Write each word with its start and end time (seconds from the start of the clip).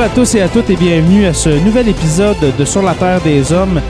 Bonjour 0.00 0.12
à 0.12 0.16
tous 0.16 0.34
et 0.34 0.40
à 0.40 0.48
toutes 0.48 0.70
et 0.70 0.76
bienvenue 0.76 1.26
à 1.26 1.34
ce 1.34 1.50
nouvel 1.62 1.86
épisode 1.86 2.38
de 2.58 2.64
Sur 2.64 2.80
la 2.80 2.94
Terre 2.94 3.20
des 3.20 3.52
Hommes. 3.52 3.82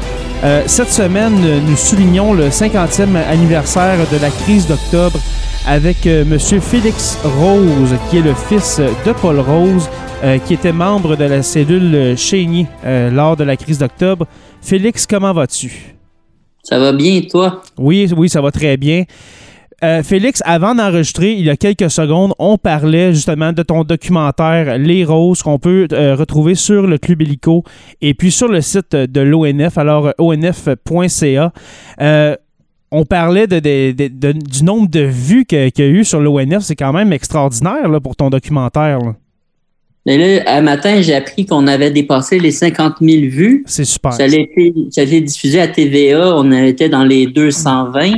Euh, 0.43 0.65
cette 0.67 0.91
semaine, 0.91 1.37
nous 1.65 1.77
soulignons 1.77 2.35
le 2.35 2.49
50e 2.49 3.15
anniversaire 3.15 3.97
de 4.11 4.17
la 4.17 4.29
crise 4.31 4.67
d'octobre 4.67 5.21
avec 5.69 6.09
euh, 6.09 6.25
Monsieur 6.25 6.59
Félix 6.59 7.17
Rose, 7.39 7.95
qui 8.11 8.17
est 8.17 8.23
le 8.23 8.35
fils 8.35 8.81
de 9.07 9.13
Paul 9.13 9.39
Rose, 9.39 9.89
euh, 10.25 10.39
qui 10.39 10.55
était 10.55 10.73
membre 10.73 11.15
de 11.15 11.27
la 11.27 11.45
cellule 11.45 12.19
Chénier 12.19 12.67
euh, 12.85 13.13
lors 13.13 13.37
de 13.37 13.45
la 13.45 13.57
crise 13.57 13.79
d'octobre. 13.79 14.27
Félix, 14.61 15.07
comment 15.07 15.33
vas-tu? 15.33 15.95
Ça 16.65 16.81
va 16.81 16.93
bien, 16.93 17.21
toi? 17.31 17.63
Oui, 17.79 18.13
oui, 18.17 18.29
ça 18.29 18.41
va 18.41 18.51
très 18.51 18.77
bien. 18.77 19.05
Euh, 19.83 20.03
Félix, 20.03 20.43
avant 20.45 20.75
d'enregistrer, 20.75 21.33
il 21.33 21.45
y 21.47 21.51
a 21.51 21.57
quelques 21.57 21.91
secondes, 21.91 22.35
on 22.39 22.59
parlait 22.59 23.15
justement 23.15 23.53
de 23.55 23.63
ton 23.63 23.83
documentaire 23.83 24.77
Les 24.77 25.05
Roses 25.07 25.43
qu'on 25.43 25.59
peut 25.59 25.89
euh, 25.93 26.15
retrouver 26.17 26.55
sur 26.55 26.87
le 26.87 26.99
Club 26.99 27.23
Illico 27.23 27.65
et 28.03 28.13
puis 28.13 28.31
sur 28.31 28.49
le 28.49 28.61
site 28.61 28.95
de 28.95 29.21
l'ONF, 29.23 29.79
alors 29.79 30.09
euh, 30.09 30.13
onf.ca. 30.19 31.53
Euh, 32.01 32.37
on 32.93 33.05
parlait 33.05 33.47
de, 33.47 33.59
de- 33.61 33.93
de- 33.93 34.09
de- 34.09 34.33
du 34.39 34.65
nombre 34.65 34.91
de 34.91 35.01
vues 35.01 35.45
qu'il 35.47 35.71
y 35.79 35.83
a 35.83 35.87
eu 35.87 36.05
sur 36.05 36.21
l'ONF. 36.21 36.63
C'est 36.63 36.77
quand 36.77 36.93
même 36.93 37.13
extraordinaire 37.13 37.89
là, 37.89 38.01
pour 38.01 38.17
ton 38.17 38.29
documentaire. 38.31 38.99
là. 38.99 39.15
Mais 40.07 40.17
là, 40.19 40.43
un 40.57 40.63
matin, 40.63 41.01
j'ai 41.01 41.15
appris 41.15 41.47
qu'on 41.47 41.67
avait 41.67 41.91
dépassé 41.91 42.39
les 42.39 42.51
50 42.51 42.95
000 43.01 43.27
vues. 43.31 43.63
C'est 43.67 43.85
super. 43.85 44.13
Ça 44.13 44.25
a 44.25 44.27
été, 44.27 44.75
ça 44.91 45.03
a 45.03 45.05
été 45.05 45.21
diffusé 45.21 45.61
à 45.61 45.69
TVA. 45.69 46.35
On 46.37 46.51
était 46.53 46.89
dans 46.89 47.05
les 47.05 47.27
220. 47.27 48.15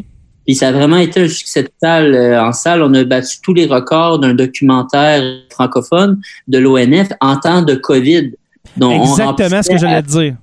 Puis 0.47 0.55
ça 0.57 0.69
a 0.69 0.73
vraiment 0.73 0.97
été 0.97 1.23
un 1.23 1.29
succès 1.29 1.65
total 1.65 2.15
euh, 2.15 2.43
en 2.43 2.53
salle. 2.53 2.83
On 2.83 2.93
a 2.95 3.05
battu 3.05 3.39
tous 3.43 3.55
les 3.55 3.67
records 3.67 4.19
d'un 4.19 4.35
documentaire 4.35 5.23
francophone 5.51 6.21
de 6.49 6.59
l'ONF 6.59 7.09
en 7.21 7.37
temps 7.37 7.63
de 7.63 7.75
COVID. 7.77 8.33
Donc, 8.77 9.01
on 9.03 9.11
Exactement 9.11 9.63
ce 9.63 9.69
que 9.71 9.79
j'allais 9.79 10.03
dire. 10.03 10.35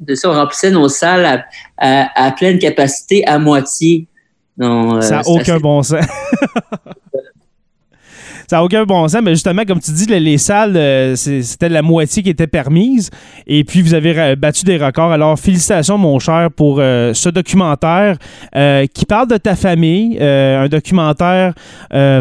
de 0.00 0.14
ça, 0.14 0.30
on 0.30 0.34
remplissait 0.34 0.70
nos 0.70 0.88
salles 0.88 1.24
à, 1.26 1.44
à- 1.76 2.26
à 2.26 2.30
pleine 2.32 2.58
capacité 2.58 3.26
à 3.26 3.38
moitié. 3.38 4.06
Donc, 4.56 4.94
euh, 4.96 5.00
Ça 5.02 5.16
n'a 5.16 5.22
c'est 5.24 5.30
aucun 5.30 5.58
bon 5.58 5.82
sens. 5.82 6.04
Ça 8.52 8.58
n'a 8.58 8.64
aucun 8.64 8.84
bon 8.84 9.08
sens, 9.08 9.22
mais 9.22 9.30
justement, 9.30 9.62
comme 9.66 9.80
tu 9.80 9.92
dis, 9.92 10.04
les, 10.04 10.20
les 10.20 10.36
salles, 10.36 10.76
euh, 10.76 11.16
c'était 11.16 11.70
la 11.70 11.80
moitié 11.80 12.22
qui 12.22 12.28
était 12.28 12.46
permise. 12.46 13.08
Et 13.46 13.64
puis, 13.64 13.80
vous 13.80 13.94
avez 13.94 14.36
battu 14.36 14.66
des 14.66 14.76
records. 14.76 15.10
Alors, 15.10 15.38
félicitations, 15.38 15.96
mon 15.96 16.18
cher, 16.18 16.50
pour 16.54 16.76
euh, 16.78 17.14
ce 17.14 17.30
documentaire 17.30 18.18
euh, 18.54 18.84
qui 18.92 19.06
parle 19.06 19.28
de 19.28 19.38
ta 19.38 19.56
famille. 19.56 20.18
Un 20.20 20.68
documentaire, 20.68 21.54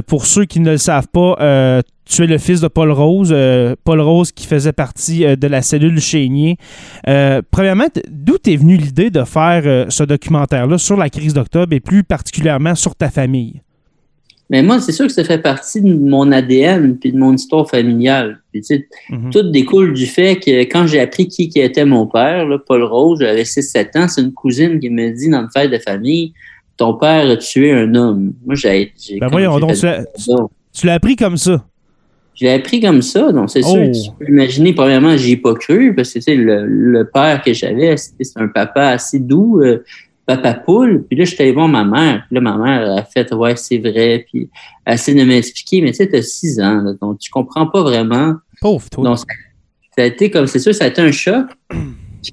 pour 0.07 0.25
ceux 0.25 0.45
qui 0.45 0.61
ne 0.61 0.71
le 0.71 0.77
savent 0.77 1.09
pas, 1.09 1.83
tu 2.05 2.23
es 2.23 2.27
le 2.27 2.37
fils 2.37 2.61
de 2.61 2.69
Paul 2.69 2.91
Rose. 2.91 3.35
Paul 3.83 3.99
Rose 3.99 4.31
qui 4.31 4.47
faisait 4.47 4.71
partie 4.71 5.25
de 5.35 5.47
la 5.47 5.61
cellule 5.61 5.99
Chénier. 5.99 6.55
Premièrement, 7.03 7.87
d'où 8.09 8.37
t'es 8.37 8.55
venue 8.55 8.77
l'idée 8.77 9.09
de 9.09 9.25
faire 9.25 9.87
ce 9.89 10.03
documentaire-là 10.05 10.77
sur 10.77 10.95
la 10.95 11.09
crise 11.09 11.33
d'octobre 11.33 11.73
et 11.73 11.81
plus 11.81 12.05
particulièrement 12.05 12.75
sur 12.75 12.95
ta 12.95 13.09
famille? 13.09 13.61
Mais 14.51 14.61
moi, 14.61 14.79
c'est 14.81 14.91
sûr 14.91 15.07
que 15.07 15.13
ça 15.13 15.23
fait 15.23 15.37
partie 15.41 15.81
de 15.81 15.91
mon 15.93 16.31
ADN 16.31 16.97
puis 16.97 17.11
de 17.13 17.17
mon 17.17 17.33
histoire 17.33 17.67
familiale. 17.69 18.41
Puis, 18.51 18.61
tu 18.61 18.67
sais, 18.75 18.87
Mhm. 19.09 19.29
tout 19.31 19.49
découle 19.49 19.93
du 19.93 20.05
fait 20.05 20.35
que 20.35 20.51
quand 20.65 20.85
j'ai 20.85 20.99
appris 20.99 21.27
qui, 21.27 21.47
qui 21.49 21.59
était 21.61 21.85
mon 21.85 22.05
père, 22.05 22.45
là, 22.45 22.57
Paul 22.59 22.83
Rose, 22.83 23.19
j'avais 23.21 23.45
6-7 23.45 23.95
ans, 23.95 24.07
c'est 24.09 24.21
une 24.21 24.33
cousine 24.33 24.79
qui 24.79 24.89
me 24.89 25.09
dit 25.11 25.29
dans 25.29 25.41
une 25.43 25.49
fête 25.55 25.71
de 25.71 25.77
famille 25.79 26.33
Ton 26.77 26.95
père 26.95 27.29
a 27.29 27.37
tué 27.37 27.71
un 27.73 27.93
homme. 27.95 28.33
Moi, 28.45 28.55
j'ai. 28.55 28.91
Ben 29.19 29.27
voyons 29.29 29.59
donc, 29.59 29.73
tu 29.75 29.85
l'as- 30.87 30.93
appris 30.93 31.15
comme 31.15 31.37
ça. 31.37 31.63
Je 32.33 32.45
l'ai 32.45 32.53
appris 32.53 32.79
comme 32.81 33.01
ça, 33.03 33.31
donc 33.31 33.51
c'est 33.51 33.61
Oh. 33.63 33.73
sûr, 33.73 33.91
tu 33.91 34.09
peux 34.19 34.31
imaginer, 34.31 34.73
premièrement, 34.73 35.15
j'y 35.15 35.33
ai 35.33 35.37
pas 35.37 35.53
cru, 35.53 35.93
parce 35.93 36.11
que 36.13 36.19
le, 36.31 36.65
le 36.65 37.07
père 37.13 37.43
que 37.43 37.53
j'avais, 37.53 37.95
c'était 37.97 38.23
un 38.37 38.47
papa 38.47 38.87
assez 38.87 39.19
doux, 39.19 39.61
euh, 39.61 39.83
papa 40.37 40.53
poule, 40.53 41.05
puis 41.07 41.17
là, 41.17 41.25
je 41.25 41.33
suis 41.33 41.41
allé 41.41 41.51
voir 41.51 41.67
ma 41.67 41.83
mère, 41.83 42.23
puis 42.27 42.35
là, 42.35 42.41
ma 42.41 42.57
mère 42.57 42.97
a 42.97 43.03
fait, 43.03 43.33
ouais, 43.33 43.55
c'est 43.55 43.77
vrai, 43.77 44.25
puis 44.31 44.49
elle 44.85 44.93
essaie 44.95 45.13
de 45.13 45.23
m'expliquer, 45.23 45.81
mais 45.81 45.91
tu 45.91 45.97
sais, 45.97 46.07
t'as 46.07 46.21
six 46.21 46.59
ans, 46.59 46.81
là, 46.81 46.93
donc 47.01 47.19
tu 47.19 47.29
comprends 47.29 47.67
pas 47.67 47.81
vraiment. 47.81 48.35
Pauvre 48.59 48.89
toi. 48.89 49.03
Donc, 49.03 49.17
ça, 49.17 49.25
ça 49.95 50.03
a 50.03 50.05
été 50.05 50.31
comme, 50.31 50.47
c'est 50.47 50.59
sûr, 50.59 50.73
ça 50.73 50.85
a 50.85 50.87
été 50.87 51.01
un 51.01 51.11
choc. 51.11 51.45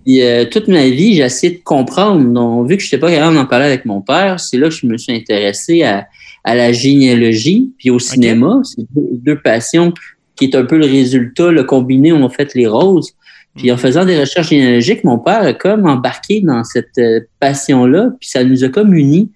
Puis 0.05 0.23
euh, 0.23 0.45
toute 0.45 0.69
ma 0.69 0.87
vie, 0.87 1.15
j'ai 1.15 1.23
essayé 1.23 1.55
de 1.55 1.63
comprendre. 1.63 2.23
Donc, 2.23 2.69
vu 2.69 2.77
que 2.77 2.83
je 2.83 2.89
n'étais 2.89 2.99
pas 2.99 3.11
capable 3.11 3.37
d'en 3.37 3.47
parler 3.47 3.65
avec 3.65 3.87
mon 3.87 4.03
père, 4.03 4.39
c'est 4.39 4.59
là 4.59 4.69
que 4.69 4.75
je 4.75 4.87
me 4.87 4.99
suis 4.99 5.15
intéressé 5.15 5.83
à, 5.83 6.07
à 6.45 6.55
la 6.55 6.73
généalogie 6.73 7.73
puis 7.79 7.89
au 7.89 7.99
cinéma. 7.99 8.61
C'est 8.65 8.83
deux, 8.95 9.09
deux 9.13 9.41
passions 9.41 9.95
qui 10.37 10.45
est 10.45 10.55
un 10.55 10.65
peu 10.65 10.79
le 10.79 10.87
résultat, 10.87 11.51
le 11.51 11.65
combiné, 11.65 12.13
on 12.13 12.25
a 12.25 12.29
fait 12.29 12.55
les 12.55 12.67
roses. 12.67 13.15
Puis 13.59 13.71
en 13.73 13.77
faisant 13.77 14.05
des 14.05 14.19
recherches 14.19 14.49
généalogiques, 14.49 15.05
mon 15.05 15.19
père 15.19 15.43
a 15.43 15.53
comme 15.53 15.87
embarqué 15.87 16.41
dans 16.41 16.65
cette 16.65 16.97
euh, 16.99 17.21
passion-là, 17.41 18.11
puis 18.19 18.29
ça 18.29 18.43
nous 18.45 18.65
a 18.65 18.69
comme 18.69 18.95
unis. 18.95 19.31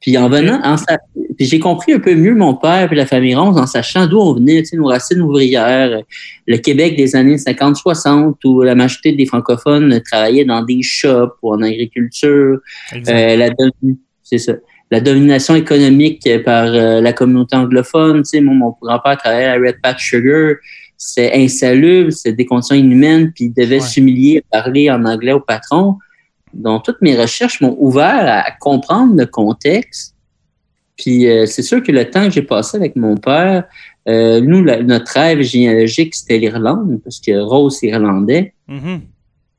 Puis 0.00 0.18
en 0.18 0.28
venant, 0.28 0.60
en 0.62 0.76
sa- 0.76 0.98
puis 1.36 1.46
j'ai 1.46 1.58
compris 1.58 1.94
un 1.94 1.98
peu 1.98 2.14
mieux 2.14 2.34
mon 2.34 2.54
père 2.54 2.86
puis 2.88 2.96
la 2.96 3.06
famille 3.06 3.34
Rose 3.34 3.56
en 3.56 3.66
sachant 3.66 4.06
d'où 4.06 4.18
on 4.18 4.34
venait, 4.34 4.60
tu 4.62 4.66
sais, 4.68 4.76
nos 4.76 4.86
racines 4.88 5.22
ouvrières, 5.22 5.90
euh, 5.92 6.02
le 6.46 6.58
Québec 6.58 6.94
des 6.96 7.16
années 7.16 7.38
50-60, 7.38 8.34
où 8.44 8.60
la 8.62 8.74
majorité 8.74 9.12
des 9.12 9.24
francophones 9.26 10.00
travaillaient 10.02 10.44
dans 10.44 10.62
des 10.62 10.82
shops 10.82 11.32
ou 11.42 11.54
en 11.54 11.62
agriculture, 11.62 12.58
euh, 13.08 13.36
la 13.36 13.48
c'est 14.22 14.38
ça. 14.38 14.52
La 14.90 15.00
domination 15.00 15.54
économique 15.54 16.28
par 16.44 16.66
euh, 16.66 17.00
la 17.00 17.12
communauté 17.14 17.56
anglophone. 17.56 18.18
Tu 18.18 18.24
sais, 18.28 18.40
moi, 18.40 18.54
mon 18.54 18.74
grand-père 18.80 19.16
travaillait 19.16 19.46
à 19.48 19.54
Red 19.54 19.76
Patch 19.82 20.10
Sugar. 20.10 20.56
C'est 20.96 21.32
insalubre, 21.34 22.12
c'est 22.12 22.32
des 22.32 22.46
conditions 22.46 22.76
inhumaines, 22.76 23.32
puis 23.32 23.46
il 23.46 23.52
devait 23.52 23.76
Ouais. 23.80 23.86
s'humilier 23.86 24.42
à 24.52 24.62
parler 24.62 24.90
en 24.90 25.04
anglais 25.04 25.32
au 25.32 25.40
patron. 25.40 25.98
Donc, 26.52 26.84
toutes 26.84 27.00
mes 27.02 27.16
recherches 27.20 27.60
m'ont 27.60 27.76
ouvert 27.78 28.44
à 28.46 28.50
comprendre 28.60 29.16
le 29.16 29.26
contexte. 29.26 30.14
Puis, 30.96 31.26
euh, 31.28 31.46
c'est 31.46 31.62
sûr 31.62 31.82
que 31.82 31.90
le 31.90 32.08
temps 32.08 32.24
que 32.26 32.30
j'ai 32.30 32.42
passé 32.42 32.76
avec 32.76 32.94
mon 32.94 33.16
père, 33.16 33.64
euh, 34.08 34.40
nous, 34.40 34.62
la- 34.62 34.82
notre 34.82 35.12
rêve 35.12 35.40
généalogique, 35.42 36.14
c'était 36.14 36.38
l'Irlande, 36.38 37.00
parce 37.02 37.18
que 37.20 37.32
Rose 37.40 37.78
est 37.82 37.88
irlandais. 37.88 38.54
Mhm. 38.68 39.00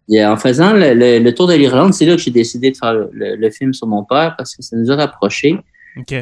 Et 0.09 0.23
en 0.23 0.37
faisant 0.37 0.71
le, 0.73 0.93
le- 0.93 1.19
le 1.19 1.33
tour 1.35 1.47
de 1.47 1.55
l'Irlande, 1.55 1.93
c'est 1.93 2.05
là 2.05 2.15
que 2.15 2.21
j'ai 2.21 2.31
décidé 2.31 2.71
de 2.71 2.77
faire 2.77 2.93
le, 3.11 3.49
film 3.49 3.73
sur 3.73 3.87
mon 3.87 4.03
père 4.05 4.35
parce 4.37 4.55
que 4.55 4.61
ça 4.63 4.77
nous 4.77 4.89
a 4.91 4.95
rapprochés. 4.95 5.57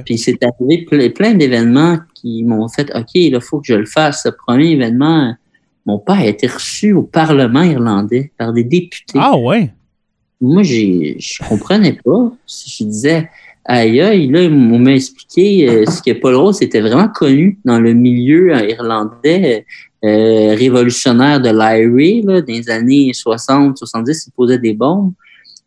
Puis 0.05 0.17
c'est 0.17 0.37
arrivé 0.43 0.85
ple- 0.89 1.11
plein 1.13 1.33
d'événements 1.33 1.97
qui 2.23 2.43
m'ont 2.43 2.67
fait 2.69 2.89
OK, 2.95 3.09
il 3.15 3.39
faut 3.41 3.59
que 3.59 3.67
je 3.67 3.73
le 3.73 3.85
fasse. 3.85 4.23
Ce 4.23 4.29
premier 4.29 4.71
événement, 4.71 5.35
mon 5.85 5.99
père 5.99 6.19
a 6.19 6.25
été 6.25 6.47
reçu 6.47 6.93
au 6.93 7.03
Parlement 7.03 7.61
irlandais 7.61 8.31
par 8.37 8.53
des 8.53 8.63
députés. 8.63 9.19
Ah 9.19 9.37
ouais. 9.37 9.71
Moi, 10.39 10.63
j'ai, 10.63 11.17
je 11.19 11.43
comprenais 11.43 11.97
pas. 12.03 12.31
Je 12.47 12.83
disais, 12.85 13.29
aïe 13.65 14.01
aïe, 14.01 14.27
là, 14.27 14.41
on 14.41 14.79
m'a 14.79 14.93
expliqué 14.93 15.69
euh, 15.69 15.85
ce 15.85 16.01
que 16.01 16.17
Paul 16.19 16.35
Rose 16.35 16.61
était 16.61 16.81
vraiment 16.81 17.07
connu 17.09 17.59
dans 17.65 17.79
le 17.79 17.93
milieu 17.93 18.55
euh, 18.55 18.67
irlandais 18.67 19.65
euh, 20.03 20.55
révolutionnaire 20.55 21.39
de 21.39 21.49
l'IRA, 21.49 22.33
là, 22.33 22.41
dans 22.41 22.53
les 22.53 22.69
années 22.69 23.11
60, 23.13 23.77
70, 23.77 24.27
il 24.27 24.31
posait 24.31 24.59
des 24.59 24.73
bombes. 24.73 25.13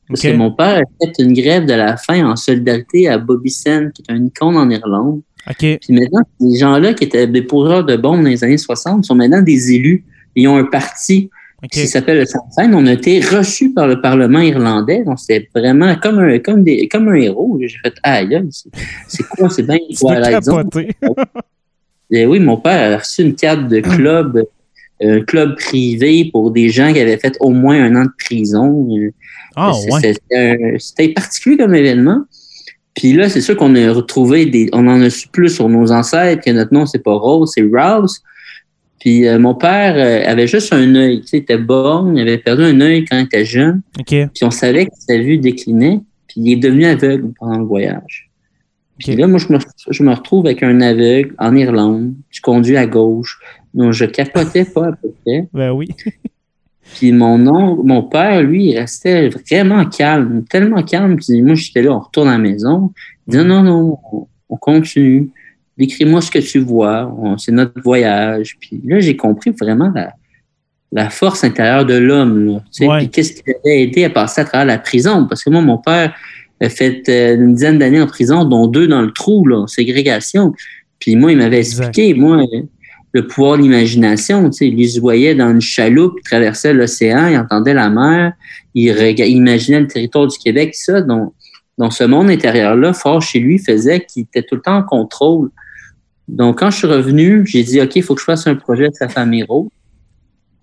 Parce 0.09 0.23
que 0.23 0.33
mon 0.37 0.53
père 0.53 0.83
a 0.83 1.07
fait 1.07 1.23
une 1.23 1.33
grève 1.33 1.67
de 1.67 1.73
la 1.73 1.97
faim 1.97 2.31
en 2.31 2.37
solidarité 2.37 3.09
à 3.09 3.19
Bobby 3.19 3.51
Sen, 3.51 3.91
qui 3.93 4.03
est 4.03 4.13
un 4.13 4.25
icône 4.25 4.57
en 4.57 4.71
Irlande. 4.71 5.23
OK. 5.49 5.59
Puis 5.59 5.79
maintenant, 5.91 6.23
ces 6.41 6.59
gens-là 6.59 6.95
qui 6.95 7.05
étaient 7.05 7.27
des 7.27 7.43
poseurs 7.43 7.85
de 7.85 7.97
bombes 7.97 8.23
dans 8.23 8.29
les 8.29 8.43
années 8.45 8.59
60 8.59 9.05
sont 9.05 9.15
maintenant 9.15 9.43
des 9.43 9.73
élus. 9.73 10.05
Ils 10.35 10.49
ont 10.49 10.57
un 10.57 10.65
parti 10.65 11.31
qui 11.71 11.87
s'appelle 11.87 12.19
le 12.19 12.27
Sinn. 12.27 12.75
On 12.75 12.87
a 12.87 12.93
été 12.93 13.21
reçus 13.21 13.73
par 13.73 13.87
le 13.87 14.01
Parlement 14.01 14.41
irlandais. 14.41 15.03
Donc, 15.05 15.19
c'était 15.19 15.49
vraiment 15.55 15.95
comme 15.97 16.19
un, 16.19 16.39
comme 16.39 16.63
des, 16.65 16.87
comme 16.89 17.09
un 17.09 17.15
héros. 17.15 17.59
J'ai 17.61 17.79
fait, 17.83 17.95
aïe, 18.03 18.35
aïe, 18.35 18.49
c'est- 19.09 19.23
quoi? 19.29 19.49
C'est 19.49 19.63
bien 19.63 19.79
Twilight 19.99 20.43
Zone. 20.45 20.69
Et 22.11 22.27
oui, 22.27 22.39
mon 22.41 22.57
père 22.59 22.95
a 22.95 22.99
reçu 22.99 23.23
une 23.23 23.35
carte 23.35 23.69
de 23.69 23.81
club, 23.81 24.45
un 25.03 25.21
club 25.23 25.57
privé 25.57 26.29
pour 26.33 26.51
des 26.51 26.69
gens 26.69 26.93
qui 26.93 27.01
avaient 27.01 27.19
fait 27.19 27.37
au 27.41 27.51
moins 27.51 27.83
un 27.83 27.97
an 27.97 28.05
de 28.05 28.11
prison. 28.25 28.89
Euh, 28.97 29.11
Ah, 29.59 29.73
ouais. 29.91 30.01
C'était 30.03 30.37
un- 30.37 30.79
c'était 30.79 31.09
particulier 31.15 31.57
comme 31.57 31.75
événement. 31.75 32.25
Puis 32.97 33.13
là, 33.13 33.29
c'est 33.29 33.43
sûr 33.43 33.57
qu'on 33.57 33.75
a 33.77 33.93
retrouvé 33.93 34.47
des. 34.47 34.69
On 34.73 34.89
en 34.89 35.01
a 35.03 35.11
su 35.11 35.29
plus 35.29 35.51
sur 35.51 35.69
nos 35.69 35.93
ancêtres, 35.93 36.43
que 36.43 36.51
notre 36.51 36.73
nom, 36.73 36.87
c'est 36.87 37.03
pas 37.03 37.15
Rose, 37.15 37.53
c'est 37.55 37.63
Rouse. 37.63 38.23
Puis 38.99 39.29
euh, 39.29 39.39
mon 39.39 39.55
père 39.55 39.95
euh, 39.97 40.29
avait 40.29 40.47
juste 40.47 40.73
un 40.73 40.95
œil. 40.95 41.21
Tu 41.21 41.27
sais, 41.29 41.37
il 41.37 41.41
était 41.41 41.59
borgne, 41.59 42.17
il 42.17 42.23
avait 42.23 42.39
perdu 42.39 42.65
un 42.65 42.81
œil 42.81 43.05
quand 43.05 43.19
il 43.19 43.25
était 43.25 43.45
jeune. 43.45 43.83
OK. 44.01 44.07
Puis 44.09 44.45
on 44.45 44.51
savait 44.51 44.87
que 44.87 44.93
sa 44.99 45.19
vue 45.19 45.37
déclinait. 45.37 46.01
Puis 46.27 46.41
il 46.41 46.53
est 46.53 46.57
devenu 46.57 46.87
aveugle 46.87 47.33
pendant 47.39 47.59
le 47.59 47.67
voyage. 47.67 48.31
Puis 48.99 49.15
là, 49.15 49.27
moi, 49.27 49.39
je 49.39 49.53
me, 49.53 49.59
je 49.91 50.03
me 50.03 50.15
retrouve 50.15 50.47
avec 50.47 50.63
un 50.63 50.81
aveugle 50.81 51.35
en 51.39 51.55
Irlande. 51.55 52.15
Je 52.31 52.41
conduis 52.41 52.79
à 52.79 52.87
gauche. 52.87 53.39
Donc, 53.75 53.93
je 53.93 54.07
capotais 54.07 54.65
pas 54.65 54.87
à 54.87 54.93
peu 54.93 55.13
près. 55.23 55.47
Ben 55.53 55.71
oui. 55.71 55.89
Puis 56.95 57.13
mon 57.13 57.47
oncle, 57.47 57.83
mon 57.85 58.03
père, 58.03 58.43
lui, 58.43 58.71
il 58.71 58.79
restait 58.79 59.29
vraiment 59.29 59.85
calme, 59.85 60.45
tellement 60.49 60.83
calme. 60.83 61.17
Puis 61.17 61.43
moi, 61.43 61.55
j'étais 61.55 61.83
là, 61.83 61.93
on 61.93 62.01
retourne 62.01 62.29
à 62.29 62.33
la 62.33 62.39
maison. 62.39 62.93
Il 63.27 63.33
disait 63.33 63.45
non, 63.45 63.63
non, 63.63 63.99
on, 64.13 64.27
on 64.49 64.57
continue. 64.57 65.29
Décris-moi 65.77 66.23
ce 66.23 66.31
que 66.31 66.39
tu 66.39 66.59
vois. 66.61 67.15
C'est 67.39 67.53
notre 67.53 67.81
voyage. 67.83 68.57
Puis 68.61 68.81
là, 68.85 69.01
j'ai 69.01 69.17
compris 69.17 69.51
vraiment 69.51 69.93
la, 69.95 70.15
la 70.93 71.11
force 71.11 71.45
intérieure 71.45 71.85
de 71.85 71.95
l'homme. 71.95 72.63
Ouais. 72.81 72.99
Puis 72.99 73.11
qu'est-ce 73.11 73.35
qui 73.35 73.43
l'avait 73.47 73.83
aidé 73.83 74.05
à 74.05 74.11
passer 74.11 74.41
à 74.41 74.45
travers 74.45 74.67
la 74.67 74.79
prison? 74.79 75.27
Parce 75.27 75.45
que 75.45 75.51
moi, 75.51 75.61
mon 75.61 75.77
père 75.79 76.15
a 76.63 76.69
fait 76.71 77.07
euh, 77.11 77.35
une 77.35 77.55
dizaine 77.55 77.79
d'années 77.79 78.01
en 78.01 78.07
prison, 78.07 78.45
dont 78.45 78.67
deux 78.67 78.89
dans 78.89 79.03
le 79.03 79.11
trou, 79.11 79.47
là, 79.47 79.59
en 79.59 79.67
ségrégation. 79.67 80.55
Puis 80.99 81.15
moi, 81.15 81.33
il 81.33 81.39
m'avait 81.39 81.59
expliqué, 81.59 82.15
moi, 82.15 82.43
le 83.17 83.27
pouvoir 83.27 83.57
de 83.57 83.63
l'imagination. 83.63 84.51
Il 84.61 84.91
se 84.91 85.01
voyait 85.01 85.35
dans 85.35 85.51
une 85.51 85.63
chaloupe, 85.63 86.19
il 86.19 86.23
traversait 86.23 86.75
l'océan, 86.75 87.29
il 87.29 87.39
entendait 87.39 87.73
la 87.73 87.89
mer, 87.89 88.35
il, 88.75 88.91
imaginait 89.19 89.81
le 89.81 89.87
territoire 89.87 90.27
du 90.27 90.37
Québec, 90.37 90.75
ça. 90.75 91.01
Donc, 91.01 91.33
dans 91.79 91.91
ce 91.91 92.05
monde 92.05 92.29
intérieur-là, 92.29 92.93
fort 92.93 93.23
chez 93.23 93.39
lui, 93.39 93.59
faisait 93.59 94.05
qu'il 94.05 94.25
était 94.25 94.43
tout 94.43 94.57
le 94.57 94.61
temps 94.61 94.77
en 94.77 94.83
contrôle. 94.83 95.51
Donc, 96.29 96.59
quand 96.59 96.71
je 96.71 96.77
suis 96.77 96.87
revenu, 96.87 97.47
j'ai 97.47 97.63
dit, 97.63 97.81
OK, 97.81 97.97
il 97.97 98.03
faut 98.03 98.15
que 98.15 98.21
je 98.21 98.27
fasse 98.27 98.47
un 98.47 98.55
projet 98.55 98.89
de 98.89 98.95
sa 98.95 99.09
famille 99.09 99.45
Rose. 99.45 99.71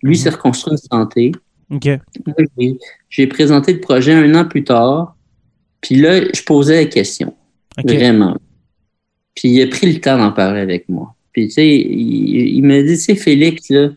Lui, 0.04 0.16
s'est 0.16 0.30
reconstruit 0.30 0.74
une 0.74 0.78
santé. 0.78 1.32
OK. 1.72 1.88
Moi, 2.26 2.36
j'ai- 3.10 3.28
présenté 3.28 3.74
le 3.74 3.80
projet 3.80 4.14
un 4.14 4.36
an 4.36 4.46
plus 4.46 4.64
tard. 4.64 5.16
Puis 5.82 5.96
là, 5.96 6.22
je 6.32 6.44
posais 6.44 6.84
la 6.84 6.90
question. 6.90 7.34
Vraiment. 7.84 8.38
Puis 9.36 9.50
il 9.50 9.62
a 9.64 9.68
pris 9.68 9.92
le 9.92 10.00
temps 10.00 10.18
d'en 10.18 10.32
parler 10.32 10.60
avec 10.60 10.88
moi. 10.88 11.16
Puis 11.34 11.48
tu 11.48 11.54
sais, 11.54 11.68
il, 11.68 12.56
il 12.58 12.64
m'a 12.64 12.82
dit, 12.82 12.94
tu 12.94 12.98
sais, 12.98 13.16
Félix, 13.16 13.70
là, 13.70 13.90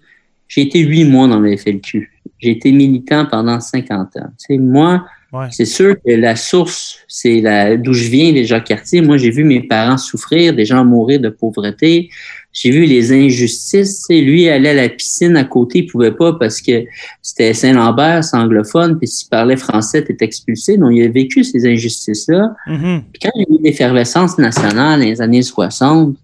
j'ai 0.48 0.62
été 0.62 0.80
huit 0.80 1.04
mois 1.04 1.28
dans 1.28 1.40
le 1.40 1.56
FLQ. 1.56 2.10
J'ai 2.38 2.50
été 2.50 2.72
militant 2.72 3.26
pendant 3.26 3.60
50 3.60 4.16
ans. 4.16 4.28
Tu 4.38 4.54
sais, 4.54 4.58
moi, 4.58 5.04
Ouais. 5.32 5.48
c'est 5.50 5.64
sûr 5.66 5.96
que 5.96 6.12
la 6.12 6.36
source, 6.36 6.98
c'est 7.08 7.40
la 7.40 7.76
d'où 7.76 7.92
je 7.92 8.08
viens, 8.08 8.30
les 8.30 8.44
Jacques 8.44 8.68
Cartier. 8.68 9.02
Moi, 9.02 9.16
j'ai 9.16 9.30
vu 9.30 9.42
mes 9.42 9.60
parents 9.60 9.98
souffrir, 9.98 10.54
des 10.54 10.64
gens 10.64 10.84
mourir 10.84 11.18
de 11.20 11.28
pauvreté. 11.28 12.08
J'ai 12.52 12.70
vu 12.70 12.84
les 12.86 13.12
injustices. 13.12 14.06
Tu 14.08 14.14
sais, 14.16 14.20
lui, 14.22 14.44
il 14.44 14.48
allait 14.48 14.70
à 14.70 14.74
la 14.74 14.88
piscine 14.88 15.36
à 15.36 15.42
côté, 15.44 15.80
il 15.80 15.86
pouvait 15.88 16.12
pas 16.12 16.34
parce 16.34 16.62
que 16.62 16.84
c'était 17.22 17.52
Saint-Lambert, 17.52 18.22
c'est 18.22 18.36
anglophone, 18.36 18.96
puis 18.98 19.08
s'il 19.08 19.28
parlait 19.28 19.56
français, 19.56 20.04
t'es 20.04 20.16
expulsé. 20.24 20.78
Donc, 20.78 20.92
il 20.94 21.02
a 21.02 21.08
vécu 21.08 21.42
ces 21.42 21.66
injustices-là. 21.66 22.54
Mhm. 22.68 23.02
Puis 23.12 23.20
quand 23.20 23.30
il 23.34 23.40
y 23.40 23.42
a 23.42 23.58
eu 23.58 23.62
l'effervescence 23.64 24.38
nationale 24.38 25.00
dans 25.00 25.04
les 25.06 25.20
années 25.20 25.42
60, 25.42 26.16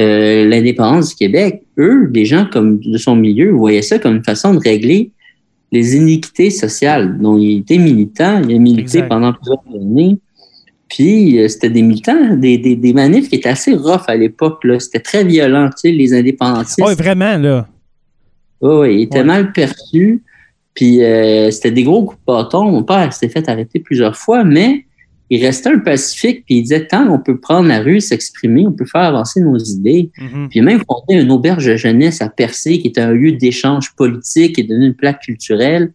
euh, 0.00 0.48
l'indépendance 0.48 1.10
du 1.10 1.14
Québec, 1.16 1.62
eux, 1.78 2.08
des 2.10 2.24
gens 2.24 2.46
comme 2.50 2.80
de 2.80 2.98
son 2.98 3.14
milieu, 3.16 3.50
voyaient 3.50 3.82
ça 3.82 3.98
comme 3.98 4.16
une 4.16 4.24
façon 4.24 4.54
de 4.54 4.58
régler 4.60 5.10
les 5.72 5.94
iniquités 5.96 6.50
sociales. 6.50 7.18
Donc, 7.18 7.40
il 7.40 7.58
était 7.58 7.78
militant, 7.78 8.42
il 8.42 8.54
a 8.56 8.58
milité 8.58 8.80
Exact. 8.98 9.08
pendant 9.08 9.32
plusieurs 9.32 9.62
années. 9.74 10.18
Puis, 10.88 11.38
euh, 11.38 11.46
c'était 11.46 11.70
des 11.70 11.82
militants, 11.82 12.34
des, 12.36 12.58
des, 12.58 12.74
des 12.74 12.92
manifs 12.92 13.28
qui 13.28 13.36
étaient 13.36 13.50
assez 13.50 13.74
rough 13.74 14.02
à 14.08 14.16
l'époque. 14.16 14.66
C'était 14.80 14.98
très 14.98 15.22
violent, 15.24 15.68
tu 15.70 15.88
sais, 15.88 15.92
les 15.92 16.12
indépendantistes. 16.14 16.80
Ouais, 16.82 16.94
vraiment, 16.96 17.36
là. 17.38 17.68
Oui, 18.60 18.72
oui, 18.80 18.94
il 18.96 19.02
était 19.02 19.18
Ouais. 19.18 19.24
mal 19.24 19.52
perçu. 19.52 20.22
Puis 20.74 21.02
euh, 21.02 21.50
c'était 21.50 21.70
des 21.72 21.82
gros 21.84 22.04
coups 22.04 22.18
de 22.20 22.24
bâton. 22.32 22.64
Mon 22.70 22.82
père 22.82 23.12
s'est 23.12 23.28
fait 23.28 23.48
arrêter 23.48 23.80
plusieurs 23.80 24.16
fois, 24.16 24.44
mais 24.44 24.84
il 25.30 25.44
restait 25.44 25.70
un 25.70 25.78
pacifique. 25.78 26.44
Puis 26.44 26.56
il 26.56 26.62
disait 26.62 26.86
tant 26.86 27.06
qu'on 27.06 27.20
peut 27.20 27.38
prendre 27.38 27.68
la 27.68 27.80
rue, 27.80 28.00
s'exprimer, 28.00 28.66
on 28.66 28.72
peut 28.72 28.84
faire 28.84 29.02
avancer 29.02 29.40
nos 29.40 29.56
idées. 29.56 30.10
Mhm. 30.18 30.48
Puis 30.50 30.58
il 30.58 30.62
a 30.62 30.64
même 30.64 30.82
fondé 30.86 31.20
une 31.22 31.30
auberge 31.30 31.66
de 31.66 31.76
jeunesse 31.76 32.20
à 32.20 32.28
Percé, 32.28 32.80
qui 32.80 32.88
était 32.88 33.00
un 33.00 33.12
lieu 33.12 33.32
d'échange 33.32 33.94
politique 33.94 34.58
et 34.58 34.64
devenu 34.64 34.86
une 34.88 34.94
plaque 34.94 35.22
culturelle. 35.22 35.92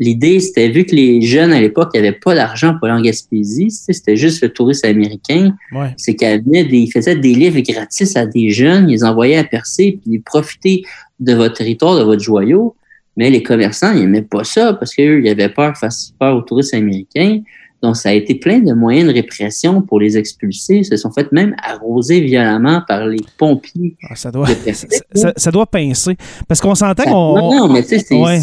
L'idée, 0.00 0.38
c'était 0.38 0.68
vu 0.68 0.84
que 0.84 0.94
les 0.94 1.20
jeunes 1.22 1.52
à 1.52 1.60
l'époque 1.60 1.92
n'avaient 1.92 2.12
pas 2.12 2.34
d'argent 2.34 2.74
pour 2.78 2.86
aller 2.86 2.96
en 2.98 3.02
Gaspésie, 3.02 3.70
c'était 3.70 4.14
juste 4.14 4.40
le 4.42 4.48
tourisme 4.50 4.86
américain 4.86 5.56
Ouais. 5.72 5.92
c'est 5.96 6.14
qu'elle 6.14 6.44
venait 6.44 6.64
des, 6.64 6.78
ils 6.78 6.90
faisaient 6.92 7.16
des 7.16 7.34
livres 7.34 7.58
gratis 7.60 8.16
à 8.16 8.24
des 8.24 8.50
jeunes, 8.50 8.88
ils 8.88 8.92
les 8.92 9.04
envoyaient 9.04 9.38
à 9.38 9.44
Percé, 9.44 9.98
puis 10.00 10.14
ils 10.14 10.22
profitaient 10.22 10.82
de 11.18 11.34
votre 11.34 11.56
territoire, 11.56 11.98
de 11.98 12.04
votre 12.04 12.22
joyau. 12.22 12.76
Mais 13.16 13.28
les 13.28 13.42
commerçants, 13.42 13.92
ils 13.92 14.02
n'aimaient 14.02 14.22
pas 14.22 14.44
ça 14.44 14.72
parce 14.72 14.94
qu'eux, 14.94 15.20
ils 15.20 15.28
avaient 15.28 15.48
peur 15.48 15.76
face 15.76 16.14
peur 16.20 16.36
aux 16.36 16.42
touristes 16.42 16.74
américains. 16.74 17.40
Donc, 17.82 17.96
ça 17.96 18.08
a 18.08 18.12
été 18.12 18.34
plein 18.34 18.58
de 18.58 18.72
moyens 18.74 19.08
de 19.08 19.14
répression 19.14 19.82
pour 19.82 20.00
les 20.00 20.18
expulser. 20.18 20.78
Ils 20.78 20.84
se 20.84 20.96
sont 20.96 21.12
fait 21.12 21.30
même 21.30 21.54
arroser 21.62 22.20
violemment 22.20 22.82
par 22.88 23.06
les 23.06 23.20
pompiers. 23.38 23.96
Ah, 24.10 24.16
ça, 24.16 24.32
doit, 24.32 24.48
ça, 24.48 24.54
Percé. 24.56 24.88
ça- 25.14 25.32
ça 25.36 25.50
doit 25.52 25.66
pincer. 25.66 26.16
Parce 26.48 26.60
qu'on 26.60 26.74
s'entend 26.74 27.04
qu'on. 27.04 27.38
non, 27.38 27.54
non, 27.68 27.72
mais 27.72 27.82
tu 27.82 27.90
sais, 27.90 27.98
c'est 28.00 28.20
Ouais. 28.20 28.40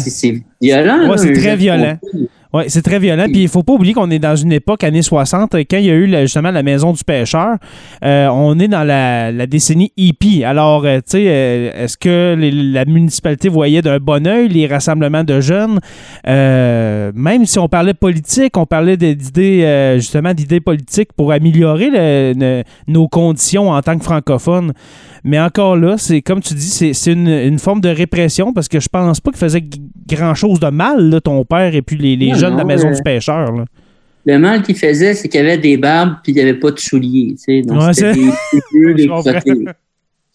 Violent. 0.60 1.08
Ouais, 1.10 1.18
c'est 1.18 1.32
très 1.32 1.56
violent. 1.56 1.98
Oui, 2.54 2.62
c'est 2.68 2.80
très 2.80 2.98
violent. 2.98 3.26
Puis 3.26 3.42
il 3.42 3.48
faut 3.48 3.62
pas 3.64 3.74
oublier 3.74 3.92
qu'on 3.92 4.10
est 4.10 4.20
dans 4.20 4.36
une 4.36 4.52
époque, 4.52 4.82
années 4.84 5.02
60, 5.02 5.50
quand 5.68 5.76
il 5.76 5.84
y 5.84 5.90
a 5.90 5.94
eu 5.94 6.08
justement 6.22 6.50
la 6.52 6.62
maison 6.62 6.92
du 6.92 7.04
pêcheur. 7.04 7.56
euh, 8.04 8.28
on 8.28 8.58
est 8.58 8.68
dans 8.68 8.84
la, 8.84 9.30
la 9.32 9.46
décennie 9.46 9.92
hippie. 9.96 10.42
Alors, 10.44 10.84
euh, 10.86 10.96
tu 10.98 11.02
sais, 11.06 11.24
euh, 11.26 11.70
est-ce 11.84 11.98
que 11.98 12.34
les- 12.38 12.50
la 12.52 12.84
municipalité 12.86 13.48
voyait 13.50 13.82
d'un 13.82 13.98
bon 13.98 14.26
œil 14.26 14.48
les 14.48 14.66
rassemblements 14.66 15.24
de 15.24 15.40
jeunes? 15.40 15.80
Euh, 16.26 17.12
même 17.14 17.44
si 17.46 17.58
on 17.58 17.68
parlait 17.68 17.94
politique, 17.94 18.56
on 18.56 18.64
parlait 18.64 18.96
d'idées, 18.96 19.94
justement, 19.96 20.32
d'idées 20.32 20.60
politiques 20.60 21.12
pour 21.14 21.32
améliorer 21.32 21.90
le- 21.90 22.32
ne- 22.34 22.62
nos 22.88 23.08
conditions 23.08 23.70
en 23.70 23.82
tant 23.82 23.98
que 23.98 24.04
francophones. 24.04 24.72
Mais 25.24 25.40
encore 25.40 25.76
là, 25.76 25.96
c'est 25.98 26.22
comme 26.22 26.40
tu 26.40 26.54
dis, 26.54 26.92
c'est 26.94 27.12
une, 27.12 27.28
une 27.28 27.58
forme 27.58 27.80
de 27.80 27.88
répression 27.88 28.52
parce 28.52 28.68
que 28.68 28.78
je 28.80 28.88
pense 28.88 29.20
pas 29.20 29.30
qu'il 29.32 29.40
faisait 29.40 29.58
g- 29.58 29.80
grand-chose 30.46 30.60
de 30.60 30.70
mal, 30.74 31.10
là, 31.10 31.20
ton 31.20 31.44
père 31.44 31.74
et 31.74 31.82
puis 31.82 31.96
les, 31.96 32.16
les 32.16 32.30
Non, 32.32 32.34
jeunes 32.38 32.52
de 32.54 32.58
la 32.58 32.64
maison 32.64 32.88
euh, 32.88 32.94
du 32.94 33.02
pêcheur. 33.02 33.52
là. 33.52 33.64
Le 34.24 34.38
mal 34.38 34.62
qu'il 34.62 34.76
faisait, 34.76 35.14
c'est 35.14 35.28
qu'il 35.28 35.40
y 35.40 35.44
avait 35.44 35.58
des 35.58 35.76
barbes 35.76 36.16
puis 36.22 36.32
il 36.32 36.34
n'y 36.36 36.40
avait 36.40 36.54
pas 36.54 36.70
de 36.72 36.78
souliers. 36.80 37.34
Tu 37.36 37.38
sais. 37.38 37.62
Donc, 37.62 37.80
Ouais, 37.80 37.92
c'était 37.94 38.14
des 38.14 39.06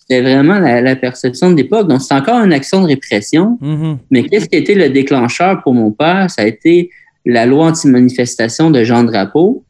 des 0.10 0.22
vraiment 0.22 0.60
la, 0.60 0.82
la 0.82 0.96
perception 0.96 1.51
de 1.51 1.56
l'époque. 1.58 1.88
Donc, 1.88 2.01
c'est 2.01 2.13
encore 2.13 2.44
une 2.44 2.53
action 2.53 2.82
de 2.82 2.88
répression. 2.88 3.58
Mhm. 3.62 3.98
Mais 4.10 4.24
qu'est-ce 4.24 4.48
qui 4.50 4.56
a 4.56 4.60
été 4.60 4.75
le 4.75 4.89
déclencheur 4.89 5.62
pour 5.63 5.74
mon 5.74 5.91
père? 5.91 6.30
Ça 6.30 6.41
a 6.44 6.46
été 6.46 6.89
la 7.25 7.46
loi 7.46 7.68
anti-manifestation 7.68 8.72
de 8.72 8.84
Jean 8.84 9.03
Drapeau, 9.03 9.63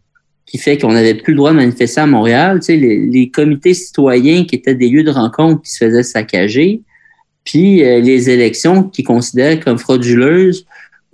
qui 0.45 0.57
fait 0.57 0.77
qu'on 0.77 0.93
n'avait 0.93 1.13
plus 1.15 1.33
le 1.33 1.37
droit 1.37 1.51
de 1.51 1.57
manifester 1.57 2.01
à 2.01 2.07
Montréal. 2.07 2.59
Tu 2.59 2.65
sais, 2.67 2.75
les, 2.77 3.05
les 3.07 3.29
comités 3.29 3.73
citoyens 3.73 4.45
qui 4.45 4.55
étaient 4.55 4.75
des 4.75 4.89
lieux 4.89 5.03
de 5.03 5.11
rencontre 5.11 5.61
qui 5.63 5.71
se 5.71 5.83
faisaient 5.85 6.03
saccager, 6.03 6.81
puis 7.43 7.83
euh, 7.83 7.99
les 7.99 8.29
élections 8.29 8.83
qui 8.83 9.03
considéraient 9.03 9.59
comme 9.59 9.77
frauduleuses, 9.77 10.65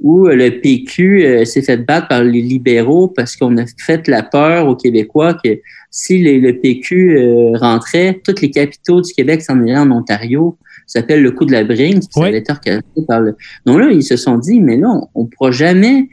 où 0.01 0.27
euh, 0.27 0.35
le 0.35 0.59
PQ 0.61 1.25
euh, 1.25 1.45
s'est 1.45 1.61
fait 1.61 1.77
battre 1.77 2.07
par 2.07 2.23
les 2.23 2.41
libéraux 2.41 3.07
parce 3.07 3.35
qu'on 3.35 3.57
a 3.57 3.63
fait 3.83 4.07
la 4.07 4.21
peur 4.23 4.67
aux 4.67 4.75
Québécois 4.75 5.33
que 5.43 5.59
si 5.89 6.19
les- 6.19 6.39
le 6.39 6.53
PQ 6.59 7.17
euh, 7.17 7.51
rentrait, 7.57 8.19
tous 8.23 8.41
les 8.41 8.51
capitaux 8.51 9.01
du 9.01 9.11
Québec 9.13 9.41
s'en 9.41 9.63
iraient 9.65 9.79
en 9.79 9.91
Ontario. 9.91 10.57
Ça 10.85 10.99
s'appelle 11.01 11.21
le 11.23 11.31
coup 11.31 11.45
de 11.45 11.51
la 11.51 11.63
bringue. 11.63 12.01
Ça 12.03 12.21
Oui. 12.21 12.27
avait 12.27 12.37
été 12.37 12.51
orchestré 12.51 12.81
par 13.07 13.21
le... 13.21 13.35
Donc 13.65 13.79
là, 13.79 13.89
ils 13.91 14.03
se 14.03 14.15
sont 14.15 14.37
dit, 14.37 14.61
mais 14.61 14.77
là, 14.77 14.87
on 15.15 15.23
ne 15.23 15.27
pourra 15.27 15.51
jamais 15.51 16.07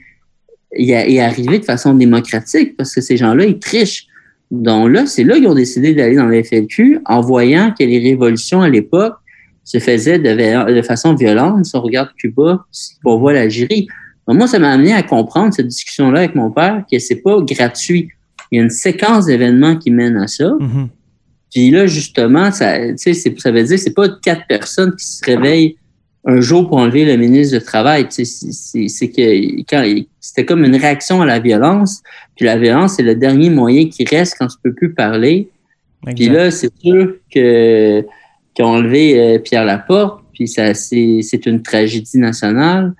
y, 0.76 0.94
a- 0.94 1.06
y 1.06 1.20
arriver 1.20 1.58
de 1.58 1.64
façon 1.64 1.94
démocratique 1.94 2.76
parce 2.76 2.94
que 2.94 3.00
ces 3.00 3.16
gens-là, 3.16 3.44
ils 3.44 3.58
trichent. 3.58 4.06
Donc 4.50 4.90
là, 4.90 5.04
c'est 5.06 5.24
là 5.24 5.34
qu'ils 5.36 5.46
ont 5.46 5.54
décidé 5.54 5.94
d'aller 5.94 6.16
dans 6.16 6.26
la 6.26 6.42
FLQ 6.42 7.00
en 7.04 7.20
voyant 7.20 7.72
que 7.78 7.84
les 7.84 7.98
révolutions 7.98 8.62
à 8.62 8.68
l'époque 8.70 9.14
se 9.64 9.78
faisaient 9.78 10.18
de, 10.18 10.72
de, 10.72 10.82
façon 10.82 11.14
violente. 11.14 11.64
Si 11.64 11.76
on 11.76 11.80
regarde 11.80 12.10
Cuba, 12.16 12.64
si 12.70 12.94
on 13.04 13.18
voit 13.18 13.32
l'Algérie. 13.32 13.88
Moi, 14.28 14.46
ça 14.46 14.58
m'a 14.58 14.70
amené 14.70 14.94
à 14.94 15.02
comprendre 15.02 15.52
cette 15.52 15.68
discussion-là 15.68 16.20
avec 16.20 16.34
mon 16.34 16.50
père 16.50 16.84
que 16.90 16.98
c'est 16.98 17.16
pas 17.16 17.40
gratuit. 17.40 18.08
Il 18.50 18.58
y 18.58 18.60
a 18.60 18.64
une 18.64 18.70
séquence 18.70 19.26
d'événements 19.26 19.76
qui 19.76 19.90
mène 19.90 20.16
à 20.16 20.26
ça. 20.26 20.54
Mhm. 20.58 20.88
Puis 21.52 21.70
là, 21.70 21.86
justement, 21.86 22.50
ça, 22.50 22.76
ça 22.96 23.50
veut 23.50 23.62
dire 23.62 23.76
que 23.76 23.82
c'est 23.82 23.94
pas 23.94 24.08
quatre 24.22 24.46
personnes 24.46 24.94
qui 24.96 25.06
se 25.06 25.24
réveillent 25.24 25.76
un 26.26 26.40
jour 26.40 26.68
pour 26.68 26.78
enlever 26.78 27.04
le 27.04 27.16
ministre 27.16 27.58
du 27.58 27.64
Travail. 27.64 28.06
C'est 28.10 29.08
que 29.08 29.60
quand 29.68 29.84
c'était 30.20 30.46
comme 30.46 30.64
une 30.64 30.76
réaction 30.76 31.20
à 31.20 31.26
la 31.26 31.38
violence. 31.38 32.02
Puis 32.34 32.46
la 32.46 32.56
violence, 32.56 32.94
c'est 32.96 33.02
le 33.02 33.14
dernier 33.14 33.50
moyen 33.50 33.88
qui 33.88 34.04
reste 34.04 34.36
quand 34.38 34.46
tu 34.46 34.56
peux 34.62 34.72
plus 34.72 34.94
parler. 34.94 35.48
Puis 36.16 36.28
là, 36.28 36.50
c'est 36.50 36.72
sûr 36.80 37.14
que 37.32 38.04
qu'ils 38.54 38.64
ont 38.64 38.68
enlevé 38.68 39.20
euh, 39.20 39.38
Pierre 39.38 39.64
Laporte. 39.64 40.24
Puis 40.32 40.48
ça, 40.48 40.74
c'est 40.74 41.46
une 41.46 41.62
tragédie 41.62 42.18
nationale. 42.18 42.94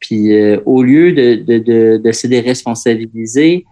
Puis 0.00 0.34
euh, 0.34 0.58
au 0.66 0.82
lieu 0.82 1.12
de, 1.12 1.36
de, 1.36 1.58
de, 1.58 2.00
de 2.02 2.12
se 2.12 2.26
déresponsabiliser, 2.26 3.64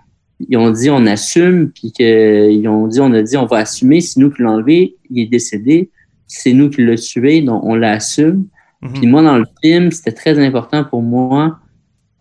ils 0.48 0.56
ont 0.56 0.70
dit 0.70 0.90
on 0.90 1.06
assume, 1.06 1.70
puis 1.70 1.92
qu'ils 1.92 2.66
ont 2.68 2.86
dit 2.88 3.00
on 3.00 3.12
a 3.12 3.22
dit 3.22 3.36
on 3.36 3.46
va 3.46 3.58
assumer, 3.58 4.00
c'est 4.00 4.18
nous 4.18 4.30
qui 4.30 4.42
enlevé, 4.42 4.96
il 5.10 5.22
est 5.22 5.26
décédé, 5.26 5.90
c'est 6.26 6.52
nous 6.52 6.70
qui 6.70 6.84
l'a 6.84 6.96
tué, 6.96 7.42
donc 7.42 7.62
on 7.64 7.74
l'assume. 7.74 8.46
Mhm. 8.80 8.92
Puis 8.94 9.06
moi, 9.06 9.22
dans 9.22 9.38
le 9.38 9.44
film, 9.62 9.90
c'était 9.90 10.12
très 10.12 10.38
important 10.38 10.84
pour 10.84 11.02
moi 11.02 11.58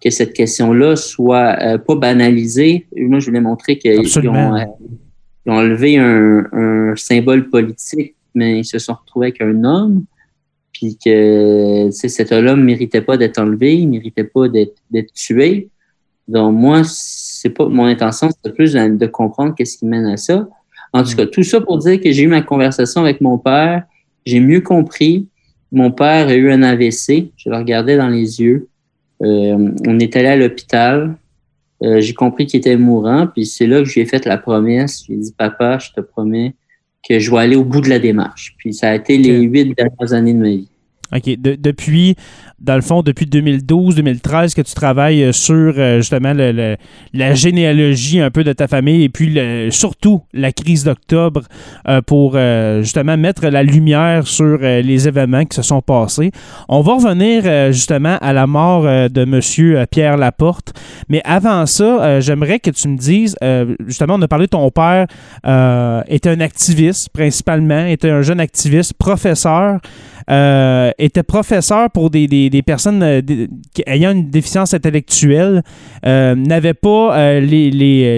que 0.03 0.09
cette 0.09 0.33
question-là 0.33 0.95
soit 0.95 1.57
euh, 1.61 1.77
pas 1.77 1.95
banalisée. 1.95 2.87
moi, 2.95 3.19
je 3.19 3.27
voulais 3.27 3.41
montrer 3.41 3.77
qu'ils 3.77 3.99
ont, 4.27 4.55
euh, 4.55 4.65
ont, 5.45 5.53
enlevé 5.53 5.97
un, 5.97 6.45
un, 6.51 6.95
symbole 6.95 7.49
politique, 7.49 8.15
mais 8.33 8.59
ils 8.59 8.65
se 8.65 8.79
sont 8.79 8.93
retrouvés 8.93 9.27
avec 9.27 9.41
un 9.41 9.63
homme, 9.63 10.05
puis 10.71 10.97
que 11.03 11.89
cet 11.91 12.31
homme 12.31 12.45
ne 12.45 12.63
méritait 12.63 13.01
pas 13.01 13.17
d'être 13.17 13.39
enlevé, 13.39 13.77
il 13.77 13.87
ne 13.87 13.91
méritait 13.91 14.23
pas 14.23 14.47
d'être 14.47 15.13
tué. 15.13 15.69
Donc, 16.27 16.55
moi, 16.55 16.81
c'est 16.85 17.49
pas 17.49 17.67
mon 17.67 17.85
intention, 17.85 18.29
c'est 18.43 18.53
plus 18.53 18.73
de, 18.73 19.05
comprendre 19.07 19.53
qu'est-ce 19.55 19.77
qui 19.77 19.85
mène 19.85 20.05
à 20.05 20.17
ça. 20.17 20.47
En 20.93 21.03
tout 21.03 21.11
mm. 21.11 21.15
cas, 21.15 21.25
tout 21.25 21.43
ça 21.43 21.61
pour 21.61 21.77
dire 21.77 21.99
que 21.99 22.11
j'ai 22.11 22.23
eu 22.23 22.27
ma 22.27 22.41
conversation 22.41 23.01
avec 23.01 23.21
mon 23.21 23.37
père, 23.37 23.83
j'ai 24.25 24.39
mieux 24.39 24.61
compris. 24.61 25.27
Mon 25.71 25.91
père 25.91 26.27
a 26.27 26.33
eu 26.33 26.51
un 26.51 26.63
AVC, 26.63 27.31
je 27.37 27.49
le 27.49 27.57
regardais 27.57 27.97
dans 27.97 28.09
les 28.09 28.41
yeux. 28.41 28.67
Euh, 29.23 29.71
on 29.87 29.99
est 29.99 30.15
allé 30.15 30.27
à 30.27 30.35
l'hôpital. 30.35 31.15
Euh, 31.83 31.99
j'ai 31.99 32.13
compris 32.13 32.45
qu'il 32.45 32.59
était 32.59 32.77
mourant, 32.77 33.27
puis 33.27 33.45
c'est 33.45 33.67
là 33.67 33.79
que 33.79 33.85
je 33.85 33.95
lui 33.95 34.01
ai 34.01 34.05
fait 34.05 34.25
la 34.25 34.37
promesse. 34.37 35.03
J'ai 35.07 35.15
dit, 35.15 35.33
papa, 35.35 35.79
je 35.79 35.91
te 35.91 36.01
promets 36.01 36.53
que 37.07 37.19
je 37.19 37.31
vais 37.31 37.37
aller 37.37 37.55
au 37.55 37.63
bout 37.63 37.81
de 37.81 37.89
la 37.89 37.99
démarche. 37.99 38.55
Puis 38.57 38.73
ça 38.73 38.89
a 38.89 38.95
été 38.95 39.17
les 39.17 39.41
huit 39.41 39.75
dernières 39.75 40.13
années 40.13 40.33
de 40.33 40.39
ma 40.39 40.49
vie. 40.49 40.69
OK. 41.13 41.37
depuis, 41.39 42.15
dans 42.59 42.75
le 42.75 42.81
fond, 42.81 43.01
depuis 43.01 43.25
2012-2013 43.25 44.55
que 44.55 44.61
tu 44.61 44.73
travailles 44.73 45.23
euh, 45.23 45.31
sur 45.31 45.73
euh, 45.77 45.97
justement 45.97 46.33
la 46.33 47.33
généalogie 47.33 48.21
un 48.21 48.31
peu 48.31 48.43
de 48.43 48.53
ta 48.53 48.67
famille 48.67 49.03
et 49.03 49.09
puis 49.09 49.37
surtout 49.71 50.21
la 50.33 50.51
crise 50.51 50.83
d'octobre 50.83 51.41
euh, 51.87 52.01
pour 52.01 52.37
justement 52.81 53.17
mettre 53.17 53.47
la 53.47 53.63
lumière 53.63 54.27
sur 54.27 54.59
les 54.59 55.07
événements 55.07 55.45
qui 55.45 55.55
se 55.55 55.61
sont 55.61 55.81
passés. 55.81 56.31
On 56.69 56.81
va 56.81 56.93
revenir 56.93 57.71
justement 57.71 58.17
à 58.21 58.33
la 58.33 58.47
mort 58.47 58.83
de 58.83 59.21
M. 59.21 59.85
Pierre 59.87 60.17
Laporte. 60.17 60.73
Mais 61.09 61.21
avant 61.25 61.65
ça, 61.65 62.19
j'aimerais 62.19 62.59
que 62.59 62.69
tu 62.69 62.87
me 62.87 62.97
dises, 62.97 63.35
justement, 63.85 64.15
on 64.15 64.21
a 64.21 64.27
parlé 64.27 64.45
de 64.45 64.51
ton 64.51 64.69
père 64.71 65.07
était 66.07 66.29
un 66.29 66.39
activiste 66.39 67.09
principalement, 67.09 67.85
était 67.85 68.09
un 68.09 68.21
jeune 68.21 68.39
activiste, 68.39 68.93
professeur. 68.93 69.79
Euh, 70.31 70.91
était 70.97 71.23
professeur 71.23 71.89
pour 71.91 72.09
des, 72.09 72.25
des, 72.27 72.61
personnes 72.61 73.03
euh, 73.03 73.21
ayant 73.85 74.11
une 74.11 74.29
déficience 74.29 74.73
intellectuelle, 74.73 75.61
euh, 76.05 76.35
n'avait 76.35 76.73
pas 76.73 77.39
les, 77.41 77.69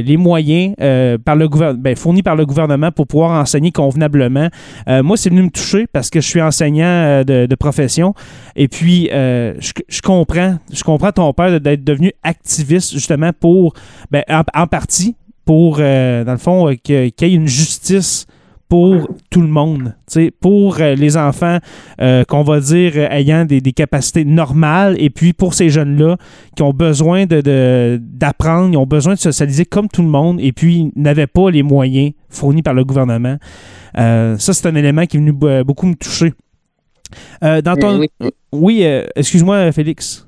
les, 0.03 0.17
moyens 0.17 0.75
par 1.25 1.35
le 1.35 1.47
ben, 1.73 1.95
fournis 1.95 2.21
par 2.21 2.35
le 2.35 2.45
gouvernement 2.45 2.91
pour 2.91 3.07
pouvoir 3.07 3.41
enseigner 3.41 3.71
convenablement. 3.71 4.49
moi, 4.87 5.17
c'est 5.17 5.29
venu 5.29 5.43
me 5.43 5.49
toucher 5.49 5.87
parce 5.91 6.11
que 6.11 6.21
je 6.21 6.27
suis 6.27 6.41
enseignant 6.41 7.23
de, 7.25 7.55
profession. 7.55 8.13
Et 8.55 8.67
puis, 8.67 9.09
je, 9.11 9.71
je, 9.87 10.01
comprends, 10.01 10.57
je 10.71 10.83
comprends 10.83 11.11
ton 11.11 11.33
père 11.33 11.59
d'être 11.59 11.83
devenu 11.83 12.11
activiste 12.21 12.93
justement 12.93 13.31
pour, 13.33 13.73
ben, 14.11 14.23
en, 14.29 14.43
en, 14.53 14.67
partie, 14.67 15.15
pour, 15.45 15.77
dans 15.77 16.25
le 16.27 16.37
fond, 16.37 16.75
qu'il 16.83 17.11
y 17.19 17.23
ait 17.23 17.33
une 17.33 17.47
justice 17.47 18.27
pour 18.73 19.07
tout 19.29 19.41
le 19.41 19.49
monde, 19.49 19.93
pour 20.39 20.81
euh, 20.81 20.95
les 20.95 21.15
enfants 21.15 21.59
euh, 22.01 22.23
qu'on 22.23 22.41
va 22.41 22.59
dire 22.59 22.93
euh, 22.95 23.07
ayant 23.11 23.45
des, 23.45 23.61
capacités 23.71 24.25
normales 24.25 24.95
et 24.97 25.11
puis 25.11 25.31
pour 25.31 25.53
ces 25.53 25.69
jeunes-là 25.69 26.17
qui 26.55 26.63
ont 26.63 26.73
besoin 26.73 27.27
d'apprendre, 27.27 28.69
de, 28.69 28.73
ils 28.73 28.77
ont 28.77 28.87
besoin 28.87 29.13
de 29.13 29.19
socialiser 29.19 29.65
comme 29.65 29.89
tout 29.89 30.01
le 30.01 30.07
monde 30.07 30.39
et 30.41 30.53
puis 30.53 30.91
n'avaient 30.95 31.27
pas 31.27 31.51
les 31.51 31.61
moyens 31.61 32.13
fournis 32.29 32.63
par 32.63 32.73
le 32.73 32.83
gouvernement. 32.83 33.37
ça, 33.95 34.37
c'est 34.39 34.65
un 34.65 34.73
élément 34.73 35.05
qui 35.05 35.17
est 35.17 35.19
venu 35.19 35.33
beaucoup 35.63 35.85
me 35.85 35.93
toucher. 35.93 36.33
dans 37.43 37.75
ton... 37.79 38.03
Oui, 38.51 38.83
excuse-moi, 39.15 39.71
Félix. 39.71 40.27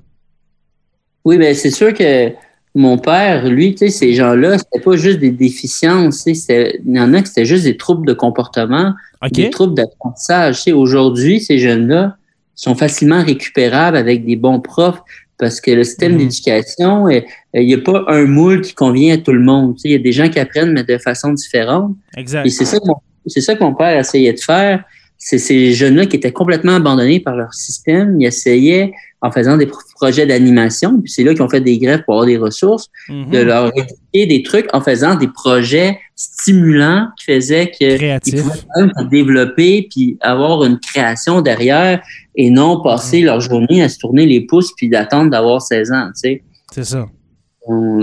Oui, 1.24 1.40
bien, 1.40 1.52
c'est 1.56 1.72
sûr 1.72 1.96
que 1.96 2.30
mon 2.76 2.98
père, 2.98 3.48
lui, 3.48 3.74
tu 3.74 3.86
sais, 3.86 3.90
ces 3.90 4.14
gens-là, 4.14 4.58
c'était 4.58 4.84
pas 4.84 4.98
juste 4.98 5.20
des 5.20 5.32
déficiences, 5.32 6.26
il 6.26 6.82
y 6.86 7.00
en 7.00 7.14
a 7.14 7.22
qui 7.22 7.30
c'était 7.30 7.46
juste 7.46 7.64
des 7.64 7.78
troubles 7.78 8.06
de 8.06 8.14
comportement, 8.14 8.94
des 9.32 9.50
troubles 9.50 9.76
d'apprentissage. 9.76 10.62
Tu 10.64 10.74
aujourd'hui, 10.74 11.40
ces 11.40 11.58
jeunes-là 11.58 12.18
sont 12.54 12.76
facilement 12.76 13.24
récupérables 13.24 13.96
avec 13.96 14.26
des 14.26 14.36
bons 14.36 14.60
profs 14.60 15.02
parce 15.38 15.60
que 15.60 15.72
le 15.72 15.84
système 15.84 16.14
mhm. 16.14 16.18
d'éducation, 16.20 17.08
euh, 17.08 17.22
il 17.54 17.66
n'y 17.66 17.74
a 17.74 17.80
pas 17.80 18.06
un 18.08 18.26
moule 18.26 18.62
qui 18.62 18.74
convient 18.74 19.16
à 19.16 19.18
tout 19.18 19.34
le 19.34 19.42
monde. 19.42 19.76
il 19.84 19.92
y 19.92 19.96
a 19.96 20.00
des 20.00 20.12
gens 20.12 20.30
qui 20.30 20.40
apprennent, 20.40 20.72
mais 20.72 20.84
de 20.84 20.98
façon 20.98 21.34
différente. 21.34 21.96
Exact. 22.16 22.46
Et 22.46 22.50
c'est 22.50 22.66
ça, 22.66 22.78
c'est 23.26 23.42
ça 23.42 23.56
que 23.56 23.64
mon 23.64 23.74
père 23.74 23.98
essayait 23.98 24.34
de 24.34 24.40
faire. 24.40 24.84
C'est 25.18 25.38
ces 25.38 25.74
jeunes-là 25.74 26.06
qui 26.06 26.18
étaient 26.18 26.32
complètement 26.32 26.76
abandonnés 26.76 27.20
par 27.20 27.36
leur 27.36 27.54
système. 27.54 28.20
Il 28.20 28.28
essayait 28.28 28.94
en 29.22 29.32
faisant 29.32 29.58
des 29.58 29.68
projets 29.96 30.26
d'animation. 30.26 31.02
Puis 31.02 31.12
c'est 31.12 31.24
là 31.24 31.34
qu'ils 31.34 31.42
ont 31.42 31.50
fait 31.50 31.62
des 31.62 31.78
grèves 31.80 32.04
pour 32.06 32.16
avoir 32.16 32.28
des 32.28 32.38
ressources, 32.38 32.90
mhm. 33.10 33.32
de 33.32 33.40
leur 33.40 33.72
éduquer 33.76 34.26
des 34.28 34.44
trucs 34.44 34.68
en 34.74 34.82
faisant 34.82 35.16
des 35.16 35.28
projets 35.28 36.00
stimulants 36.16 37.08
qui 37.18 37.26
faisaient 37.26 37.72
qu'ils 37.72 37.98
pouvaient 37.98 38.66
même 38.78 38.92
développer 39.10 39.88
puis 39.90 40.18
avoir 40.22 40.64
une 40.64 40.80
création 40.80 41.42
derrière 41.42 42.02
et 42.36 42.50
non 42.50 42.82
passer 42.82 43.22
mhm. 43.22 43.26
leur 43.26 43.42
journée 43.42 43.82
à 43.82 43.90
se 43.90 43.98
tourner 43.98 44.26
les 44.26 44.42
pouces 44.42 44.74
puis 44.78 44.90
d'attendre 44.90 45.32
d'avoir 45.32 45.62
16 45.62 45.92
ans, 45.92 46.08
tu 46.08 46.20
sais. 46.20 46.44
C'est 46.72 46.86
ça. 46.86 47.08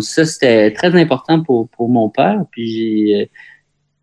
ça, 0.00 0.24
c'était 0.24 0.72
très 0.72 0.98
important 1.00 1.42
pour, 1.42 1.68
pour 1.68 1.88
mon 1.88 2.08
père. 2.08 2.42
Puis 2.50 3.14
euh, 3.14 3.26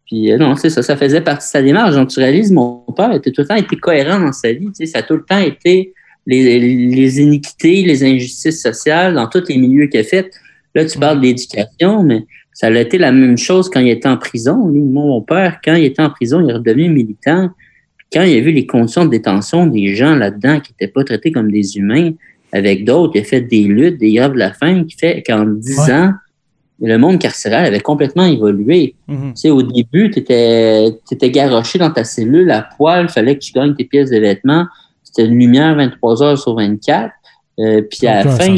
puis 0.09 0.31
euh, 0.31 0.37
non, 0.37 0.55
c'est 0.55 0.71
ça, 0.71 0.81
ça 0.81 0.97
faisait 0.97 1.21
partie 1.21 1.45
de 1.45 1.51
sa 1.51 1.61
démarche. 1.61 1.93
Donc, 1.93 2.09
tu 2.09 2.19
réalises, 2.19 2.51
mon 2.51 2.83
père 2.97 3.13
était 3.13 3.31
tout 3.31 3.41
le 3.41 3.47
temps 3.47 3.55
été 3.55 3.75
cohérent 3.75 4.19
dans 4.19 4.31
sa 4.31 4.51
vie. 4.51 4.65
Tu 4.65 4.73
sais, 4.73 4.85
ça 4.87 4.99
a 4.99 5.03
tout 5.03 5.13
le 5.13 5.23
temps 5.23 5.37
été 5.37 5.93
les, 6.25 7.21
iniquités, 7.21 7.83
les 7.83 8.03
injustices 8.03 8.61
sociales 8.61 9.13
dans 9.13 9.27
tous 9.27 9.47
les 9.47 9.57
milieux 9.57 9.85
qu'il 9.85 9.99
a 9.99 10.03
fait. 10.03 10.31
Là, 10.73 10.85
tu 10.85 10.97
parles 10.97 11.21
d'éducation, 11.21 12.01
mais 12.01 12.25
ça 12.53 12.67
a 12.67 12.71
été 12.71 12.97
la 12.97 13.11
même 13.11 13.37
chose 13.37 13.69
quand 13.69 13.79
il 13.79 13.89
était 13.89 14.09
en 14.09 14.17
prison. 14.17 14.57
mon 14.57 15.21
père, 15.21 15.59
quand 15.63 15.75
il 15.75 15.85
était 15.85 16.01
en 16.01 16.09
prison, 16.09 16.41
il 16.41 16.49
est 16.49 16.53
redevenu 16.53 16.89
militant. 16.89 17.51
Quand 18.11 18.23
il 18.23 18.35
a 18.35 18.41
vu 18.41 18.51
les 18.51 18.65
conditions 18.65 19.05
de 19.05 19.11
détention 19.11 19.67
des 19.67 19.93
gens 19.93 20.15
là-dedans 20.15 20.59
qui 20.59 20.71
n'étaient 20.73 20.91
pas 20.91 21.03
traités 21.03 21.31
comme 21.31 21.51
des 21.51 21.77
humains, 21.77 22.13
avec 22.51 22.83
d'autres, 22.83 23.13
il 23.13 23.21
a 23.21 23.23
fait 23.23 23.41
des 23.41 23.63
luttes, 23.63 23.99
des 23.99 24.13
graves 24.13 24.33
de 24.33 24.39
la 24.39 24.53
faim, 24.53 24.85
qui 24.85 24.97
fait 24.97 25.21
qu'en 25.21 25.45
10 25.45 25.79
ans, 25.91 26.13
le 26.81 26.98
monde 26.98 27.19
carcéral 27.19 27.65
avait 27.65 27.81
complètement 27.81 28.25
évolué. 28.25 28.95
Tu 29.07 29.15
sais, 29.36 29.50
au 29.50 29.62
début, 29.62 30.09
tu 30.12 30.19
étais, 30.19 30.88
étais 31.12 31.29
garoché 31.29 31.77
dans 31.77 31.91
ta 31.91 32.03
cellule 32.03 32.50
à 32.51 32.67
poil, 32.77 33.05
il 33.09 33.12
fallait 33.12 33.36
que 33.36 33.43
tu 33.43 33.51
gagnes 33.51 33.75
tes 33.75 33.86
pièces 33.86 34.09
de 34.09 34.17
vêtements 34.17 34.65
c'était 35.09 35.27
une 35.27 35.39
lumière 35.39 35.75
23 35.75 36.24
heures 36.24 36.38
sur 36.38 36.55
24. 36.55 37.12
Euh, 37.59 37.81
puis 37.81 38.07
à 38.07 38.24
la 38.24 38.31
fin, 38.31 38.55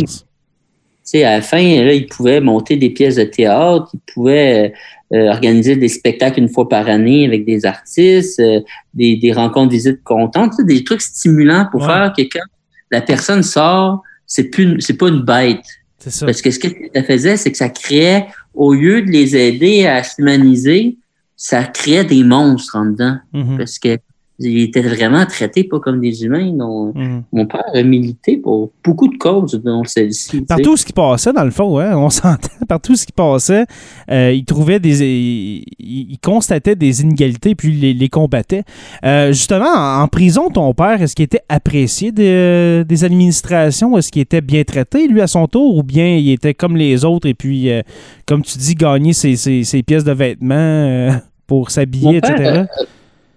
à 1.14 1.32
la 1.32 1.42
fin, 1.42 1.84
là, 1.84 1.94
ils 1.94 2.08
pouvaient 2.08 2.42
monter 2.42 2.76
des 2.76 2.90
pièces 2.90 3.16
de 3.16 3.24
théâtre, 3.24 3.90
ils 3.94 4.14
pouvaient 4.14 4.74
euh, 5.14 5.30
organiser 5.30 5.76
des 5.76 5.88
spectacles 5.88 6.40
une 6.40 6.50
fois 6.50 6.68
par 6.68 6.88
année 6.88 7.26
avec 7.26 7.46
des 7.46 7.66
artistes, 7.66 8.40
euh, 8.40 8.60
des, 8.94 9.16
des, 9.16 9.32
rencontres 9.32 9.72
visites 9.72 10.04
contentes, 10.04 10.54
des 10.62 10.84
trucs 10.84 11.02
stimulants 11.02 11.68
pour 11.72 11.86
faire 11.86 12.14
que 12.16 12.22
quand 12.24 12.46
la 12.92 13.02
personne 13.02 13.44
sort, 13.44 14.04
c'est 14.28 14.50
plus 14.50 14.80
c'est 14.82 14.98
pas 14.98 15.08
une 15.08 15.22
bête. 15.22 15.66
Ça. 16.10 16.26
Parce 16.26 16.42
que 16.42 16.50
ce 16.50 16.60
que 16.60 16.68
ça 16.96 17.04
faisait, 17.04 17.38
c'est 17.38 17.52
que 17.52 17.58
ça 17.58 17.70
créait, 17.70 18.28
au 18.54 18.74
lieu 18.74 19.02
de 19.02 19.12
les 19.12 19.36
aider 19.36 19.86
à 19.86 20.04
s'humaniser, 20.04 20.98
ça 21.36 21.64
créait 21.64 22.06
des 22.06 22.24
monstres 22.24 22.76
en 22.76 22.86
dedans. 22.86 23.18
Mm-hmm. 23.34 23.58
Parce 23.58 23.80
que 23.80 23.98
ils 24.42 24.64
étaient 24.64 24.82
vraiment 24.82 25.26
traités 25.26 25.64
pas 25.64 25.80
comme 25.80 26.00
des 26.02 26.24
humains. 26.24 26.52
Donc, 26.52 26.96
Mhm. 26.96 27.24
Mon 27.32 27.46
père 27.46 27.64
a 27.74 27.84
milité 27.84 28.38
pour 28.38 28.72
beaucoup 28.84 29.08
de 29.08 29.18
causes, 29.18 29.62
dont 29.64 29.84
celle-ci. 29.84 30.42
Partout 30.42 30.76
ce 30.78 30.86
qui 30.86 30.94
passait, 30.94 31.32
dans 31.34 31.44
le 31.44 31.52
fond, 31.52 31.78
hein, 31.80 31.96
on 31.96 32.10
s'entend, 32.10 32.50
partout 32.68 32.96
ce 32.96 33.06
qui 33.06 33.12
passait, 33.12 33.66
euh, 34.10 34.32
il 34.34 34.44
trouvait 34.46 34.80
des. 34.80 35.02
Il, 35.04 35.64
il 36.12 36.18
constatait 36.20 36.76
des 36.76 37.02
inégalités 37.02 37.56
puis 37.56 37.70
il 37.70 37.80
les, 37.80 37.94
les 37.94 38.10
combattait. 38.10 38.64
Euh, 39.06 39.28
justement, 39.32 39.66
en, 39.74 40.02
en 40.04 40.08
prison, 40.08 40.50
ton 40.50 40.74
père, 40.74 41.02
est-ce 41.02 41.16
qu'il 41.16 41.26
était 41.26 41.42
apprécié 41.50 42.12
de- 42.12 42.84
des 42.88 43.04
administrations? 43.04 43.98
Est-ce 43.98 44.12
qu'il 44.12 44.22
était 44.22 44.42
bien 44.42 44.64
traité, 44.64 45.08
lui, 45.08 45.22
à 45.22 45.28
son 45.28 45.48
tour, 45.48 45.78
ou 45.78 45.84
bien 45.84 46.16
il 46.18 46.30
était 46.32 46.54
comme 46.54 46.76
les 46.78 47.06
autres 47.06 47.28
et 47.28 47.34
puis, 47.34 47.70
euh, 47.70 47.82
comme 48.26 48.42
tu 48.42 48.58
dis, 48.58 48.76
gagner 48.76 49.14
ses, 49.14 49.36
ses- 49.36 49.64
ses 49.64 49.84
pièces 49.84 50.04
de 50.04 50.12
vêtements 50.12 51.10
pour 51.48 51.72
s'habiller, 51.72 52.18
etc.? 52.18 52.64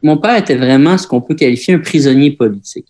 Mon 0.05 0.17
père 0.19 0.37
était 0.37 0.55
vraiment 0.57 0.97
ce 0.99 1.07
qu'on 1.07 1.21
peut 1.21 1.35
qualifier 1.35 1.75
un 1.75 1.79
prisonnier 1.81 2.31
politique. 2.33 2.87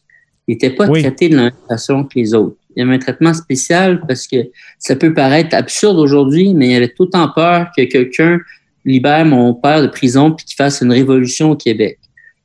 Il 0.47 0.53
n'était 0.53 0.71
pas 0.71 0.87
Oui. 0.89 1.01
traité 1.01 1.29
de 1.31 1.37
la 1.37 1.43
même 1.45 1.53
façon 1.69 2.05
que 2.05 2.19
les 2.19 2.35
autres. 2.35 2.57
Il 2.77 2.81
y 2.81 2.83
avait 2.83 2.95
un 2.95 2.99
traitement 2.99 3.33
spécial 3.33 4.03
parce 4.07 4.27
que 4.27 4.37
ça 4.79 4.97
peut 4.97 5.15
paraître 5.15 5.57
absurde 5.57 5.97
aujourd'hui, 5.97 6.53
mais 6.55 6.71
il 6.71 6.75
avait 6.75 6.93
tout 6.93 7.07
temps 7.07 7.31
peur 7.35 7.69
que 7.77 7.85
quelqu'un 7.85 8.39
libère 8.85 9.25
mon 9.25 9.55
père 9.55 9.81
de 9.81 9.87
prison 9.87 10.33
puis 10.33 10.45
qu'il 10.45 10.57
fasse 10.57 10.83
une 10.83 10.93
révolution 10.93 11.53
au 11.53 11.57
Québec. 11.57 11.99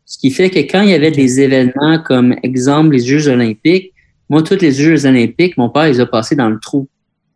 Ce 0.05 0.17
qui 0.17 0.31
fait 0.31 0.49
que 0.49 0.59
quand 0.59 0.81
il 0.83 0.89
y 0.91 0.93
avait 0.93 1.11
des 1.11 1.41
événements 1.41 1.99
comme, 2.05 2.35
exemple, 2.43 2.91
les 2.91 2.99
Jeux 3.05 3.27
olympiques, 3.27 3.91
moi, 4.29 4.43
tous 4.43 4.61
les 4.61 4.71
Jeux 4.71 5.05
olympiques, 5.05 5.57
mon 5.57 5.69
père, 5.69 5.87
il 5.87 5.93
les 5.93 5.99
a 5.99 6.05
passés 6.05 6.35
dans 6.35 6.49
le 6.49 6.59
trou. 6.59 6.87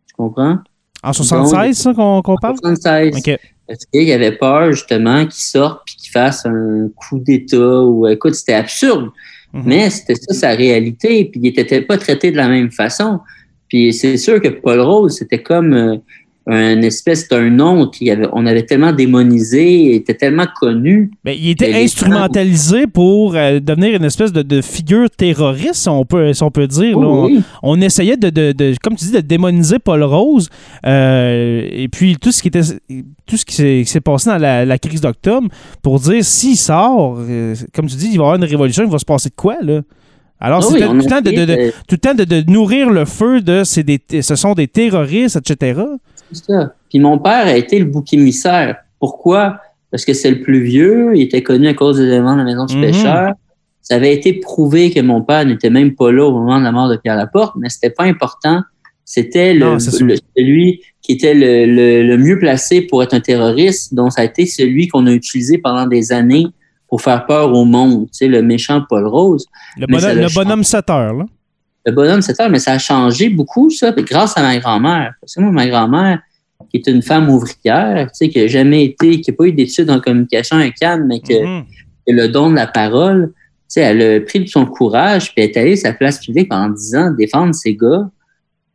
Tu 0.08 0.14
comprends? 0.14 0.58
En 1.02 1.12
76, 1.12 1.76
ça, 1.76 1.92
qu'on 1.92 2.22
qu'on 2.22 2.36
parle? 2.36 2.56
76. 2.62 3.16
OK. 3.18 3.38
Parce 3.66 3.86
qu'il 3.86 4.10
avait 4.12 4.36
peur, 4.36 4.72
justement, 4.72 5.24
qu'il 5.24 5.42
sorte 5.42 5.82
puis 5.86 5.96
qu'il 5.96 6.10
fasse 6.10 6.44
un 6.44 6.88
coup 6.94 7.18
d'État 7.18 7.82
ou, 7.82 8.06
écoute, 8.06 8.34
c'était 8.34 8.54
absurde. 8.54 9.10
Mhm. 9.52 9.62
Mais 9.64 9.90
c'était 9.90 10.16
ça 10.16 10.34
sa 10.34 10.48
réalité, 10.50 11.24
puis 11.26 11.40
il 11.42 11.52
n'était 11.54 11.80
pas 11.80 11.96
traité 11.96 12.30
de 12.30 12.36
la 12.36 12.48
même 12.48 12.70
façon. 12.70 13.20
Puis 13.68 13.92
c'est 13.92 14.16
sûr 14.16 14.40
que 14.40 14.48
Paul 14.48 14.80
Rose, 14.80 15.16
c'était 15.16 15.42
comme 15.42 15.72
euh, 15.72 15.96
un 16.46 16.82
espèce 16.82 17.26
d'un 17.28 17.48
nom 17.48 17.86
qu'on 17.90 18.06
avait, 18.10 18.28
on 18.32 18.44
avait 18.44 18.64
tellement 18.66 18.92
démonisé, 18.92 19.72
il 19.80 19.92
était 19.94 20.12
tellement 20.14 20.44
connu. 20.60 21.10
Mais 21.24 21.36
il 21.38 21.50
était 21.50 21.70
instrumentalisé 21.84 22.86
pour 22.86 23.34
euh, 23.34 23.60
devenir 23.60 23.96
une 23.96 24.04
espèce 24.04 24.30
de, 24.32 24.42
de 24.42 24.60
figure 24.60 25.08
terroriste, 25.10 25.74
si 25.76 25.88
on 25.88 26.04
peut, 26.04 26.32
si 26.34 26.42
on 26.42 26.50
peut 26.50 26.66
dire. 26.66 26.98
là. 27.00 27.06
On- 27.06 27.24
Oui, 27.26 27.40
on 27.62 27.80
essayait 27.80 28.16
de, 28.18 28.28
de- 28.28 28.52
de- 28.52 28.74
comme 28.82 28.94
tu 28.96 29.06
dis, 29.06 29.12
de 29.12 29.20
démoniser 29.20 29.78
Paul 29.78 30.02
Rose. 30.02 30.48
euh, 30.86 31.66
et 31.70 31.88
puis 31.88 32.16
tout 32.20 32.30
ce 32.32 32.42
qui 32.42 32.48
était 32.48 32.60
tout 33.26 33.36
ce 33.38 33.44
qui 33.44 33.84
s'est 33.86 34.00
passé 34.00 34.28
dans 34.30 34.38
la, 34.38 34.64
la 34.66 34.78
crise 34.78 35.00
d'octobre 35.00 35.48
pour 35.82 35.98
dire 36.00 36.22
s'il 36.24 36.56
sort, 36.56 37.16
euh, 37.20 37.54
comme 37.74 37.86
tu 37.86 37.96
dis, 37.96 38.06
il 38.12 38.18
va 38.18 38.24
y 38.24 38.26
avoir 38.26 38.34
une 38.36 38.44
révolution, 38.44 38.84
il 38.84 38.90
va 38.90 38.98
se 38.98 39.04
passer 39.04 39.30
de 39.30 39.34
quoi 39.34 39.56
là? 39.62 39.80
Alors 40.40 40.60
Ah 40.62 40.66
oui, 40.74 40.80
tout 40.88 40.94
le 40.96 41.04
temps 41.08 41.20
de, 41.22 41.30
tout 41.70 41.92
le 41.92 41.98
temps 41.98 42.14
de, 42.14 42.24
de 42.24 42.50
nourrir 42.50 42.90
le 42.90 43.04
feu 43.06 43.40
de 43.40 43.62
c'est 43.64 43.82
des, 43.82 43.98
ce 44.20 44.34
sont 44.36 44.52
des 44.52 44.68
terroristes, 44.68 45.36
etc. 45.36 45.80
C'est 46.32 46.44
ça. 46.52 46.74
Puis 46.88 46.98
mon 46.98 47.18
père 47.18 47.46
a 47.46 47.56
été 47.56 47.78
le 47.78 47.84
bouc 47.86 48.12
émissaire. 48.12 48.76
Pourquoi? 48.98 49.58
Parce 49.90 50.04
que 50.04 50.12
c'est 50.12 50.30
le 50.30 50.40
plus 50.40 50.62
vieux, 50.62 51.12
il 51.14 51.22
était 51.22 51.42
connu 51.42 51.68
à 51.68 51.74
cause 51.74 51.98
des 51.98 52.04
événements 52.04 52.34
de 52.34 52.38
la 52.38 52.44
maison 52.44 52.66
du 52.66 52.76
Mhm. 52.76 52.82
pêcheur. 52.82 53.32
Ça 53.82 53.96
avait 53.96 54.14
été 54.14 54.32
prouvé 54.34 54.90
que 54.90 55.00
mon 55.00 55.22
père 55.22 55.44
n'était 55.44 55.70
même 55.70 55.94
pas 55.94 56.10
là 56.10 56.24
au 56.24 56.32
moment 56.32 56.58
de 56.58 56.64
la 56.64 56.72
mort 56.72 56.88
de 56.88 56.96
Pierre 56.96 57.16
Laporte, 57.16 57.54
mais 57.58 57.68
c'était 57.68 57.90
pas 57.90 58.04
important. 58.04 58.62
C'était 59.04 59.52
le, 59.52 59.66
le- 60.06 60.16
celui 60.36 60.80
qui 61.02 61.12
était 61.12 61.34
le, 61.34 61.66
le- 61.66 62.02
le 62.02 62.16
mieux 62.16 62.38
placé 62.38 62.80
pour 62.80 63.02
être 63.02 63.12
un 63.12 63.20
terroriste, 63.20 63.92
donc 63.94 64.12
ça 64.12 64.22
a 64.22 64.24
été 64.24 64.46
celui 64.46 64.88
qu'on 64.88 65.06
a 65.06 65.12
utilisé 65.12 65.58
pendant 65.58 65.86
des 65.86 66.12
années 66.12 66.46
pour 66.88 67.02
faire 67.02 67.26
peur 67.26 67.52
au 67.52 67.64
monde, 67.66 68.04
tu 68.06 68.10
sais, 68.12 68.28
le 68.28 68.40
méchant 68.40 68.82
Paul 68.88 69.06
Rose. 69.06 69.46
Le 69.76 69.86
bonhomme, 69.86 70.26
bonhomme 70.34 70.64
7 70.64 70.88
heures, 70.90 71.12
là. 71.14 71.26
Le 71.86 71.92
bonhomme, 71.92 72.22
c'est 72.22 72.34
ça, 72.34 72.48
mais 72.48 72.58
ça 72.58 72.72
a 72.72 72.78
changé 72.78 73.28
beaucoup, 73.28 73.70
ça, 73.70 73.92
grâce 73.92 74.36
à 74.36 74.42
ma 74.42 74.58
grand-mère. 74.58 75.14
Parce 75.20 75.34
que 75.34 75.40
moi, 75.40 75.50
ma 75.50 75.66
grand-mère, 75.66 76.20
qui 76.70 76.78
est 76.78 76.86
une 76.90 77.02
femme 77.02 77.28
ouvrière, 77.28 78.06
tu 78.06 78.14
sais, 78.14 78.28
qui 78.28 78.40
a 78.40 78.46
jamais 78.46 78.84
été, 78.84 79.20
qui 79.20 79.30
n'a 79.30 79.36
pas 79.36 79.44
eu 79.44 79.52
d'études 79.52 79.90
en 79.90 80.00
communication 80.00 80.56
à 80.56 80.70
Cannes, 80.70 81.06
mais 81.06 81.20
que, 81.20 81.26
qui 81.26 82.10
a 82.10 82.12
le 82.12 82.28
don 82.28 82.50
de 82.50 82.56
la 82.56 82.66
parole, 82.66 83.32
tu 83.34 83.64
sais, 83.68 83.80
elle 83.80 84.02
a 84.02 84.20
pris 84.20 84.40
de 84.40 84.48
son 84.48 84.66
courage, 84.66 85.34
puis 85.34 85.44
elle 85.44 85.50
est 85.50 85.56
allée 85.56 85.72
à 85.72 85.76
sa 85.76 85.92
place 85.92 86.18
publique 86.18 86.48
pendant 86.48 86.70
dix 86.70 86.94
ans 86.94 87.10
défendre 87.10 87.54
ses 87.54 87.74
gars. 87.76 88.08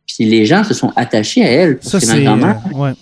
Puis 0.06 0.24
les 0.24 0.44
gens 0.44 0.64
se 0.64 0.74
sont 0.74 0.92
attachés 0.96 1.44
à 1.44 1.50
elle. 1.50 1.78
Parce 1.78 1.98
Ça, 1.98 2.00
que 2.00 2.06
ma 2.06 2.24
grand-mère, 2.24 2.60
euh, 2.74 2.92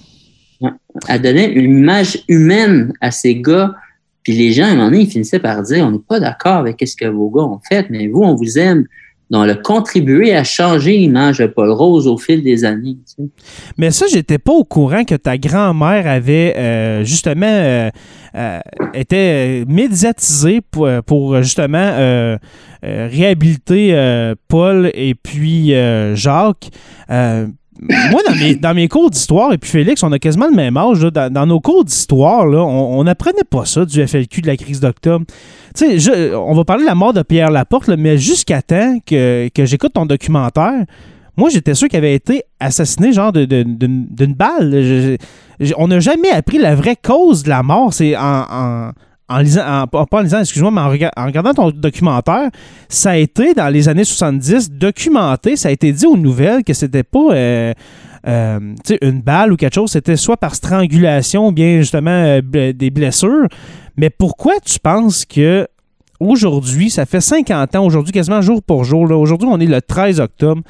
ouais. 0.62 0.70
elle 1.08 1.22
donnait 1.22 1.52
une 1.52 1.78
image 1.78 2.18
humaine 2.28 2.92
à 3.00 3.10
ces 3.10 3.36
gars. 3.36 3.74
Puis 4.22 4.34
les 4.34 4.52
gens, 4.52 4.64
à 4.64 4.68
un 4.68 4.74
moment 4.74 4.90
donné, 4.90 5.02
ils 5.02 5.10
finissaient 5.10 5.38
par 5.38 5.62
dire 5.62 5.86
on 5.86 5.92
n'est 5.92 5.98
pas 5.98 6.20
d'accord 6.20 6.56
avec 6.56 6.82
ce 6.86 6.96
que 6.96 7.06
vos 7.06 7.30
gars 7.30 7.44
ont 7.44 7.60
fait, 7.66 7.88
mais 7.88 8.08
vous, 8.08 8.22
on 8.22 8.34
vous 8.34 8.58
aime. 8.58 8.84
Donc, 9.30 9.44
elle 9.44 9.50
a 9.50 9.54
contribué 9.56 10.34
à 10.34 10.42
changer 10.42 10.96
l'image 10.96 11.38
de 11.38 11.46
Paul 11.46 11.70
Rose 11.70 12.06
au 12.06 12.16
fil 12.16 12.42
des 12.42 12.64
années. 12.64 12.96
Mais 13.76 13.90
ça, 13.90 14.06
j'étais 14.10 14.38
pas 14.38 14.52
au 14.52 14.64
courant 14.64 15.04
que 15.04 15.14
ta 15.14 15.36
grand-mère 15.36 16.06
avait 16.06 16.56
euh, 16.56 17.04
justement 17.04 17.46
euh, 17.46 17.90
euh, 18.34 18.60
euh, 19.12 19.64
médiatisée 19.68 20.60
pour, 20.62 21.42
justement 21.42 22.38
réhabiliter 22.82 24.34
Paul 24.48 24.90
et 24.94 25.14
puis 25.14 25.74
Jacques. 26.14 26.70
Moi, 27.80 28.22
dans 28.26 28.34
mes, 28.34 28.54
dans 28.56 28.74
mes 28.74 28.88
cours 28.88 29.10
d'histoire, 29.10 29.52
et 29.52 29.58
puis 29.58 29.70
Félix, 29.70 30.02
on 30.02 30.10
a 30.12 30.18
quasiment 30.18 30.48
le 30.48 30.56
même 30.56 30.76
âge. 30.76 31.00
dans, 31.00 31.46
nos 31.46 31.60
cours 31.60 31.84
d'histoire, 31.84 32.46
on 32.46 33.04
n'apprenait 33.04 33.44
pas 33.48 33.64
ça 33.64 33.84
du 33.84 34.06
FLQ 34.06 34.42
de 34.42 34.46
la 34.46 34.56
crise 34.56 34.80
d'octobre. 34.80 35.24
Tu 35.76 36.00
sais, 36.00 36.34
on 36.34 36.54
va 36.54 36.64
parler 36.64 36.82
de 36.82 36.88
la 36.88 36.94
mort 36.94 37.12
de 37.12 37.22
Pierre 37.22 37.50
Laporte, 37.50 37.88
mais 37.88 38.18
jusqu'à 38.18 38.62
temps 38.62 38.98
que, 39.06 39.48
que 39.48 39.64
j'écoute 39.64 39.92
ton 39.92 40.06
documentaire, 40.06 40.84
moi, 41.38 41.50
j'étais 41.50 41.74
sûr 41.74 41.86
qu'il 41.86 41.98
avait 41.98 42.14
été 42.14 42.42
assassiné, 42.58 43.12
genre, 43.12 43.32
d'une 43.32 43.76
d'une 43.76 44.34
balle. 44.34 45.18
On 45.76 45.86
n'a 45.86 46.00
jamais 46.00 46.30
appris 46.30 46.58
la 46.58 46.74
vraie 46.74 46.96
cause 46.96 47.44
de 47.44 47.48
la 47.48 47.62
mort. 47.62 47.94
C'est 47.94 48.16
en, 48.16 48.90
en 49.28 49.38
lisant, 49.38 49.82
en- 49.82 49.86
pas 50.06 50.18
en 50.18 50.20
lisant, 50.22 50.40
excuse-moi, 50.40 50.70
mais 50.70 50.80
en, 50.80 50.88
rega- 50.90 51.12
en 51.16 51.26
regardant 51.26 51.52
ton 51.54 51.70
documentaire, 51.70 52.50
ça 52.88 53.10
a 53.10 53.16
été, 53.16 53.54
dans 53.54 53.68
les 53.68 53.88
années 53.88 54.04
70, 54.04 54.70
documenté, 54.72 55.56
ça 55.56 55.68
a 55.68 55.72
été 55.72 55.92
dit 55.92 56.06
aux 56.06 56.16
nouvelles 56.16 56.64
que 56.64 56.72
c'était 56.72 57.02
pas 57.02 57.32
euh, 57.32 57.72
euh, 58.26 58.58
une 59.02 59.20
balle 59.20 59.52
ou 59.52 59.56
quelque 59.56 59.74
chose, 59.74 59.90
c'était 59.92 60.16
soit 60.16 60.36
par 60.36 60.54
strangulation 60.54 61.48
ou 61.48 61.52
bien 61.52 61.78
justement 61.78 62.10
euh, 62.10 62.72
des 62.72 62.90
blessures. 62.90 63.46
Mais 63.96 64.10
pourquoi 64.10 64.54
tu 64.64 64.78
penses 64.78 65.24
que 65.24 65.66
aujourd'hui, 66.20 66.90
ça 66.90 67.06
fait 67.06 67.20
50 67.20 67.74
ans, 67.76 67.84
aujourd'hui, 67.84 68.12
quasiment 68.12 68.40
jour 68.42 68.62
pour 68.62 68.84
jour, 68.84 69.10
aujourd'hui, 69.10 69.48
on 69.50 69.58
est 69.60 69.66
le 69.66 69.80
13 69.82 70.20
octobre. 70.20 70.62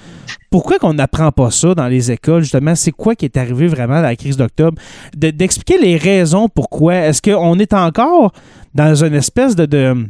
Pourquoi 0.51 0.79
qu'on 0.79 0.95
n'apprend 0.95 1.31
pas 1.33 1.51
ça 1.51 1.75
dans 1.75 1.89
les 1.89 2.11
écoles, 2.11 2.43
justement? 2.43 2.75
C'est 2.75 2.93
quoi 2.93 3.15
qui 3.15 3.25
est 3.27 3.37
arrivé 3.37 3.67
vraiment 3.67 3.97
à 3.97 4.03
la 4.03 4.17
crise 4.17 4.37
d'octobre? 4.37 4.81
De- 5.17 5.31
D'expliquer 5.31 5.79
les 5.79 5.97
raisons 5.97 6.49
pourquoi. 6.49 6.95
Est-ce 6.95 7.21
qu'on 7.23 7.59
est 7.59 7.73
encore 7.75 8.33
dans 8.75 9.05
une 9.05 9.15
espèce 9.15 9.55
de, 9.57 9.67
de, 9.67 10.07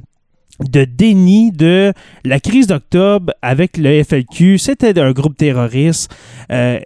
de 0.61 0.85
déni 0.85 1.51
de 1.51 1.93
la 2.25 2.39
crise 2.41 2.67
d'octobre 2.69 3.33
avec 3.43 3.77
le 3.77 4.03
FLQ? 4.05 4.59
C'était 4.59 4.99
un 5.01 5.11
groupe 5.13 5.37
terroriste. 5.37 6.15
Euh, 6.53 6.79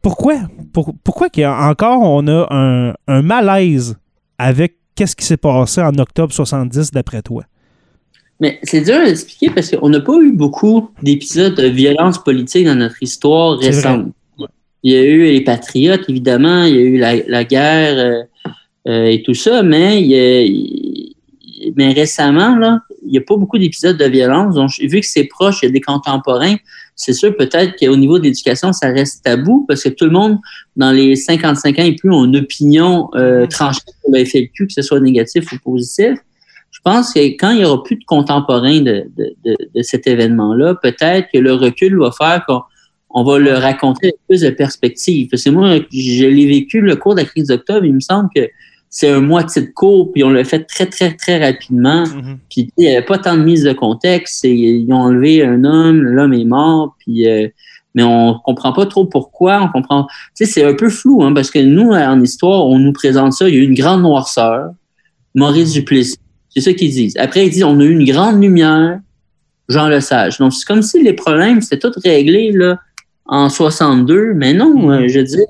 pourquoi? 0.00 0.36
Pour- 0.72 0.94
pourquoi 1.04 1.28
a 1.42 1.68
encore 1.68 2.00
on 2.02 2.26
a 2.28 2.46
un, 2.50 2.94
un 3.08 3.22
malaise 3.22 3.96
avec 4.38 4.76
qu'est-ce 4.98 5.14
qui 5.14 5.24
s'est 5.24 5.36
passé 5.36 5.80
en 5.80 5.96
octobre 5.98 6.32
70 6.32 6.90
d'après 6.90 7.22
toi? 7.22 7.44
Mais 8.40 8.58
c'est 8.64 8.80
dur 8.82 8.96
à 8.96 9.08
expliquer 9.08 9.50
parce 9.50 9.70
qu'on 9.70 9.88
n'a 9.88 10.00
pas 10.00 10.16
eu 10.20 10.32
beaucoup 10.32 10.90
d'épisodes 11.02 11.54
de 11.54 11.66
violence 11.68 12.22
politique 12.22 12.66
dans 12.66 12.74
notre 12.74 13.00
histoire 13.02 13.58
récente. 13.58 14.12
Il 14.82 14.92
y 14.92 14.96
a 14.96 15.02
eu 15.02 15.22
les 15.24 15.40
patriotes, 15.42 16.04
évidemment, 16.08 16.64
il 16.64 16.74
y 16.74 16.78
a 16.78 16.82
eu 16.82 16.96
la, 16.98 17.16
la 17.26 17.44
guerre 17.44 17.96
euh, 17.98 18.22
euh, 18.88 19.06
et 19.06 19.22
tout 19.22 19.34
ça, 19.34 19.62
mais, 19.62 20.00
il 20.00 20.06
y 20.08 20.14
a- 20.14 20.42
il- 20.42 21.14
mais 21.76 21.92
récemment, 21.92 22.56
là, 22.56 22.80
il 23.04 23.10
n'y 23.12 23.18
a 23.18 23.22
pas 23.22 23.36
beaucoup 23.36 23.58
d'épisodes 23.58 23.96
de 23.96 24.04
violence. 24.04 24.54
Donc, 24.54 24.70
vu 24.80 25.00
que 25.00 25.06
c'est 25.06 25.24
proche, 25.24 25.58
il 25.62 25.66
y 25.66 25.68
a 25.68 25.72
des 25.72 25.80
contemporains, 25.80 26.56
c'est 26.98 27.12
sûr 27.12 27.34
peut-être 27.36 27.76
qu'au 27.78 27.96
niveau 27.96 28.18
de 28.18 28.24
l'éducation, 28.24 28.72
ça 28.72 28.88
reste 28.88 29.24
tabou 29.24 29.64
parce 29.68 29.84
que 29.84 29.88
tout 29.88 30.04
le 30.04 30.10
monde, 30.10 30.38
dans 30.76 30.90
les 30.90 31.14
55 31.14 31.78
ans 31.78 31.82
et 31.84 31.94
plus, 31.94 32.10
ont 32.10 32.24
une 32.24 32.36
opinion 32.36 33.08
euh, 33.14 33.46
tranchée 33.46 33.80
sur 33.86 34.12
le 34.12 34.24
FLQ, 34.24 34.66
que 34.66 34.72
ce 34.72 34.82
soit 34.82 34.98
négatif 34.98 35.50
ou 35.52 35.58
positif. 35.60 36.18
Je 36.72 36.80
pense 36.82 37.14
que 37.14 37.20
quand 37.20 37.52
il 37.52 37.60
y 37.60 37.64
aura 37.64 37.84
plus 37.84 37.96
de 37.96 38.04
contemporains 38.04 38.80
de, 38.80 39.04
de, 39.16 39.32
de, 39.44 39.56
de 39.74 39.82
cet 39.82 40.08
événement-là, 40.08 40.74
peut-être 40.82 41.28
que 41.32 41.38
le 41.38 41.54
recul 41.54 41.96
va 41.98 42.10
faire 42.10 42.44
qu'on 42.46 42.62
on 43.10 43.22
va 43.22 43.38
le 43.38 43.54
raconter 43.54 44.08
avec 44.08 44.16
plus 44.28 44.40
de 44.40 44.50
perspective. 44.50 45.28
Parce 45.30 45.44
que 45.44 45.50
moi, 45.50 45.78
je 45.92 46.26
l'ai 46.26 46.46
vécu 46.46 46.80
le 46.80 46.96
cours 46.96 47.14
de 47.14 47.20
la 47.20 47.26
crise 47.26 47.46
d'octobre, 47.46 47.84
il 47.84 47.94
me 47.94 48.00
semble 48.00 48.28
que 48.34 48.42
c'est 48.90 49.10
un 49.10 49.20
moitié 49.20 49.62
de 49.62 49.70
cours, 49.74 50.12
puis 50.12 50.24
on 50.24 50.30
l'a 50.30 50.44
fait 50.44 50.64
très, 50.64 50.86
très, 50.86 51.14
très 51.14 51.38
rapidement. 51.44 52.04
Puis 52.50 52.66
tu 52.66 52.68
sais, 52.68 52.72
il 52.78 52.84
n'y 52.84 52.96
avait 52.96 53.04
pas 53.04 53.18
tant 53.18 53.36
de 53.36 53.42
mise 53.42 53.64
de 53.64 53.72
contexte. 53.72 54.44
et 54.44 54.52
ils 54.54 54.90
ont 54.92 54.96
enlevé 55.00 55.44
un 55.44 55.62
homme, 55.64 56.00
l'homme 56.02 56.32
est 56.32 56.44
mort, 56.44 56.94
puis 56.98 57.28
euh, 57.28 57.48
mais 57.94 58.02
on 58.02 58.34
comprend 58.44 58.72
pas 58.72 58.86
trop 58.86 59.06
pourquoi. 59.06 59.60
On 59.62 59.68
comprend. 59.68 60.06
Tu 60.36 60.44
sais, 60.44 60.52
c'est 60.52 60.64
un 60.64 60.74
peu 60.74 60.88
flou, 60.88 61.22
hein, 61.24 61.32
parce 61.32 61.50
que 61.50 61.58
nous, 61.58 61.90
en 61.90 62.20
histoire, 62.22 62.66
on 62.66 62.78
nous 62.78 62.92
présente 62.92 63.32
ça. 63.32 63.48
Il 63.48 63.54
y 63.54 63.58
a 63.58 63.60
eu 63.60 63.64
une 63.64 63.74
grande 63.74 64.02
noirceur. 64.02 64.70
Maurice 65.34 65.72
Duplessis, 65.72 66.16
C'est 66.54 66.60
ça 66.60 66.72
qu'ils 66.72 66.90
disent. 66.90 67.16
Après, 67.18 67.46
ils 67.46 67.50
disent 67.50 67.64
on 67.64 67.78
a 67.80 67.84
eu 67.84 67.90
une 67.90 68.04
grande 68.10 68.40
lumière, 68.42 69.00
Jean 69.68 69.88
Lesage. 69.88 70.38
Donc, 70.38 70.52
c'est 70.54 70.64
comme 70.66 70.82
si 70.82 71.02
les 71.02 71.12
problèmes, 71.12 71.60
c'était 71.60 71.78
tout 71.78 71.92
réglé 72.04 72.52
là, 72.52 72.78
en 73.26 73.48
62, 73.48 74.32
mais 74.34 74.54
non, 74.54 74.74
Mhm. 74.76 74.90
euh, 74.90 75.08
je 75.08 75.18
veux 75.18 75.24
dire, 75.24 75.46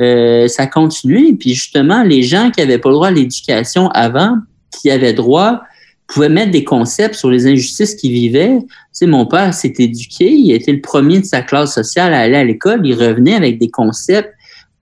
euh, 0.00 0.48
ça 0.48 0.66
continuait. 0.66 1.32
Puis 1.34 1.54
justement, 1.54 2.02
les 2.02 2.22
gens 2.22 2.50
qui 2.50 2.60
n'avaient 2.60 2.78
pas 2.78 2.88
le 2.88 2.94
droit 2.94 3.08
à 3.08 3.10
l'éducation 3.10 3.88
avant, 3.88 4.36
qui 4.70 4.90
avaient 4.90 5.12
droit, 5.12 5.62
pouvaient 6.06 6.28
mettre 6.28 6.50
des 6.50 6.64
concepts 6.64 7.14
sur 7.14 7.30
les 7.30 7.46
injustices 7.46 7.94
qu'ils 7.94 8.12
vivaient. 8.12 8.58
Tu 8.60 8.74
sais, 8.92 9.06
mon 9.06 9.26
père 9.26 9.52
s'est 9.52 9.74
éduqué, 9.78 10.30
il 10.30 10.52
était 10.52 10.72
le 10.72 10.80
premier 10.80 11.20
de 11.20 11.24
sa 11.24 11.42
classe 11.42 11.74
sociale 11.74 12.14
à 12.14 12.20
aller 12.20 12.36
à 12.36 12.44
l'école, 12.44 12.80
il 12.84 12.94
revenait 12.94 13.34
avec 13.34 13.58
des 13.58 13.68
concepts 13.68 14.32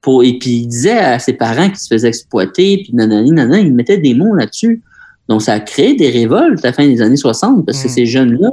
pour, 0.00 0.22
et 0.22 0.38
puis 0.38 0.50
il 0.50 0.66
disait 0.68 0.98
à 0.98 1.18
ses 1.18 1.33
parents 1.33 1.68
qu'ils 1.68 1.79
se 1.79 1.88
faisaient 1.88 2.09
exploiter, 2.09 2.83
puis 2.85 2.90
nanani, 2.92 3.33
nanana, 3.33 3.59
il 3.59 3.74
mettait 3.74 3.98
des 3.98 4.14
mots 4.14 4.35
là-dessus. 4.35 4.83
Donc, 5.29 5.42
ça 5.42 5.55
a 5.55 5.61
créé 5.61 5.94
des 5.96 6.11
révoltes 6.11 6.64
à 6.64 6.68
la 6.68 6.72
fin 6.72 6.87
des 6.87 7.02
années 7.02 7.16
60 7.16 7.66
parce 7.66 7.83
que 7.83 7.88
Mm. 7.88 7.90
ces 7.90 8.07
jeunes-là, 8.07 8.50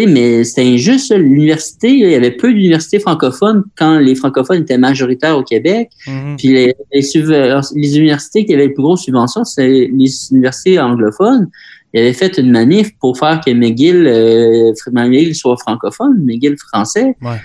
sais, 0.00 0.06
mais 0.06 0.44
c'était 0.44 0.62
injuste. 0.62 1.14
L'université, 1.14 1.90
il 1.90 2.10
y 2.10 2.14
avait 2.14 2.30
peu 2.30 2.52
d'universités 2.52 2.98
francophones 2.98 3.64
quand 3.76 3.98
les 3.98 4.14
francophones 4.14 4.62
étaient 4.62 4.78
majoritaires 4.78 5.36
au 5.36 5.42
Québec. 5.42 5.90
Mhm. 6.06 6.36
Puis 6.36 6.48
les, 6.48 6.74
les, 6.92 7.98
universités 7.98 8.44
qui 8.44 8.54
avaient 8.54 8.66
le 8.66 8.74
plus 8.74 8.82
gros 8.82 8.96
subventions, 8.96 9.44
c'est 9.44 9.90
les 9.92 10.10
universités 10.30 10.78
anglophones. 10.78 11.48
Ils 11.92 12.00
avaient 12.00 12.12
fait 12.12 12.38
une 12.38 12.50
manif 12.50 12.90
pour 12.98 13.18
faire 13.18 13.40
que 13.44 13.50
McGill, 13.50 14.06
euh, 14.06 14.72
McGill 14.92 15.34
soit 15.34 15.56
francophone, 15.56 16.24
McGill 16.24 16.56
français. 16.58 17.16
Ouais. 17.22 17.40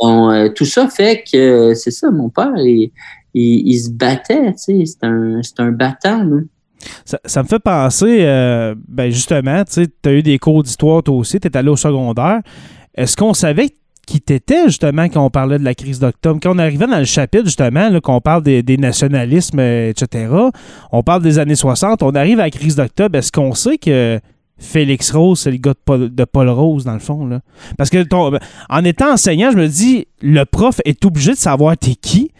Bon, 0.00 0.30
euh, 0.30 0.48
tout 0.48 0.64
ça 0.64 0.88
fait 0.88 1.24
que 1.30 1.74
c'est 1.74 1.90
ça, 1.90 2.10
mon 2.10 2.30
père, 2.30 2.52
il, 2.56 2.90
il, 3.34 3.68
il 3.68 3.78
se 3.78 3.90
battait, 3.90 4.52
tu 4.52 4.58
sais, 4.58 4.84
c'est 4.86 5.06
un, 5.06 5.40
c'est 5.42 5.60
un 5.60 5.70
battant. 5.70 6.24
là. 6.24 6.38
Ça, 7.04 7.42
me 7.42 7.48
fait 7.48 7.58
penser, 7.58 8.18
euh, 8.20 8.74
ben 8.88 9.10
justement, 9.10 9.62
tu 9.64 9.86
as 10.04 10.12
eu 10.12 10.22
des 10.22 10.38
cours 10.38 10.62
d'histoire 10.62 11.02
toi 11.02 11.14
aussi, 11.16 11.38
tu 11.40 11.48
es 11.48 11.56
allé 11.56 11.68
au 11.68 11.76
secondaire. 11.76 12.40
Est-ce 12.94 13.16
qu'on 13.16 13.34
savait 13.34 13.70
qui 14.06 14.20
t'étais 14.20 14.64
justement 14.66 15.08
quand 15.08 15.24
on 15.24 15.30
parlait 15.30 15.58
de 15.58 15.64
la 15.64 15.74
crise 15.74 16.00
d'octobre? 16.00 16.40
Quand 16.42 16.54
on 16.54 16.58
arrivait 16.58 16.86
dans 16.86 16.98
le 16.98 17.04
chapitre 17.04 17.44
justement, 17.44 18.00
qu'on 18.00 18.20
parle 18.20 18.42
des, 18.42 18.76
nationalismes, 18.76 19.60
euh, 19.60 19.90
etc., 19.90 20.32
on 20.90 21.02
parle 21.02 21.22
des 21.22 21.38
années 21.38 21.54
60, 21.54 22.02
on 22.02 22.10
arrive 22.12 22.40
à 22.40 22.44
la 22.44 22.50
crise 22.50 22.76
d'octobre, 22.76 23.18
est-ce 23.18 23.30
qu'on 23.30 23.54
sait 23.54 23.78
que 23.78 24.18
Félix 24.58 25.10
Rose, 25.12 25.40
c'est 25.40 25.50
le 25.50 25.56
gars 25.56 25.72
de 25.72 25.78
Paul, 25.84 26.14
de 26.14 26.24
Paul 26.24 26.48
Rose, 26.48 26.84
dans 26.84 26.92
le 26.92 26.98
fond? 26.98 27.26
Là? 27.26 27.40
Parce 27.78 27.88
que 27.88 28.02
ton- 28.02 28.32
en 28.68 28.84
étant 28.84 29.12
enseignant, 29.12 29.50
je 29.52 29.56
me 29.56 29.68
dis, 29.68 30.06
le 30.20 30.44
prof 30.44 30.80
est 30.84 31.04
obligé 31.04 31.32
de 31.32 31.36
savoir 31.36 31.76
t'es 31.76 31.94
qui, 31.94 32.30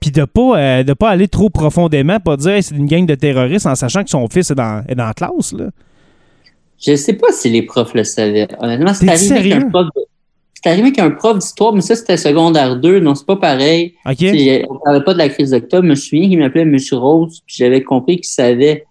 puis 0.00 0.10
de 0.10 0.24
pas 0.24 0.58
euh, 0.58 0.82
de 0.82 0.92
pas 0.92 1.10
aller 1.10 1.28
trop 1.28 1.50
profondément, 1.50 2.20
pas 2.20 2.36
dire 2.36 2.52
Hey, 2.52 2.62
c'est 2.62 2.74
une 2.74 2.86
gang 2.86 3.06
de 3.06 3.14
terroristes 3.14 3.66
en 3.66 3.74
sachant 3.74 4.04
que 4.04 4.10
son 4.10 4.26
fils 4.28 4.50
est 4.50 4.54
dans, 4.54 4.84
est 4.88 4.94
dans 4.94 5.06
la 5.06 5.14
classe. 5.14 5.52
Là. 5.52 5.70
Je 6.80 6.94
sais 6.94 7.14
pas 7.14 7.32
si 7.32 7.50
les 7.50 7.62
profs 7.62 7.94
le 7.94 8.04
savaient. 8.04 8.48
Honnêtement, 8.60 8.94
c'est 8.94 9.08
arrivé 9.08 9.50
qu'un 9.50 9.68
prof 9.68 9.86
c'est 10.62 10.70
arrivé 10.70 10.90
qu'un 10.90 11.10
prof 11.10 11.38
d'histoire, 11.38 11.72
mais 11.72 11.82
ça, 11.82 11.94
c'était 11.94 12.16
secondaire 12.16 12.76
2, 12.76 13.00
donc 13.00 13.16
c'est 13.16 13.26
pas 13.26 13.36
pareil. 13.36 13.94
OK? 14.04 14.16
Tu 14.16 14.28
sais, 14.28 14.64
On 14.68 14.78
parlait 14.78 15.04
pas 15.04 15.12
de 15.12 15.18
la 15.18 15.28
crise 15.28 15.52
d'octobre. 15.52 15.84
Je 15.84 15.90
me 15.90 15.94
souviens 15.94 16.28
qu'il 16.28 16.38
m'appelait 16.38 16.64
Monsieur 16.64 16.96
Rose, 16.96 17.42
puis 17.46 17.54
j'avais 17.58 17.82
compris 17.84 18.16
qu'il 18.16 18.26
savait 18.26 18.84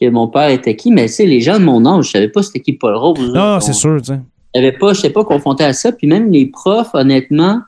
que 0.00 0.08
mon 0.08 0.26
père 0.26 0.48
était 0.48 0.74
qui, 0.74 0.90
mais 0.90 1.06
sais, 1.06 1.24
les 1.24 1.40
gens 1.40 1.60
de 1.60 1.64
mon 1.64 1.86
âge, 1.86 2.06
je 2.06 2.10
savais 2.10 2.28
pas 2.28 2.42
c'était 2.42 2.58
qui 2.58 2.72
Paul 2.72 2.96
Rose. 2.96 3.32
Non, 3.32 3.54
non, 3.54 3.60
c'est 3.60 3.72
sûr, 3.72 4.00
tu 4.02 4.12
sais. 4.14 4.72
pas, 4.72 4.92
je 4.94 4.98
n'étais 4.98 5.10
pas 5.10 5.24
confronté 5.24 5.62
à 5.62 5.72
ça. 5.72 5.92
Puis 5.92 6.08
même 6.08 6.32
les 6.32 6.46
profs, 6.46 6.92
honnêtement, 6.92 7.60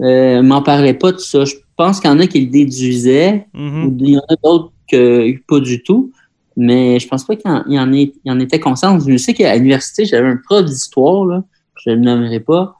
euh, 0.00 0.42
m'en 0.42 0.60
parlaient 0.60 0.92
pas 0.92 1.12
de 1.12 1.18
ça. 1.18 1.46
Je 1.46 1.54
pense 1.76 2.00
qu'il 2.00 2.10
y 2.10 2.12
en 2.12 2.18
a 2.20 2.26
qui 2.26 2.40
le 2.40 2.46
déduisaient, 2.50 3.46
Mhm. 3.54 3.84
ou 3.86 3.96
il 4.00 4.10
y 4.10 4.16
en 4.18 4.22
a 4.28 4.36
d'autres 4.42 4.72
que 4.90 5.32
pas 5.48 5.60
du 5.60 5.82
tout. 5.82 6.12
Mais 6.56 6.98
je 6.98 7.06
pense 7.06 7.24
pas 7.24 7.36
qu'il 7.36 7.50
y 7.50 7.78
en, 7.78 7.82
en, 7.88 7.92
ait- 7.92 8.12
il 8.24 8.28
y 8.28 8.30
en 8.30 8.40
était 8.40 8.58
conscient. 8.60 8.98
Je 9.00 9.16
sais 9.18 9.34
qu'à 9.34 9.54
l'université, 9.56 10.06
j'avais 10.06 10.28
un 10.28 10.38
prof 10.42 10.64
d'histoire, 10.64 11.42
je 11.84 11.90
ne 11.90 11.94
le 11.96 12.00
nommerai 12.00 12.40
pas. 12.40 12.76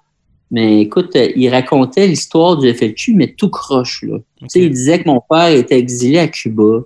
Mais 0.51 0.81
écoute, 0.81 1.15
euh, 1.17 1.29
il 1.37 1.49
racontait 1.51 2.07
l'histoire 2.07 2.57
du 2.57 2.73
FLQ, 2.73 3.15
mais 3.15 3.35
tout 3.37 3.51
croche. 3.51 4.03
Là. 4.05 4.19
Il 4.55 4.71
disait 4.71 5.03
que 5.03 5.09
mon 5.09 5.21
père 5.29 5.49
était 5.49 5.79
exilé 5.79 6.19
à 6.21 6.29
Cuba. 6.29 6.85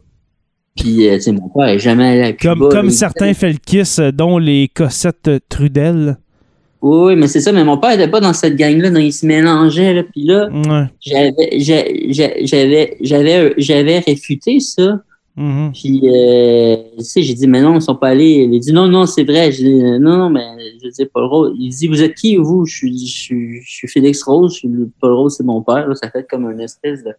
Puis, 0.77 1.09
euh, 1.09 1.19
mon 1.33 1.49
père 1.51 1.67
n'est 1.67 1.79
jamais 1.79 2.09
allé 2.09 2.23
à 2.23 2.33
Cuba. 2.33 2.55
Comme, 2.55 2.69
comme 2.71 2.91
certains 2.91 3.35
euh, 3.99 4.13
dont 4.13 4.39
les 4.39 4.69
Cossettes 4.69 5.31
Trudel. 5.49 6.17
Oui, 6.83 7.15
mais 7.17 7.29
c'est 7.29 7.41
ça. 7.41 7.53
Mais 7.53 7.65
mon 7.65 7.77
père 7.79 7.91
n'était 7.91 8.09
pas 8.11 8.21
dans 8.21 8.33
cette 8.33 8.57
gang-là. 8.57 8.91
donc 8.91 9.03
Il 9.03 9.13
se 9.13 9.27
mélangeait. 9.27 9.93
Là, 9.95 10.03
puis 10.05 10.25
là, 10.25 10.49
Ouais. 10.51 10.87
j'avais, 11.01 11.59
j'ai- 11.59 12.07
j'ai- 12.13 12.47
j'avais, 12.47 12.97
j'avais, 13.01 13.55
j'avais 13.59 13.99
réfuté 13.99 14.61
ça. 14.61 15.01
Mhm. 15.37 15.73
Puis, 15.73 16.01
euh, 16.05 16.77
tu 16.99 17.05
sais, 17.05 17.23
j'ai 17.23 17.35
dit, 17.35 17.47
mais 17.47 17.63
non, 17.63 17.77
ils 17.77 17.81
sont 17.83 17.95
pas 17.95 18.09
allés. 18.09 18.47
Il 18.51 18.57
a 18.57 18.59
dit, 18.59 18.73
non, 18.73 18.89
non, 18.89 19.07
c'est 19.07 19.25
vrai. 19.25 19.53
J'ai 19.53 19.65
dit, 19.65 19.75
non, 20.01 20.17
non, 20.19 20.29
mais 20.31 20.43
je 20.83 20.89
dis, 20.89 21.07
Paul 21.07 21.25
Rose. 21.27 21.55
Il 21.59 21.71
dit, 21.71 21.87
vous 21.87 22.03
êtes 22.03 22.15
qui, 22.15 22.37
vous? 22.37 22.67
Je 22.67 22.75
suis, 22.77 23.07
je 23.07 23.19
suis, 23.19 23.63
je 23.63 23.71
suis 23.71 23.89
Félix 23.89 24.23
Rose. 24.23 24.53
Je 24.53 24.59
suis, 24.59 24.69
Paul 25.01 25.13
Rose, 25.13 25.35
c'est 25.37 25.45
mon 25.45 25.63
père. 25.63 25.87
Là, 25.89 25.95
ça 25.95 26.11
fait 26.11 26.27
comme 26.29 26.51
une 26.51 26.61
espèce 26.61 27.05
de. 27.05 27.11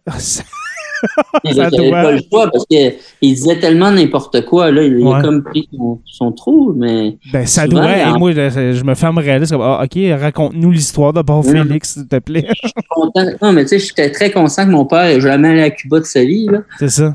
Ah, 1.32 1.38
Il 1.44 1.56
n'avait 1.56 1.90
pas 1.90 2.12
le 2.12 2.18
choix 2.30 2.50
parce 2.50 2.64
qu'il 2.66 2.94
disait 3.22 3.58
tellement 3.58 3.90
n'importe 3.90 4.44
quoi. 4.44 4.70
Là, 4.70 4.82
il, 4.82 4.96
Ouais. 4.96 5.14
a 5.16 5.20
comme 5.22 5.42
pris 5.42 5.68
son, 5.74 6.00
son 6.06 6.32
trou, 6.32 6.72
mais. 6.76 7.16
Ben, 7.32 7.44
ça 7.46 7.64
Souvent, 7.64 7.82
doit. 7.82 7.90
en- 7.90 8.14
et 8.14 8.18
moi, 8.18 8.32
je, 8.32 8.72
je 8.72 8.84
me 8.84 8.94
fermerais 8.94 9.38
là. 9.38 9.46
c'est 9.46 9.54
comme, 9.54 9.62
Ah, 9.64 9.82
OK, 9.84 9.98
raconte-nous 10.20 10.70
l'histoire 10.70 11.12
Oui. 11.44 11.52
Félix, 11.52 11.94
s'il 11.94 12.06
te 12.08 12.18
plaît. 12.18 12.46
content. 12.90 13.26
Non, 13.42 13.52
mais 13.52 13.62
tu 13.64 13.68
sais, 13.70 13.78
j'étais 13.78 14.10
très 14.10 14.30
conscient 14.30 14.64
que 14.66 14.70
mon 14.70 14.84
père 14.84 15.04
n'est 15.04 15.20
jamais 15.20 15.48
allé 15.48 15.62
à 15.62 15.70
Cuba 15.70 15.98
de 16.00 16.04
sa 16.04 16.24
vie. 16.24 16.46
Là. 16.46 16.58
C'est 16.78 16.90
ça. 16.90 17.14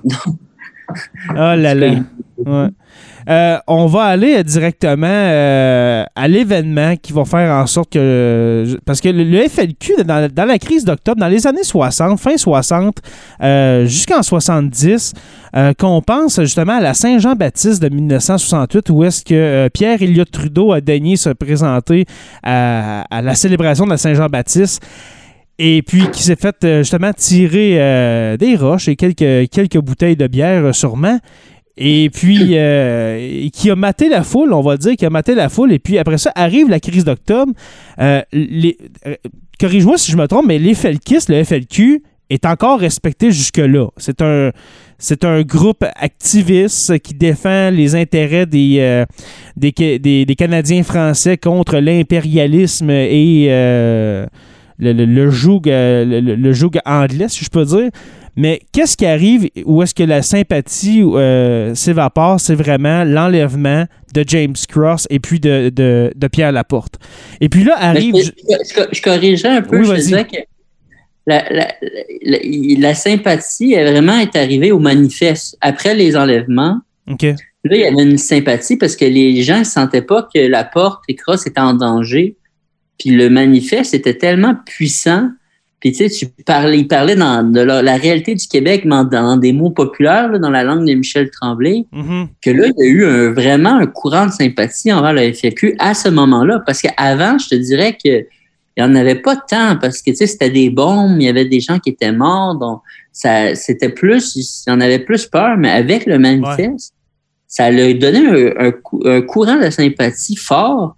Oh 1.31 1.33
là 1.35 1.75
là. 1.75 1.91
Ouais. 2.45 2.67
Euh, 3.29 3.57
on 3.67 3.87
va 3.87 4.03
aller 4.03 4.43
directement 4.43 5.07
euh, 5.07 6.05
à 6.15 6.27
l'événement 6.27 6.95
qui 6.95 7.13
va 7.13 7.25
faire 7.25 7.51
en 7.51 7.67
sorte 7.67 7.91
que. 7.91 8.77
Parce 8.85 9.01
que 9.01 9.09
le, 9.09 9.47
FLQ, 9.47 10.03
dans, 10.05 10.47
la 10.47 10.59
crise 10.59 10.85
d'octobre, 10.85 11.19
dans 11.19 11.27
les 11.27 11.45
années 11.45 11.63
60, 11.63 12.19
fin 12.19 12.37
60, 12.37 13.01
euh, 13.43 13.85
jusqu'en 13.85 14.23
70, 14.23 15.13
euh, 15.55 15.73
qu'on 15.73 16.01
pense 16.01 16.39
justement 16.41 16.77
à 16.77 16.81
la 16.81 16.93
Saint-Jean-Baptiste 16.93 17.81
de 17.81 17.89
1968, 17.89 18.89
où 18.89 19.03
est-ce 19.03 19.23
que 19.23 19.33
euh, 19.33 19.69
Pierre 19.69 20.01
Elliott 20.01 20.29
Trudeau 20.29 20.71
a 20.71 20.81
daigné 20.81 21.15
se 21.15 21.29
présenter 21.29 22.05
à, 22.43 23.05
la 23.11 23.35
célébration 23.35 23.85
de 23.85 23.91
la 23.91 23.97
Saint-Jean-Baptiste. 23.97 24.81
Et 25.59 25.81
puis 25.81 26.07
qui 26.11 26.21
s'est 26.21 26.35
fait 26.35 26.55
euh, 26.63 26.79
justement 26.79 27.11
tirer 27.13 27.81
euh, 27.81 28.37
des 28.37 28.55
roches 28.55 28.87
et 28.89 28.95
quelques, 28.95 29.49
quelques 29.49 29.79
bouteilles 29.79 30.15
de 30.15 30.27
bière 30.27 30.65
euh, 30.65 30.73
sûrement. 30.73 31.17
Et 31.77 32.09
puis 32.09 32.57
euh, 32.57 33.47
qui 33.53 33.69
a 33.69 33.75
maté 33.75 34.09
la 34.09 34.23
foule, 34.23 34.51
on 34.53 34.61
va 34.61 34.77
dire, 34.77 34.95
qui 34.95 35.05
a 35.05 35.09
maté 35.11 35.35
la 35.35 35.47
foule. 35.49 35.71
Et 35.71 35.79
puis 35.79 35.97
après 35.99 36.17
ça, 36.17 36.31
arrive 36.35 36.69
la 36.69 36.79
crise 36.79 37.05
d'octobre. 37.05 37.53
Euh, 37.99 38.21
euh, 38.33 39.15
Corrige-moi 39.59 39.97
si 39.97 40.11
je 40.11 40.17
me 40.17 40.27
trompe, 40.27 40.45
mais 40.47 40.57
les 40.59 40.73
Felkis, 40.73 41.19
le 41.29 41.43
FLQ, 41.43 42.01
est 42.29 42.45
encore 42.45 42.79
respecté 42.79 43.31
jusque-là. 43.31 43.87
C'est 43.97 44.21
un, 44.21 44.51
c'est 44.97 45.23
un 45.23 45.43
groupe 45.43 45.85
activiste 45.95 46.99
qui 46.99 47.13
défend 47.13 47.69
les 47.71 47.95
intérêts 47.95 48.45
des, 48.45 49.05
des, 49.55 49.71
des- 49.99 50.35
Canadiens 50.35 50.83
français 50.83 51.37
contre 51.37 51.77
l'impérialisme 51.77 52.89
et 52.89 53.47
le, 54.79 55.29
joug, 55.29 55.61
le 55.67 56.51
joug 56.53 56.71
anglais, 56.85 57.29
si 57.29 57.45
je 57.45 57.49
peux 57.49 57.65
dire. 57.65 57.89
Mais 58.37 58.61
qu'est-ce 58.71 58.95
qui 58.95 59.05
arrive 59.05 59.49
où 59.65 59.81
est-ce 59.81 59.95
que 59.95 60.03
la 60.03 60.21
sympathie 60.21 61.01
euh, 61.03 61.73
s'évapore? 61.75 62.39
C'est 62.39 62.55
vraiment 62.55 63.03
l'enlèvement 63.03 63.85
de 64.13 64.23
James 64.27 64.55
Cross 64.69 65.07
et 65.09 65.19
puis 65.19 65.39
de, 65.39 65.69
de, 65.69 66.13
de 66.15 66.27
Pierre 66.27 66.51
Laporte. 66.51 66.95
Et 67.41 67.49
puis 67.49 67.63
là 67.63 67.73
arrive... 67.77 68.15
je, 68.15 68.21
je, 68.21 68.73
je- 68.75 68.95
je 68.95 69.01
corrigerais 69.01 69.49
un 69.57 69.61
peu. 69.63 69.79
Oui, 69.79 69.85
je 69.87 69.93
disais 69.95 70.23
que 70.25 70.37
la, 71.25 71.43
la, 71.51 71.67
la, 72.23 72.37
la 72.79 72.93
sympathie 72.95 73.73
est 73.73 73.91
vraiment 73.91 74.17
est 74.19 74.35
arrivée 74.35 74.71
au 74.71 74.79
manifeste 74.79 75.57
après 75.61 75.93
les 75.95 76.15
enlèvements. 76.15 76.79
Là, 77.63 77.75
il 77.75 77.81
y 77.81 77.85
avait 77.85 78.03
une 78.03 78.17
sympathie 78.17 78.77
parce 78.77 78.95
que 78.95 79.03
les 79.05 79.41
gens 79.41 79.59
ne 79.59 79.63
sentaient 79.65 80.01
pas 80.03 80.27
que 80.33 80.39
la 80.39 80.63
porte 80.63 81.03
et 81.09 81.15
Cross 81.15 81.47
étaient 81.47 81.59
en 81.59 81.73
danger. 81.73 82.37
Puis 82.99 83.09
le 83.09 83.29
manifeste 83.29 83.93
était 83.93 84.13
tellement 84.13 84.55
puissant. 84.65 85.29
Puis 85.79 85.91
tu 85.91 86.09
sais, 86.09 86.09
tu 86.09 86.43
parlais, 86.43 86.79
il 86.79 86.87
parlait 86.87 87.15
dans 87.15 87.43
de 87.43 87.59
la, 87.61 87.81
la 87.83 87.97
réalité 87.97 88.33
du 88.33 88.47
Québec, 88.47 88.83
mais 88.83 89.03
dans 89.11 89.37
des 89.37 89.53
mots 89.53 89.69
populaires, 89.69 90.27
là, 90.31 90.39
dans 90.39 90.49
la 90.49 90.63
langue 90.63 90.87
de 90.87 90.93
Michel 90.95 91.29
Tremblay, 91.29 91.85
Mhm. 91.91 92.27
que 92.41 92.49
là, 92.49 92.65
il 92.67 92.83
y 92.83 92.87
a 92.87 92.89
eu 92.91 93.05
un- 93.05 93.31
vraiment 93.31 93.75
un 93.75 93.85
courant 93.85 94.25
de 94.25 94.31
sympathie 94.31 94.91
envers 94.91 95.13
le 95.13 95.21
FQ 95.33 95.75
à 95.77 95.93
ce 95.93 96.09
moment-là. 96.09 96.63
Parce 96.65 96.81
qu'avant, 96.81 97.37
je 97.37 97.49
te 97.49 97.55
dirais 97.55 97.93
que 98.03 98.25
il 98.79 98.83
n'y 98.83 98.91
en 98.91 98.95
avait 98.95 99.15
pas 99.15 99.35
tant 99.35 99.75
parce 99.81 100.01
que 100.03 100.11
tu 100.11 100.17
sais, 100.17 100.27
c'était 100.27 100.49
des 100.51 100.69
bombes, 100.69 101.17
il 101.19 101.23
y 101.25 101.29
avait 101.29 101.45
des 101.45 101.59
gens 101.59 101.79
qui 101.79 101.89
étaient 101.89 102.11
morts, 102.11 102.55
donc 102.55 102.81
ça 103.11 103.55
c'était 103.55 103.89
plus, 103.89 104.35
il 104.35 104.69
y 104.69 104.73
en 104.73 104.79
avait 104.81 104.99
plus 104.99 105.25
peur, 105.25 105.57
mais 105.57 105.71
avec 105.71 106.05
le 106.05 106.19
manifeste, 106.19 106.93
ça 107.47 107.71
leur 107.71 107.93
donné 107.95 108.19
un, 108.59 108.67
un 108.67 108.71
cou- 108.71 109.01
un 109.05 109.21
courant 109.21 109.57
de 109.59 109.69
sympathie 109.71 110.35
fort 110.35 110.95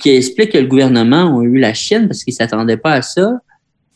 qui 0.00 0.10
explique 0.10 0.52
que 0.52 0.58
le 0.58 0.66
gouvernement 0.66 1.38
a 1.38 1.42
eu 1.42 1.58
la 1.58 1.72
chienne 1.72 2.06
parce 2.06 2.22
qu'ils 2.24 2.32
ne 2.34 2.36
s'attendaient 2.36 2.76
pas 2.76 2.92
à 2.92 3.02
ça, 3.02 3.32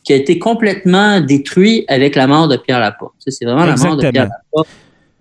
qui 0.06 0.12
a 0.12 0.16
été 0.16 0.38
complètement 0.38 1.20
détruit 1.20 1.84
avec 1.88 2.14
la 2.14 2.28
mort 2.28 2.46
de 2.46 2.56
Pierre 2.56 2.78
Laporte. 2.78 3.14
C'est 3.18 3.44
vraiment 3.44 3.66
la 3.66 3.76
mort 3.76 3.96
de. 3.96 4.08
Pierre 4.08 4.28
Laporte 4.30 4.68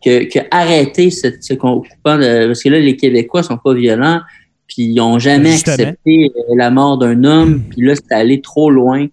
que, 0.03 0.25
que 0.31 0.39
arrêter 0.51 1.09
ce, 1.09 1.29
ce 1.41 1.55
occupant 1.55 2.17
de, 2.17 2.45
parce 2.45 2.61
que 2.61 2.69
là, 2.69 2.79
les 2.79 2.95
Québécois 2.95 3.41
sont 3.41 3.57
pas 3.57 3.73
violents, 3.73 4.21
puis 4.67 4.83
ils 4.83 5.01
ont 5.01 5.17
jamais 5.17 5.53
Justement. 5.53 5.73
accepté 5.73 6.31
euh, 6.35 6.55
la 6.55 6.69
mort 6.69 6.99
d'un 6.99 7.23
homme, 7.23 7.63
puis 7.67 7.81
là, 7.81 7.95
c'est 7.95 8.15
allé 8.15 8.39
trop 8.39 8.69
loin. 8.69 9.07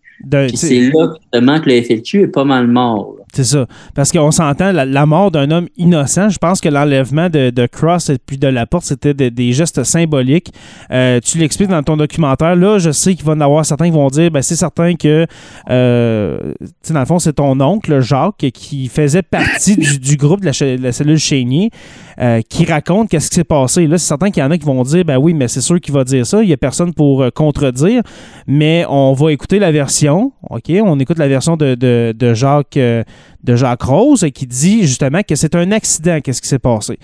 C'est 0.54 0.80
là 0.80 1.14
justement 1.18 1.58
que 1.60 1.70
le 1.70 1.82
FLQ 1.82 2.22
est 2.24 2.26
pas 2.28 2.44
mal 2.44 2.66
mort. 2.66 3.16
C'est 3.34 3.44
ça. 3.44 3.66
Parce 3.94 4.12
qu'on 4.12 4.30
s'entend, 4.30 4.72
la, 4.72 5.06
mort 5.06 5.30
d'un 5.30 5.50
homme 5.50 5.68
innocent, 5.78 6.28
je 6.28 6.36
pense 6.36 6.60
que 6.60 6.68
l'enlèvement 6.68 7.30
de, 7.30 7.66
Cross 7.66 8.10
et 8.10 8.18
puis 8.18 8.36
de 8.36 8.46
la 8.46 8.66
porte, 8.66 8.84
c'était 8.84 9.14
de- 9.14 9.30
des 9.30 9.52
gestes 9.52 9.84
symboliques. 9.84 10.52
Euh, 10.90 11.18
tu 11.20 11.38
l'expliques 11.38 11.70
dans 11.70 11.82
ton 11.82 11.96
documentaire. 11.96 12.54
Là, 12.56 12.78
je 12.78 12.90
sais 12.90 13.14
qu'il 13.14 13.24
va 13.24 13.32
y 13.32 13.36
en 13.36 13.40
avoir 13.40 13.64
certains 13.64 13.86
qui 13.86 13.92
vont 13.92 14.08
dire 14.08 14.30
ben, 14.30 14.42
c'est 14.42 14.56
certain 14.56 14.96
que, 14.96 15.26
euh, 15.70 16.52
dans 16.90 17.00
le 17.00 17.06
fond, 17.06 17.18
c'est 17.18 17.32
ton 17.34 17.58
oncle, 17.60 18.00
Jacques, 18.00 18.50
qui 18.52 18.88
faisait 18.88 19.22
partie 19.22 19.76
du, 19.76 20.16
groupe 20.18 20.42
de 20.42 20.46
la, 20.46 20.76
de 20.76 20.82
la 20.82 20.92
cellule 20.92 21.18
Chénier, 21.18 21.70
euh, 22.20 22.40
qui 22.48 22.64
raconte 22.64 23.08
qu'est-ce 23.08 23.30
qui 23.30 23.36
s'est 23.36 23.44
passé. 23.44 23.86
Là, 23.86 23.98
c'est 23.98 24.06
certain 24.06 24.30
qu'il 24.30 24.42
y 24.42 24.46
en 24.46 24.50
a 24.50 24.58
qui 24.58 24.64
vont 24.64 24.82
dire 24.82 25.04
ben 25.04 25.18
oui, 25.18 25.34
mais 25.34 25.48
c'est 25.48 25.60
sûr 25.60 25.80
qu'il 25.80 25.94
va 25.94 26.04
dire 26.04 26.26
ça. 26.26 26.42
Il 26.42 26.46
n'y 26.46 26.52
a 26.52 26.56
personne 26.56 26.92
pour 26.92 27.22
euh, 27.22 27.30
contredire. 27.30 28.02
Mais 28.46 28.84
on 28.88 29.12
va 29.12 29.32
écouter 29.32 29.58
la 29.58 29.72
version. 29.72 30.32
OK? 30.50 30.70
On 30.82 30.98
écoute 30.98 31.18
la 31.18 31.28
version 31.28 31.56
de, 31.56 31.74
de, 31.74 32.14
de 32.16 32.34
Jacques. 32.34 32.76
euh, 32.76 33.02
de 33.42 33.56
Jacques 33.56 33.82
Rose 33.82 34.24
qui 34.32 34.46
dit 34.46 34.82
justement 34.82 35.22
que 35.26 35.34
c'est 35.34 35.56
un 35.56 35.72
accident, 35.72 36.20
qu'est-ce 36.20 36.40
qui 36.40 36.48
s'est 36.48 36.60
passé. 36.60 36.98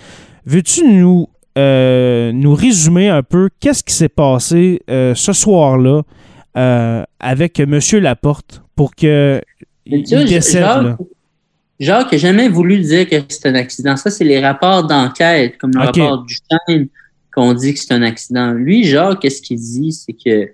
Veux-tu 0.46 0.86
nous, 0.86 1.26
nous 1.56 2.54
résumer 2.54 3.08
un 3.08 3.24
peu 3.24 3.48
qu'est-ce 3.58 3.82
qui 3.82 3.92
s'est 3.92 4.08
passé 4.08 4.80
ce 4.88 5.32
soir-là 5.32 6.02
avec 7.18 7.58
M. 7.58 7.80
Laporte 8.00 8.62
pour 8.76 8.94
que 8.94 9.42
il 9.86 10.04
là? 10.82 10.96
Jacques, 11.80 12.12
n'a 12.12 12.18
jamais 12.18 12.48
voulu 12.48 12.78
dire 12.78 13.08
que 13.08 13.16
c'est 13.28 13.46
un 13.46 13.54
accident. 13.54 13.96
Ça, 13.96 14.10
c'est 14.10 14.24
les 14.24 14.40
rapports 14.40 14.86
d'enquête, 14.86 15.58
comme 15.58 15.70
le 15.74 15.80
rapport 15.80 16.24
du 16.24 16.34
Chêne, 16.68 16.88
qu'on 17.32 17.54
dit 17.54 17.74
que 17.74 17.80
c'est 17.80 17.92
un 17.94 18.02
accident. 18.02 18.52
Lui, 18.52 18.84
Jacques, 18.84 19.20
qu'est-ce 19.20 19.40
qu'il 19.42 19.58
dit? 19.58 19.92
C'est 19.92 20.12
que, 20.12 20.48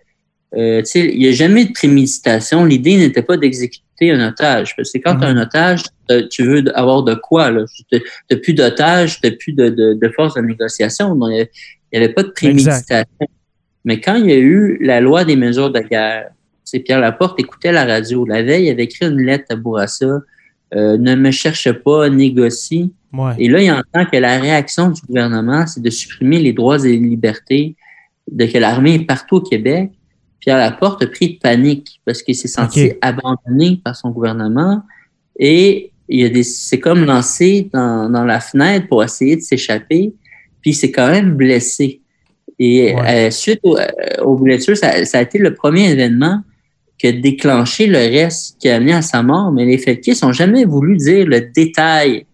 euh, 0.57 0.83
il 0.95 1.19
n'y 1.19 1.29
a 1.29 1.33
jamais 1.33 1.65
de 1.65 1.73
préméditation. 1.73 2.65
L'idée 2.65 2.97
n'était 2.97 3.23
pas 3.23 3.37
d'exécuter 3.37 4.11
un 4.11 4.29
otage. 4.29 4.77
Parce 4.77 4.93
que 4.93 4.99
quand 4.99 5.17
tu 5.19 5.25
as 5.25 5.31
Mhm. 5.33 5.39
un 5.39 5.43
otage, 5.43 5.83
tu 6.31 6.43
veux 6.45 6.63
avoir 6.77 7.03
de 7.05 7.15
quoi? 7.15 7.51
Tu 7.91 8.03
n'as 8.31 8.37
plus 8.37 8.53
d'otage, 8.55 9.21
tu 9.21 9.27
n'as 9.29 9.35
plus 9.37 9.53
de, 9.53 9.69
de, 9.71 9.95
de 9.95 10.09
force 10.11 10.35
de 10.35 10.43
négociation. 10.43 11.15
Donc, 11.15 11.31
il 11.33 11.49
n'y 11.93 12.05
avait 12.05 12.13
pas 12.13 12.23
de 12.23 12.29
préméditation. 12.29 13.05
Mais 13.87 14.01
quand 14.01 14.17
il 14.17 14.27
y 14.27 14.33
a 14.33 14.39
eu 14.39 14.79
la 14.83 15.01
loi 15.01 15.25
des 15.25 15.37
mesures 15.37 15.71
de 15.71 15.81
guerre, 15.81 16.29
c'est 16.65 16.81
Pierre 16.81 17.01
Laporte 17.01 17.39
écoutait 17.41 17.73
la 17.73 17.85
radio. 17.85 18.25
La 18.27 18.43
veille, 18.43 18.67
il 18.67 18.71
avait 18.71 18.85
écrit 18.85 19.07
une 19.07 19.21
lettre 19.21 19.45
à 19.51 19.57
Bourassa. 19.57 20.21
Euh, 20.75 20.99
ne 20.99 21.15
me 21.15 21.31
cherche 21.31 21.71
pas, 21.73 22.09
négocie. 22.09 22.93
Ouais. 23.13 23.33
Et 23.39 23.49
là, 23.49 23.63
il 23.63 23.71
entend 23.71 24.05
que 24.11 24.17
la 24.17 24.39
réaction 24.41 24.91
du 24.91 25.01
gouvernement, 25.03 25.67
c'est 25.67 25.81
de 25.83 25.91
supprimer 25.91 26.39
les 26.41 26.53
droits 26.53 26.79
et 26.85 26.89
les 26.89 26.99
libertés, 26.99 27.77
de 28.31 28.47
que 28.47 28.59
l'armée 28.59 28.95
est 28.95 29.05
partout 29.07 29.37
au 29.37 29.41
Québec. 29.41 29.91
Pierre 30.41 30.59
Laporte 30.59 31.03
a 31.03 31.07
pris 31.07 31.35
de 31.35 31.39
panique 31.39 32.01
parce 32.05 32.23
qu'il 32.23 32.35
s'est 32.35 32.49
senti 32.49 32.93
abandonné 33.01 33.81
par 33.85 33.97
son 33.97 34.11
gouvernement 34.11 34.83
et 35.39 35.91
il 36.09 36.25
a 36.27 36.29
des, 36.29 36.43
c'est 36.43 36.81
comme 36.81 37.05
lancé 37.07 37.71
dans, 37.73 38.11
dans 38.11 38.25
la 38.25 38.41
fenêtre 38.41 38.89
pour 38.89 39.03
essayer 39.03 39.37
de 39.37 39.41
s'échapper, 39.41 40.13
puis 40.61 40.73
il 40.73 40.75
s'est 40.75 40.91
quand 40.93 41.09
même 41.11 41.35
blessé. 41.35 42.01
Et 42.59 42.95
Ouais. 42.95 43.29
euh, 43.29 43.31
suite 43.31 43.61
au- 43.63 43.79
euh, 43.79 43.87
aux 44.23 44.37
blessures, 44.37 44.77
ça, 44.77 45.05
ça 45.07 45.19
a 45.19 45.23
été 45.23 45.39
le 45.39 45.55
premier 45.55 45.91
événement 45.91 46.41
qui 46.99 47.07
a 47.09 47.13
déclenché 47.13 47.87
le 47.87 47.99
reste 47.99 48.57
qui 48.61 48.69
a 48.69 48.77
amené 48.77 48.93
à 48.93 49.03
sa 49.03 49.23
mort, 49.23 49.51
mais 49.53 49.65
les 49.65 49.79
Felkis 49.79 50.19
n'ont 50.23 50.33
jamais 50.33 50.65
voulu 50.65 50.97
dire 50.97 51.27
le 51.27 51.41
détail 51.55 52.27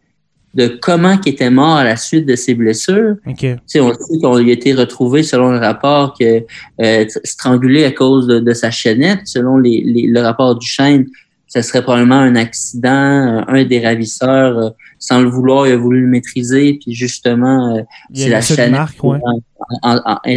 de 0.52 0.66
comment 0.80 1.16
il 1.24 1.30
était 1.32 1.48
mort 1.50 1.76
à 1.76 1.84
la 1.84 1.96
suite 1.96 2.26
de 2.26 2.34
ses 2.34 2.54
blessures. 2.54 3.14
OK. 3.26 3.36
Tu 3.38 3.56
sais, 3.66 3.80
on 3.80 3.92
sait 3.94 4.18
qu'il 4.18 4.48
a 4.50 4.52
été 4.52 4.74
retrouvé, 4.74 5.22
selon 5.22 5.52
le 5.52 5.58
rapport, 5.58 6.16
que 6.18 6.42
euh, 6.82 7.04
strangulé 7.24 7.84
à 7.84 7.92
cause 7.92 8.26
de, 8.26 8.40
de 8.40 8.52
sa 8.52 8.70
chaînette. 8.72 9.20
Selon 9.26 9.58
les, 9.58 9.80
les- 9.86 10.08
le 10.08 10.20
rapport 10.20 10.56
du 10.58 10.66
chêne, 10.66 11.06
ce 11.52 11.62
serait 11.62 11.82
probablement 11.82 12.14
un 12.20 12.36
accident. 12.36 13.40
euh, 13.40 13.42
Un 13.48 13.64
des 13.64 13.84
ravisseurs, 13.84 14.56
euh, 14.56 14.70
sans 15.00 15.20
le 15.20 15.28
vouloir, 15.28 15.66
il 15.66 15.72
a 15.72 15.76
voulu 15.76 16.00
le 16.02 16.06
maîtriser, 16.06 16.78
puis 16.80 16.94
justement, 16.94 17.76
euh, 17.76 17.82
c'est 18.14 18.28
la 18.28 18.40
ouais. 19.02 19.18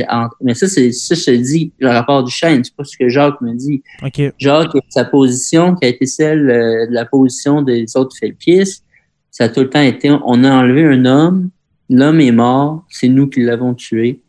en- 0.09 0.27
mais 0.41 0.53
ça, 0.55 0.67
c'est 0.67 0.91
ça, 0.91 1.13
je 1.15 1.23
te 1.25 1.31
dis, 1.31 1.71
le 1.79 1.89
rapport 1.89 2.23
du 2.23 2.31
chêne, 2.31 2.63
c'est 2.63 2.75
pas 2.75 2.83
ce 2.83 2.97
que 2.97 3.09
Jacques 3.09 3.39
me 3.41 3.53
dit. 3.55 3.83
OK. 4.03 4.21
Jacques, 4.39 4.75
sa 4.89 5.05
position, 5.05 5.75
qui 5.75 5.85
a 5.85 5.89
été 5.89 6.05
celle 6.07 6.49
euh, 6.49 6.87
de 6.87 6.93
la 6.93 7.05
position 7.05 7.61
des 7.61 7.85
autres 7.95 8.15
Felkis, 8.19 8.81
ça 9.29 9.45
a 9.45 9.49
tout 9.49 9.61
le 9.61 9.69
temps 9.69 9.81
été 9.81 10.09
on 10.11 10.43
a 10.43 10.51
enlevé 10.51 10.83
un 10.85 11.05
homme, 11.05 11.49
l'homme 11.89 12.21
est 12.21 12.31
mort, 12.31 12.85
c'est 12.89 13.07
nous 13.07 13.27
qui 13.27 13.41
l'avons 13.41 13.73
tué. 13.75 14.21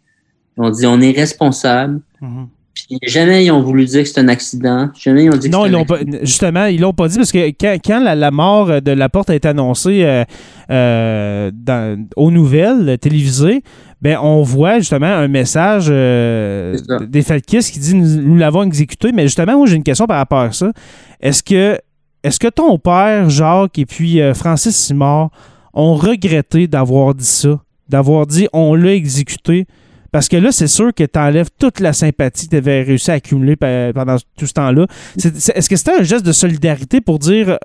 On 0.58 0.68
dit 0.70 0.86
on 0.86 1.00
est 1.00 1.12
responsable. 1.12 2.00
Mhm. 2.20 2.48
Puis 2.74 2.98
jamais 3.06 3.44
ils 3.44 3.50
ont 3.52 3.62
voulu 3.62 3.84
dire 3.84 4.02
que 4.02 4.08
c'est 4.08 4.18
un 4.20 4.26
accident. 4.28 4.90
Jamais 4.98 5.24
ils 5.24 5.30
ont 5.30 5.36
dit 5.36 5.48
que 5.48 5.52
Non, 5.52 5.62
c'est 5.62 5.68
ils 5.70 5.74
un 5.74 5.78
l'ont 5.78 5.84
pas, 5.84 5.98
justement, 6.22 6.64
ils 6.66 6.80
l'ont 6.80 6.92
pas 6.92 7.06
dit 7.08 7.16
parce 7.16 7.30
que 7.32 7.46
quand, 7.50 7.76
quand 7.84 8.00
la, 8.02 8.14
la 8.16 8.30
mort 8.32 8.82
de 8.82 8.90
Laporte 8.90 9.30
a 9.30 9.34
été 9.36 9.46
annoncée 9.48 10.02
euh, 10.04 10.24
euh, 10.70 11.50
dans- 11.54 12.04
aux 12.16 12.30
nouvelles 12.30 12.98
télévisées, 12.98 13.62
ben 14.02 14.18
on 14.20 14.42
voit 14.42 14.80
justement 14.80 15.06
un 15.06 15.28
message 15.28 15.86
euh, 15.88 16.76
des 17.08 17.22
Falkis 17.22 17.70
qui 17.72 17.78
dit 17.78 17.94
nous, 17.94 18.20
nous 18.22 18.36
l'avons 18.36 18.64
exécuté. 18.64 19.12
Mais 19.12 19.22
justement, 19.22 19.56
moi 19.56 19.66
j'ai 19.66 19.76
une 19.76 19.84
question 19.84 20.06
par 20.06 20.16
rapport 20.18 20.40
à 20.40 20.52
ça. 20.52 20.72
Est-ce 21.20 21.42
que 21.42 21.78
est-ce 22.22 22.40
que 22.40 22.48
ton 22.48 22.78
père, 22.78 23.28
Jacques, 23.30 23.78
et 23.78 23.86
puis 23.86 24.18
Francis 24.34 24.74
Simard 24.76 25.30
ont 25.74 25.94
regretté 25.94 26.66
d'avoir 26.66 27.14
dit 27.14 27.24
ça? 27.24 27.60
D'avoir 27.88 28.26
dit 28.26 28.48
on 28.52 28.74
l'a 28.74 28.94
exécuté? 28.94 29.66
Parce 30.14 30.28
que 30.28 30.36
là, 30.36 30.52
c'est 30.52 30.68
sûr 30.68 30.94
que 30.94 31.02
tu 31.02 31.18
enlèves 31.18 31.48
toute 31.58 31.80
la 31.80 31.92
sympathie 31.92 32.46
que 32.46 32.50
tu 32.52 32.56
avais 32.56 32.82
réussi 32.82 33.10
à 33.10 33.14
accumuler 33.14 33.56
pe- 33.56 33.90
pendant 33.92 34.14
tout 34.38 34.46
ce 34.46 34.52
temps-là. 34.52 34.86
Est-ce 35.16 35.68
que 35.68 35.74
c'était 35.74 35.98
un 35.98 36.04
geste 36.04 36.24
de 36.24 36.30
solidarité 36.30 37.00
pour 37.00 37.18
dire. 37.18 37.48
euh, 37.48 37.56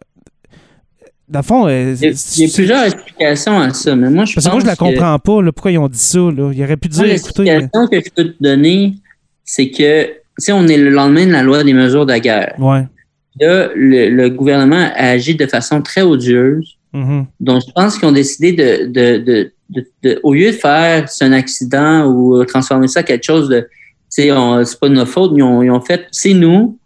Dans 1.27 1.39
le 1.41 1.43
fond, 1.43 1.67
euh, 1.67 1.93
Il 2.01 2.05
y, 2.05 2.07
a, 2.07 2.45
y 2.47 2.51
plusieurs 2.51 2.85
explications 2.85 3.59
à 3.59 3.71
ça, 3.71 3.95
mais 3.95 4.09
moi 4.09 4.25
je 4.25 4.33
parce 4.33 4.47
que 4.47 4.51
moi, 4.51 4.62
je 4.62 4.65
la 4.65 4.73
que- 4.73 4.79
comprends 4.79 5.19
pas, 5.19 5.41
là, 5.43 5.51
pourquoi 5.51 5.69
ils 5.69 5.77
ont 5.77 5.88
dit 5.88 5.99
ça. 5.99 6.17
Là. 6.17 6.51
Ils 6.51 6.63
auraient 6.63 6.75
pu 6.75 6.88
dire. 6.88 7.03
L'explication 7.03 7.88
que 7.88 7.97
je 8.03 8.09
peux 8.15 8.23
te 8.31 8.35
donner, 8.43 8.95
c'est 9.45 9.69
que, 9.69 10.05
tu 10.07 10.12
sais, 10.39 10.51
on 10.51 10.67
est 10.67 10.77
le 10.77 10.89
lendemain 10.89 11.27
de 11.27 11.31
la 11.31 11.43
loi 11.43 11.63
des 11.63 11.73
mesures 11.73 12.07
de 12.07 12.17
guerre. 12.17 12.55
Ouais. 12.57 12.81
Là, 13.39 13.69
le, 13.75 14.09
le 14.09 14.29
gouvernement 14.31 14.89
a 14.95 15.09
agi 15.09 15.35
de 15.35 15.45
façon 15.45 15.83
très 15.83 16.01
odieuse. 16.01 16.77
Mhm. 16.93 17.27
Donc, 17.39 17.62
je 17.67 17.71
pense 17.73 17.99
qu'ils 17.99 18.07
ont 18.07 18.12
décidé 18.12 18.53
de, 18.53 18.88
de, 18.88 19.17
de, 19.23 19.51
de, 19.69 19.86
de- 20.03 20.19
au 20.23 20.34
lieu 20.34 20.47
de 20.47 20.55
faire 20.55 21.08
c'est 21.10 21.25
un 21.25 21.32
accident 21.34 22.05
ou 22.08 22.43
transformer 22.45 22.88
ça 22.88 23.01
en 23.01 23.03
quelque 23.03 23.23
chose 23.23 23.49
de, 23.49 23.60
tu 23.62 23.67
sais, 24.10 24.32
on- 24.32 24.63
c'est 24.65 24.79
pas 24.79 24.89
de 24.89 24.93
notre 24.95 25.12
faute, 25.12 25.32
ils 25.36 25.43
ont, 25.43 25.62
ils 25.62 25.69
ont 25.71 25.82
fait, 25.82 26.08
c'est 26.12 26.34
nous. 26.34 26.77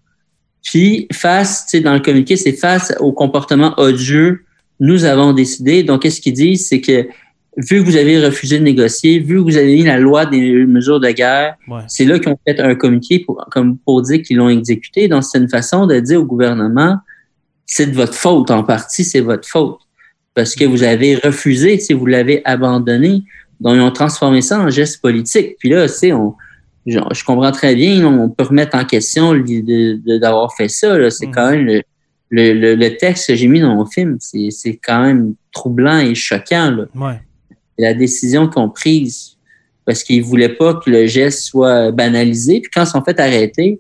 Puis, 0.64 1.08
face, 1.12 1.66
tu 1.70 1.78
sais, 1.78 1.84
dans 1.84 1.94
le 1.94 2.00
communiqué, 2.00 2.38
c'est 2.38 2.54
face 2.54 2.94
au 3.00 3.12
comportement 3.12 3.74
odieux, 3.78 4.46
nous 4.80 5.04
avons 5.06 5.34
décidé. 5.34 5.84
Donc, 5.84 6.04
qu'est-ce 6.04 6.22
qu'ils 6.22 6.34
disent, 6.34 6.68
c'est 6.70 6.80
que 6.82 7.06
vu 7.58 7.80
que 7.82 7.86
vous 7.86 7.98
avez 7.98 8.26
refusé 8.26 8.60
de 8.60 8.64
négocier, 8.64 9.20
vu 9.20 9.36
que 9.36 9.42
vous 9.42 9.58
avez 9.58 9.76
mis 9.76 9.84
la 9.84 10.00
loi 10.00 10.26
des 10.26 10.66
mesures 10.66 11.00
de 11.02 11.10
guerre, 11.12 11.56
Ouais. 11.68 11.82
c'est 11.88 12.06
là 12.06 12.18
qu'ils 12.18 12.30
ont 12.32 12.40
fait 12.48 12.60
un 12.60 12.76
communiqué 12.76 13.20
pour, 13.20 13.46
comme 13.52 13.78
pour 13.78 14.02
dire 14.04 14.22
qu'ils 14.22 14.38
l'ont 14.38 14.50
exécuté. 14.50 15.08
Donc, 15.10 15.24
c'est 15.26 15.38
une 15.38 15.50
façon 15.50 15.86
de 15.86 16.00
dire 16.00 16.22
au 16.22 16.26
gouvernement, 16.26 16.98
c'est 17.66 17.86
de 17.88 17.96
votre 17.96 18.14
faute, 18.16 18.50
en 18.50 18.64
partie, 18.64 19.04
c'est 19.04 19.20
votre 19.22 19.48
faute. 19.48 19.78
Parce 20.36 20.56
que 20.56 20.66
vous 20.66 20.84
avez 20.84 21.16
refusé, 21.16 21.78
si 21.80 21.94
vous 21.94 22.06
l'avez 22.06 22.42
abandonné. 22.46 23.24
Donc, 23.62 23.76
ils 23.76 23.82
ont 23.82 23.92
transformé 23.92 24.42
ça 24.42 24.60
en 24.60 24.70
geste 24.70 25.02
politique. 25.02 25.56
Puis 25.60 25.70
là, 25.70 25.88
tu 25.88 25.94
sais, 25.94 26.12
on, 26.14 26.34
je, 26.86 27.00
je 27.14 27.24
comprends 27.24 27.52
très 27.52 27.76
bien, 27.76 28.06
on 28.06 28.30
peut 28.30 28.44
remettre 28.46 28.76
en 28.76 28.84
question 28.84 29.34
d'avoir 30.20 30.56
fait 30.56 30.68
ça. 30.70 31.10
C'est 31.12 31.28
Mhm. 31.28 31.34
quand 31.34 31.52
même 31.52 31.66
le, 31.66 31.82
le, 32.30 32.54
le, 32.54 32.76
le 32.76 32.98
texte 32.98 33.28
que 33.28 33.36
j'ai 33.36 33.48
mis 33.48 33.62
dans 33.62 33.76
mon 33.76 33.86
film, 33.86 34.18
c'est 34.20 34.80
quand 34.84 35.04
même 35.04 35.36
troublant 35.52 36.00
et 36.00 36.16
choquant. 36.16 36.72
Là 36.72 36.86
Ouais. 36.96 37.20
la 37.78 37.94
décision 37.94 38.48
qu'ils 38.48 38.62
ont 38.62 38.70
prise 38.70 39.38
parce 39.86 40.04
qu'ils 40.04 40.24
voulaient 40.24 40.56
pas 40.56 40.74
que 40.76 40.90
le 40.90 41.06
geste 41.08 41.42
soit 41.44 41.92
banalisé. 41.92 42.60
Puis 42.62 42.72
quand 42.74 42.84
ils 42.84 42.88
sont 42.88 43.04
fait 43.04 43.20
arrêter, 43.20 43.80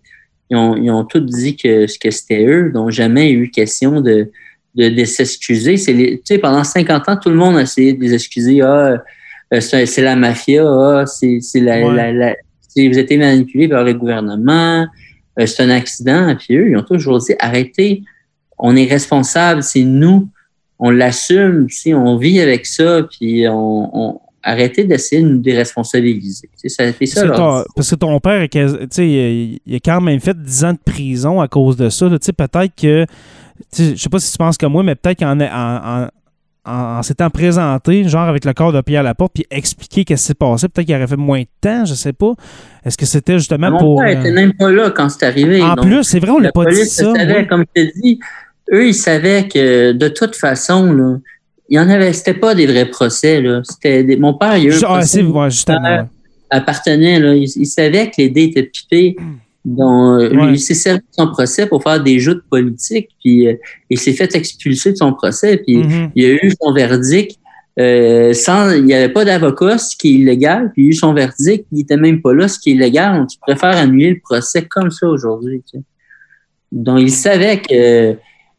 ils 0.49 0.57
ont, 0.57 0.75
ils 0.75 0.91
ont 0.91 1.03
tous 1.05 1.21
dit 1.21 1.55
que, 1.55 1.85
que 1.99 2.11
c'était 2.11 2.45
eux, 2.45 2.69
donc 2.71 2.91
jamais 2.91 3.31
eu 3.31 3.49
question 3.49 4.01
de, 4.01 4.29
de, 4.75 4.89
de 4.89 5.05
s'excuser. 5.05 5.75
Tu 5.75 6.19
sais, 6.23 6.37
pendant 6.37 6.63
50 6.63 7.09
ans, 7.09 7.17
tout 7.17 7.29
le 7.29 7.35
monde 7.35 7.57
a 7.57 7.61
essayé 7.61 7.93
de 7.93 8.01
les 8.01 8.13
excuser. 8.13 8.61
Ah, 8.61 8.97
euh, 9.53 9.59
c'est 9.61 10.01
la 10.01 10.15
mafia, 10.15 10.63
ah, 10.65 11.05
c'est 11.05 11.39
c'est 11.41 11.59
la, 11.59 11.85
Ouais. 11.87 11.95
la, 11.95 12.11
la- 12.11 12.35
vous 12.75 12.97
manipulé 13.17 13.67
par 13.67 13.83
le 13.83 13.93
gouvernement, 13.93 14.87
euh, 15.39 15.45
c'est 15.45 15.61
un 15.63 15.69
accident. 15.69 16.35
Puis 16.35 16.57
eux, 16.57 16.69
ils 16.71 16.77
ont 16.77 16.83
toujours 16.83 17.19
dit 17.19 17.33
arrêtez, 17.39 18.01
on 18.57 18.75
est 18.75 18.85
responsable, 18.85 19.61
c'est 19.63 19.83
nous 19.83 20.29
on 20.79 20.89
l'assume, 20.89 21.67
sais, 21.77 21.93
on 21.93 22.17
vit 22.17 22.41
avec 22.41 22.65
ça, 22.65 23.03
puis 23.03 23.47
on, 23.47 23.89
on 23.97 24.19
arrêtez 24.41 24.83
d'essayer 24.83 25.21
de 25.21 25.29
nous 25.29 25.37
déresponsabiliser. 25.37 26.49
Tu 26.51 26.67
sais, 26.67 26.69
ça 26.69 26.83
a 26.83 26.87
été 26.87 27.05
ça. 27.05 27.25
Parce 27.25 27.37
ton, 27.37 27.63
parce 27.75 27.89
que 27.91 27.95
ton 27.95 28.19
père, 28.19 28.47
il, 28.97 29.59
a 29.71 29.79
quand 29.79 30.01
même 30.01 30.19
fait 30.19 30.37
10 30.37 30.63
ans 30.65 30.73
de 30.73 30.79
prison 30.83 31.39
à 31.39 31.47
cause 31.47 31.77
de 31.77 31.87
ça. 31.89 32.09
là. 32.09 32.19
Tu 32.19 32.25
sais, 32.25 32.33
Peut-être 32.33 32.73
que, 32.75 33.05
je 33.77 33.95
sais 33.95 34.09
pas 34.09 34.19
si 34.19 34.31
tu 34.31 34.37
penses 34.37 34.57
comme 34.57 34.71
moi, 34.73 34.83
mais 34.83 34.95
peut-être 34.95 35.19
qu'en 35.19 35.39
en, 35.39 35.43
en- 35.43 36.07
en, 36.65 36.71
en 36.99 37.03
s'étant 37.03 37.29
présenté, 37.29 38.07
genre 38.07 38.27
avec 38.29 38.45
le 38.45 38.53
corps 38.53 38.71
de 38.71 38.79
Pierre 38.81 39.03
Laporte, 39.03 39.33
puis 39.33 39.45
expliquer 39.51 40.05
qu'est-ce 40.05 40.21
qui 40.23 40.27
s'est 40.27 40.33
passé. 40.33 40.69
Peut-être 40.69 40.85
qu'il 40.87 40.95
aurait 40.95 41.07
fait 41.07 41.17
moins 41.17 41.41
de 41.41 41.47
temps, 41.59 41.83
je 41.83 41.93
sais 41.93 42.13
pas. 42.13 42.33
Est-ce 42.85 42.97
que 42.97 43.05
c'était 43.05 43.37
justement 43.37 43.71
Mon 43.71 43.79
pour. 43.79 43.99
père 43.99 44.15
euh, 44.17 44.19
était 44.21 44.31
même 44.31 44.53
pas 44.53 44.71
là 44.71 44.89
quand 44.91 45.09
c'est 45.09 45.25
arrivé. 45.25 45.61
En 45.61 45.75
donc 45.75 45.85
plus, 45.87 46.03
c'est 46.03 46.19
vrai, 46.19 46.29
on 46.31 46.39
la 46.39 46.51
pas 46.53 46.65
dit 46.65 46.85
ça. 46.85 47.13
savait, 47.13 47.33
ouais. 47.39 47.47
comme 47.47 47.65
je 47.75 47.83
te 47.83 47.99
dis. 48.01 48.19
Eux, 48.71 48.87
ils 48.87 48.93
savaient 48.93 49.47
que 49.49 49.91
de 49.91 50.07
toute 50.07 50.37
façon, 50.37 50.93
là, 50.93 51.17
il 51.67 51.75
y 51.75 51.79
en 51.79 51.89
avait, 51.89 52.13
c'était 52.13 52.33
pas 52.33 52.55
des 52.55 52.65
vrais 52.65 52.85
procès, 52.85 53.41
là. 53.41 53.59
C'était 53.65 54.05
des- 54.05 54.15
mon 54.15 54.33
père, 54.35 54.55
il 54.57 54.67
a 54.71 54.73
eu 54.73 54.73
un 54.73 54.79
Ah, 54.83 54.93
procès 54.93 55.07
c'est 55.07 55.23
ouais, 55.23 55.49
justement. 55.49 56.07
appartenait, 56.49 57.19
là. 57.19 57.35
Il, 57.35 57.43
il 57.43 57.65
savait 57.65 58.07
que 58.07 58.15
les 58.19 58.29
dés 58.29 58.43
étaient 58.43 58.63
pipés. 58.63 59.15
Donc, 59.65 60.21
euh, 60.21 60.29
lui, 60.29 60.37
Ouais. 60.41 60.51
il 60.53 60.59
s'est 60.59 60.73
servi 60.73 60.99
de 60.99 61.05
son 61.11 61.27
procès 61.27 61.65
pour 61.67 61.81
faire 61.83 62.01
des 62.03 62.19
joutes 62.19 62.43
politiques, 62.49 63.09
puis 63.23 63.47
euh, 63.47 63.55
il 63.89 63.97
s'est 63.97 64.13
fait 64.13 64.35
expulser 64.35 64.91
de 64.91 64.97
son 64.97 65.13
procès, 65.13 65.57
puis 65.57 65.77
Mhm. 65.77 66.11
il 66.15 66.25
a 66.25 66.29
eu 66.33 66.51
son 66.61 66.73
verdict 66.73 67.39
euh, 67.79 68.33
sans, 68.33 68.69
il 68.71 68.83
n'y 68.83 68.93
avait 68.93 69.11
pas 69.11 69.25
d'avocat, 69.25 69.79
ce 69.79 69.95
qui 69.95 70.09
est 70.09 70.11
illégal, 70.19 70.71
puis 70.73 70.83
il 70.83 70.85
a 70.87 70.89
eu 70.89 70.93
son 70.93 71.11
verdict, 71.13 71.65
il 71.71 71.79
était 71.81 71.97
même 71.97 72.21
pas 72.21 72.31
là, 72.33 72.47
ce 72.47 72.59
qui 72.59 72.69
est 72.69 72.73
illégal. 72.73 73.17
Donc, 73.17 73.29
tu 73.29 73.39
préfères 73.39 73.75
annuler 73.75 74.11
le 74.11 74.19
procès 74.23 74.63
comme 74.69 74.91
ça 74.91 75.07
aujourd'hui. 75.07 75.63
tu 75.71 75.79
sais. 75.79 75.83
Donc, 76.71 76.99
il 77.01 77.09
savait 77.09 77.59
que 77.61 78.15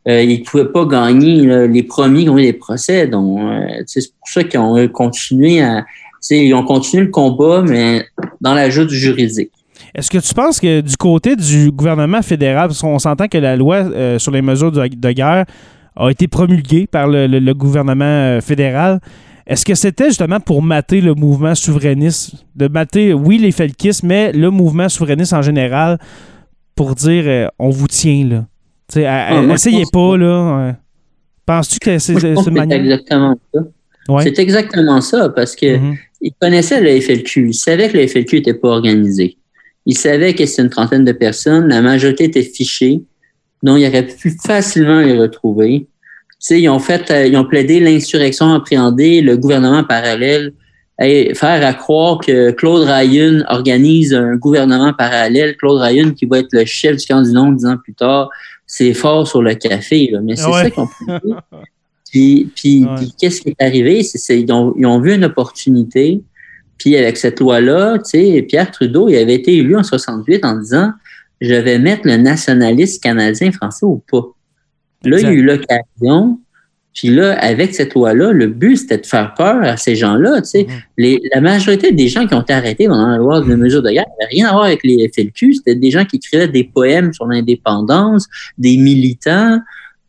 euh, 0.08 0.22
il 0.22 0.42
pouvait 0.42 0.66
pas 0.66 0.84
gagner 0.84 1.46
là, 1.46 1.66
les 1.68 1.82
premiers 1.84 2.24
qui 2.24 2.28
ont 2.28 2.38
eu 2.38 2.42
des 2.42 2.52
procès. 2.54 3.06
Donc, 3.06 3.38
euh, 3.40 3.82
c'est 3.86 4.00
pour 4.18 4.28
ça 4.28 4.42
qu'ils 4.42 4.58
ont 4.60 4.88
continué 4.88 5.62
à, 5.62 5.84
ils 6.30 6.52
ont 6.54 6.64
continué 6.64 7.04
le 7.04 7.10
combat, 7.10 7.62
mais 7.66 8.04
dans 8.40 8.54
la 8.54 8.68
joute 8.68 8.90
juridique. 8.90 9.52
Est-ce 9.94 10.10
que 10.10 10.18
tu 10.18 10.34
penses 10.34 10.58
que 10.60 10.80
du 10.80 10.96
côté 10.96 11.36
du 11.36 11.70
gouvernement 11.70 12.20
fédéral, 12.22 12.68
parce 12.68 12.80
qu'on 12.80 12.98
s'entend 12.98 13.28
que 13.28 13.38
la 13.38 13.56
loi 13.56 13.76
euh, 13.76 14.18
sur 14.18 14.32
les 14.32 14.42
mesures 14.42 14.72
de, 14.72 14.86
de 14.88 15.12
guerre 15.12 15.44
a 15.96 16.10
été 16.10 16.26
promulguée 16.26 16.86
par 16.88 17.06
le, 17.06 17.26
le- 17.28 17.38
le 17.38 17.54
gouvernement 17.54 18.04
euh, 18.04 18.40
fédéral, 18.40 18.98
est-ce 19.46 19.64
que 19.64 19.74
c'était 19.74 20.06
justement 20.08 20.40
pour 20.40 20.62
mater 20.62 21.00
le 21.00 21.14
mouvement 21.14 21.54
souverainiste, 21.54 22.34
de 22.56 22.66
mater, 22.66 23.12
oui, 23.12 23.38
les 23.38 23.52
felkistes, 23.52 24.02
mais 24.02 24.32
le 24.32 24.50
mouvement 24.50 24.88
souverainiste 24.88 25.32
en 25.34 25.42
général, 25.42 25.98
pour 26.74 26.94
dire 26.96 27.24
euh, 27.26 27.46
on 27.58 27.70
vous 27.70 27.86
tient 27.86 28.24
là? 28.26 28.46
Tu 28.88 28.94
sais, 28.94 29.06
à- 29.06 29.28
Ah, 29.38 29.52
essayez 29.54 29.84
pas, 29.92 30.12
que- 30.12 30.16
là. 30.16 30.66
ouais. 30.66 30.74
Penses-tu 31.46 31.78
que 31.78 31.98
c'est 31.98 32.18
c'est 32.18 32.32
exactement 32.72 33.36
ça. 33.54 33.60
Ouais. 34.08 34.22
C'est 34.24 34.38
exactement 34.38 35.00
ça, 35.00 35.28
parce 35.28 35.54
que 35.54 35.76
Mhm. 35.76 35.96
il 36.20 36.32
connaissait 36.40 36.80
le 36.80 37.00
FLQ. 37.00 37.48
Il 37.50 37.54
savait 37.54 37.88
que 37.90 37.96
le 37.98 38.06
FLQ 38.08 38.36
n'était 38.36 38.54
pas 38.54 38.68
organisé. 38.68 39.36
Il 39.86 39.96
savait 39.98 40.34
que 40.34 40.46
c'était 40.46 40.62
une 40.62 40.70
trentaine 40.70 41.04
de 41.04 41.12
personnes. 41.12 41.68
La 41.68 41.82
majorité 41.82 42.24
était 42.24 42.42
fichée. 42.42 43.02
Donc, 43.62 43.78
il 43.80 43.86
aurait 43.86 44.06
pu 44.06 44.30
facilement 44.44 45.00
les 45.00 45.16
retrouver. 45.18 45.86
Tu 46.30 46.36
sais, 46.38 46.60
ils 46.60 46.68
ont 46.68 46.78
fait, 46.78 47.10
euh, 47.10 47.26
ils 47.26 47.36
ont 47.36 47.44
plaidé 47.44 47.80
l'insurrection 47.80 48.52
appréhendée, 48.52 49.20
le 49.20 49.36
gouvernement 49.36 49.84
parallèle, 49.84 50.52
et 51.00 51.34
faire 51.34 51.66
à 51.66 51.72
croire 51.74 52.18
que 52.20 52.50
Claude 52.52 52.86
Ryan 52.88 53.42
organise 53.48 54.14
un 54.14 54.36
gouvernement 54.36 54.92
parallèle. 54.92 55.56
Claude 55.56 55.80
Ryan 55.80 56.10
qui 56.12 56.24
va 56.26 56.38
être 56.40 56.52
le 56.52 56.64
chef 56.64 56.96
du 56.98 57.06
camp 57.06 57.22
du 57.22 57.32
Nord 57.32 57.52
dix 57.52 57.64
ans 57.66 57.76
plus 57.82 57.94
tard. 57.94 58.30
C'est 58.66 58.94
fort 58.94 59.26
sur 59.26 59.42
le 59.42 59.54
café, 59.54 60.08
là. 60.12 60.20
Mais 60.22 60.36
c'est 60.36 60.46
Ouais. 60.46 60.62
ça 60.64 60.70
qu'ils 60.70 60.82
ont 60.82 60.88
plaidé. 61.06 61.34
Puis, 62.10 62.48
puis, 62.54 62.84
Ouais. 62.84 62.90
puis 62.96 63.12
qu'est-ce 63.18 63.40
qui 63.40 63.48
est 63.50 63.62
arrivé? 63.62 64.02
C'est, 64.04 64.18
c'est- 64.18 64.40
ils, 64.40 64.52
ont, 64.52 64.72
ils 64.78 64.86
ont 64.86 65.00
vu 65.00 65.14
une 65.14 65.24
opportunité. 65.24 66.20
Puis 66.78 66.96
avec 66.96 67.16
cette 67.16 67.40
loi-là, 67.40 67.98
Pierre 68.48 68.70
Trudeau, 68.70 69.08
il 69.08 69.16
avait 69.16 69.34
été 69.34 69.56
élu 69.56 69.76
en 69.76 69.82
68 69.82 70.44
en 70.44 70.58
disant 70.58 70.92
je 71.40 71.54
vais 71.54 71.78
mettre 71.78 72.06
le 72.06 72.16
nationaliste 72.16 73.02
canadien 73.02 73.52
français 73.52 73.84
au 73.84 74.02
pas. 74.10 74.24
Là, 75.04 75.18
il 75.18 75.24
y 75.24 75.26
a 75.26 75.32
eu 75.32 75.42
l'occasion. 75.42 76.38
Puis 76.94 77.08
là, 77.08 77.36
avec 77.40 77.74
cette 77.74 77.94
loi-là, 77.94 78.30
le 78.32 78.46
but, 78.46 78.76
c'était 78.76 78.98
de 78.98 79.06
faire 79.06 79.34
peur 79.34 79.62
à 79.62 79.76
ces 79.76 79.96
gens-là. 79.96 80.40
Mhm. 80.54 80.66
Les, 80.96 81.20
la 81.34 81.40
majorité 81.40 81.92
des 81.92 82.08
gens 82.08 82.26
qui 82.26 82.34
ont 82.34 82.40
été 82.40 82.52
arrêtés 82.52 82.86
pendant 82.86 83.08
la 83.08 83.16
loi 83.16 83.40
de 83.40 83.54
mesures 83.54 83.82
de 83.82 83.90
guerre 83.90 84.06
n'avaient 84.20 84.30
rien 84.30 84.48
à 84.48 84.52
voir 84.52 84.64
avec 84.64 84.84
les 84.84 85.10
FLQ. 85.12 85.54
C'était 85.54 85.74
des 85.74 85.90
gens 85.90 86.04
qui 86.04 86.16
écrivaient 86.16 86.48
des 86.48 86.64
poèmes 86.64 87.12
sur 87.12 87.26
l'indépendance, 87.26 88.28
des 88.58 88.76
militants, 88.76 89.58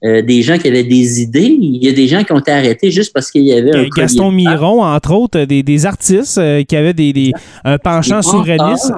euh, 0.06 0.22
des 0.22 0.42
gens 0.44 0.58
qui 0.58 0.68
avaient 0.68 0.84
des 0.84 1.22
idées. 1.22 1.58
Il 1.60 1.84
y 1.84 1.90
a 1.90 1.92
des 1.94 2.08
gens 2.08 2.24
qui 2.24 2.32
ont 2.32 2.40
été 2.40 2.52
arrêtés 2.52 2.92
juste 2.92 3.12
parce 3.14 3.32
qu'il 3.32 3.44
y 3.44 3.54
avait 3.54 3.76
un 3.76 3.80
Euh, 3.84 3.90
Gaston 3.96 4.32
Miron, 4.32 4.84
entre 4.84 5.12
autres, 5.14 5.42
des, 5.46 5.64
des 5.64 5.86
artistes 5.86 6.38
euh, 6.38 6.64
qui 6.64 6.76
avaient 6.76 6.94
des, 6.94 7.12
des- 7.12 7.32
un 7.64 7.78
penchant 7.78 8.22
souverainiste. 8.22 8.94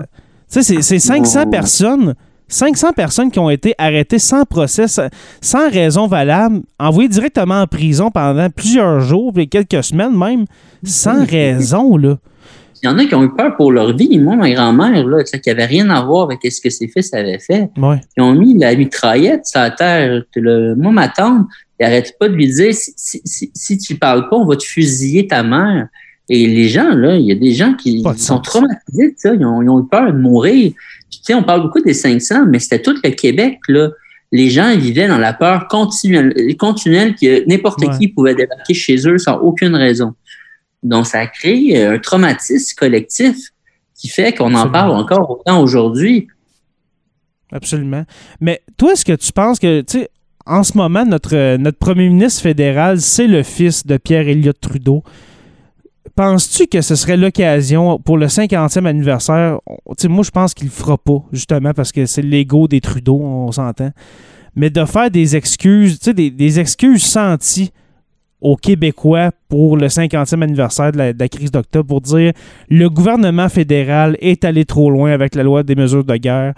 Tu 0.51 0.61
sais, 0.61 0.63
c'est- 0.63 0.81
c'est 0.81 0.99
500 0.99 1.45
Non. 1.45 1.51
personnes. 1.51 2.15
500 2.49 2.93
personnes 2.93 3.29
qui 3.29 3.39
ont 3.39 3.49
été 3.49 3.73
arrêtées 3.77 4.19
sans 4.19 4.45
procès, 4.45 4.85
sans- 5.41 5.69
raison 5.69 6.07
valable, 6.07 6.61
envoyées 6.79 7.09
directement 7.09 7.61
en 7.61 7.67
prison 7.67 8.09
pendant 8.09 8.49
plusieurs 8.49 9.01
jours, 9.01 9.33
puis 9.33 9.49
quelques 9.49 9.83
semaines 9.83 10.17
même, 10.17 10.45
sans 10.83 11.25
raison, 11.25 11.97
là. 11.97 12.15
Il 12.83 12.85
y 12.85 12.89
en 12.89 12.97
a 12.97 13.05
qui 13.05 13.15
ont 13.15 13.23
eu 13.23 13.33
peur 13.33 13.55
pour 13.55 13.71
leur 13.71 13.95
vie. 13.95 14.19
Moi, 14.19 14.35
ma 14.35 14.49
grand-mère, 14.51 15.05
là, 15.05 15.23
qui 15.23 15.49
avait 15.49 15.65
rien 15.65 15.89
à 15.89 16.01
voir 16.03 16.25
avec 16.25 16.39
ce 16.51 16.61
que 16.61 16.69
ses 16.69 16.87
fils 16.87 17.13
avaient 17.13 17.39
fait, 17.39 17.69
Ouais. 17.77 17.99
ils 18.15 18.21
ont 18.23 18.33
mis 18.33 18.57
la 18.57 18.75
mitraillette 18.75 19.45
sur 19.45 19.59
la 19.59 19.71
terre. 19.71 20.23
Le, 20.35 20.75
moi, 20.75 20.91
ma 20.91 21.07
tante, 21.07 21.47
elle 21.79 21.87
arrête 21.87 22.13
pas 22.19 22.29
de 22.29 22.33
lui 22.35 22.47
dire 22.47 22.73
si, 22.73 22.91
si, 22.95 23.21
si, 23.25 23.51
si 23.53 23.77
tu 23.77 23.95
parles 23.95 24.29
pas, 24.29 24.35
on 24.37 24.45
va 24.45 24.55
te 24.55 24.63
fusiller 24.63 25.27
ta 25.27 25.43
mère. 25.43 25.87
Et 26.29 26.45
les 26.47 26.67
gens, 26.67 26.89
là, 26.89 27.15
il 27.15 27.25
y 27.25 27.31
a 27.31 27.35
des 27.35 27.53
gens 27.53 27.73
qui 27.73 28.01
sont 28.03 28.13
sens. 28.15 28.41
traumatisés 28.43 29.13
ça. 29.17 29.33
Ils 29.33 29.45
ont, 29.45 29.61
ils 29.61 29.69
ont 29.69 29.79
eu 29.79 29.87
peur 29.89 30.11
de 30.11 30.17
mourir. 30.17 30.73
Puis, 31.09 31.19
tu 31.19 31.23
sais, 31.23 31.33
on 31.33 31.43
parle 31.43 31.61
beaucoup 31.63 31.81
des 31.81 31.93
500, 31.93 32.45
mais 32.47 32.59
c'était 32.59 32.81
tout 32.81 32.95
le 33.03 33.09
Québec, 33.11 33.59
là. 33.69 33.89
Les 34.33 34.49
gens 34.49 34.75
vivaient 34.77 35.07
dans 35.07 35.17
la 35.19 35.31
peur 35.31 35.69
continuelle, 35.69 36.33
continuelle 36.57 37.15
que 37.15 37.47
n'importe 37.47 37.79
Ouais. 37.81 37.97
qui 37.97 38.09
pouvait 38.09 38.35
débarquer 38.35 38.73
chez 38.73 38.97
eux 39.07 39.17
sans 39.17 39.37
aucune 39.37 39.73
raison. 39.73 40.15
Donc, 40.83 41.07
ça 41.07 41.19
a 41.19 41.27
créé 41.27 41.83
un 41.85 41.97
traumatisme 41.99 42.75
collectif 42.77 43.37
qui 43.95 44.07
fait 44.09 44.33
qu'on 44.33 44.53
en 44.53 44.69
parle 44.69 44.91
encore 44.91 45.29
autant 45.29 45.59
aujourd'hui. 45.61 46.27
Absolument. 47.51 48.03
Mais 48.41 48.61
toi, 48.77 48.93
est-ce 48.93 49.05
que 49.05 49.13
tu 49.13 49.31
penses 49.31 49.57
que, 49.59 49.81
tu 49.81 49.99
sais, 49.99 50.09
en 50.45 50.63
ce 50.63 50.77
moment, 50.77 51.05
notre, 51.05 51.35
euh, 51.35 51.57
notre 51.57 51.77
premier 51.77 52.07
ministre 52.09 52.41
fédéral, 52.41 53.01
c'est 53.01 53.27
le 53.27 53.43
fils 53.43 53.85
de 53.85 53.97
Pierre 53.97 54.27
Elliott 54.27 54.57
Trudeau. 54.59 55.03
Penses-tu 56.15 56.67
que 56.67 56.81
ce 56.81 56.95
serait 56.95 57.17
l'occasion 57.17 57.99
pour 57.99 58.17
le 58.17 58.27
50e 58.27 58.85
anniversaire? 58.85 59.59
on- 59.67 59.77
Tu 59.95 60.03
sais, 60.03 60.07
moi, 60.07 60.23
je 60.23 60.31
pense 60.31 60.53
qu'il 60.53 60.65
le 60.67 60.71
fera 60.71 60.97
pas, 60.97 61.19
justement, 61.31 61.73
parce 61.73 61.91
que 61.91 62.05
c'est 62.05 62.21
l'ego 62.21 62.67
des 62.67 62.81
Trudeau, 62.81 63.19
on 63.21 63.51
s'entend. 63.51 63.91
Mais 64.55 64.69
de 64.69 64.83
faire 64.85 65.11
des 65.11 65.35
excuses, 65.35 65.99
tu 65.99 66.05
sais, 66.05 66.13
des, 66.13 66.31
des 66.31 66.59
excuses 66.59 67.03
senties 67.03 67.71
aux 68.41 68.55
Québécois 68.55 69.31
pour 69.49 69.77
le 69.77 69.87
50e 69.87 70.41
anniversaire 70.41 70.91
de 70.91 70.97
la, 70.97 71.29
crise 71.29 71.51
d'octobre 71.51 71.87
pour 71.87 72.01
dire 72.01 72.33
le 72.69 72.89
gouvernement 72.89 73.49
fédéral 73.49 74.15
est 74.21 74.45
allé 74.45 74.65
trop 74.65 74.91
loin 74.91 75.11
avec 75.11 75.33
la 75.35 75.43
loi 75.43 75.63
des 75.63 75.75
mesures 75.75 76.03
de 76.03 76.15
guerre 76.17 76.53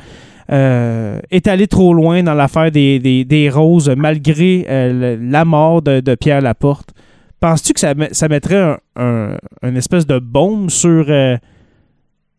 euh, 0.51 1.19
est 1.29 1.47
allé 1.47 1.67
trop 1.67 1.93
loin 1.93 2.23
dans 2.23 2.33
l'affaire 2.33 2.71
des, 2.71 3.49
roses 3.53 3.89
malgré 3.95 4.65
euh, 4.67 5.17
la 5.21 5.45
mort 5.45 5.81
de, 5.81 6.15
Pierre 6.15 6.41
Laporte. 6.41 6.89
Penses-tu 7.39 7.73
que 7.73 7.79
ça, 7.79 7.93
met- 7.93 8.13
ça 8.13 8.27
mettrait 8.27 8.57
un, 8.57 8.77
un- 8.95 9.37
une 9.61 9.77
espèce 9.77 10.05
de 10.05 10.19
bombe 10.19 10.69
sur, 10.69 11.05
euh, 11.07 11.37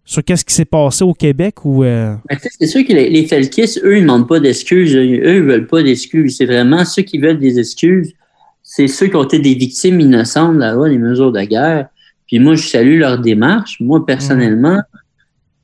sur 0.05 0.23
qu'est-ce 0.25 0.45
qui 0.45 0.53
s'est 0.53 0.65
passé 0.67 1.05
au 1.05 1.15
Québec 1.15 1.65
ou 1.65 1.83
Ben, 1.83 2.19
C'est 2.59 2.67
sûr 2.67 2.85
que 2.85 2.93
les, 2.93 3.09
les 3.09 3.23
eux, 3.33 3.97
ils 3.97 4.01
ne 4.01 4.01
demandent 4.01 4.29
pas 4.29 4.41
d'excuses. 4.41 4.95
Eux, 4.95 5.05
ils 5.05 5.21
ne 5.23 5.41
veulent 5.53 5.67
pas 5.69 5.83
d'excuses. 5.83 6.37
C'est 6.37 6.47
vraiment 6.47 6.85
ceux 6.85 7.03
qui 7.03 7.19
veulent 7.19 7.39
des 7.39 7.59
excuses. 7.59 8.13
C'est 8.73 8.87
ceux 8.87 9.09
qui 9.09 9.17
ont 9.17 9.25
été 9.25 9.41
des 9.41 9.57
victimes 9.57 9.99
innocentes 9.99 10.55
de 10.55 10.61
la 10.61 10.75
loi 10.75 10.89
des 10.89 10.97
mesures 10.97 11.33
de 11.33 11.41
guerre. 11.41 11.89
Puis 12.29 12.39
moi, 12.39 12.55
je 12.55 12.69
salue 12.69 13.01
leur 13.01 13.19
démarche. 13.19 13.79
Moi, 13.81 14.07
personnellement, 14.07 14.81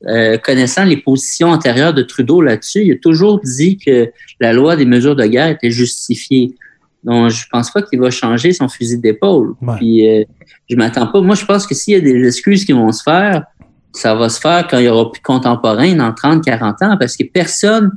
euh, 0.08 0.36
connaissant 0.38 0.82
les 0.82 0.96
positions 0.96 1.50
antérieures 1.50 1.94
de 1.94 2.02
Trudeau 2.02 2.40
là-dessus, 2.42 2.82
il 2.84 2.92
a 2.94 2.96
toujours 2.96 3.40
dit 3.44 3.78
que 3.78 4.10
la 4.40 4.52
loi 4.52 4.74
des 4.74 4.86
mesures 4.86 5.14
de 5.14 5.24
guerre 5.24 5.50
était 5.50 5.70
justifiée. 5.70 6.56
Donc, 7.04 7.30
je 7.30 7.44
pense 7.48 7.70
pas 7.70 7.80
qu'il 7.80 8.00
va 8.00 8.10
changer 8.10 8.52
son 8.52 8.68
fusil 8.68 8.98
d'épaule. 8.98 9.54
Ouais. 9.62 9.76
Puis, 9.76 10.08
euh, 10.08 10.24
je 10.68 10.74
m'attends 10.74 11.06
pas. 11.06 11.20
Moi, 11.20 11.36
je 11.36 11.44
pense 11.44 11.64
que 11.64 11.76
s'il 11.76 11.94
y 11.94 11.96
a 11.96 12.00
des 12.00 12.26
excuses 12.26 12.64
qui 12.64 12.72
vont 12.72 12.90
se 12.90 13.04
faire, 13.04 13.44
ça 13.92 14.16
va 14.16 14.28
se 14.28 14.40
faire 14.40 14.66
quand 14.68 14.78
il 14.78 14.86
y 14.86 14.88
aura 14.88 15.12
plus 15.12 15.20
de 15.20 15.24
contemporains 15.24 15.94
dans 15.94 16.12
30, 16.12 16.44
40 16.44 16.82
ans, 16.82 16.96
parce 16.98 17.16
que 17.16 17.22
personne 17.22 17.92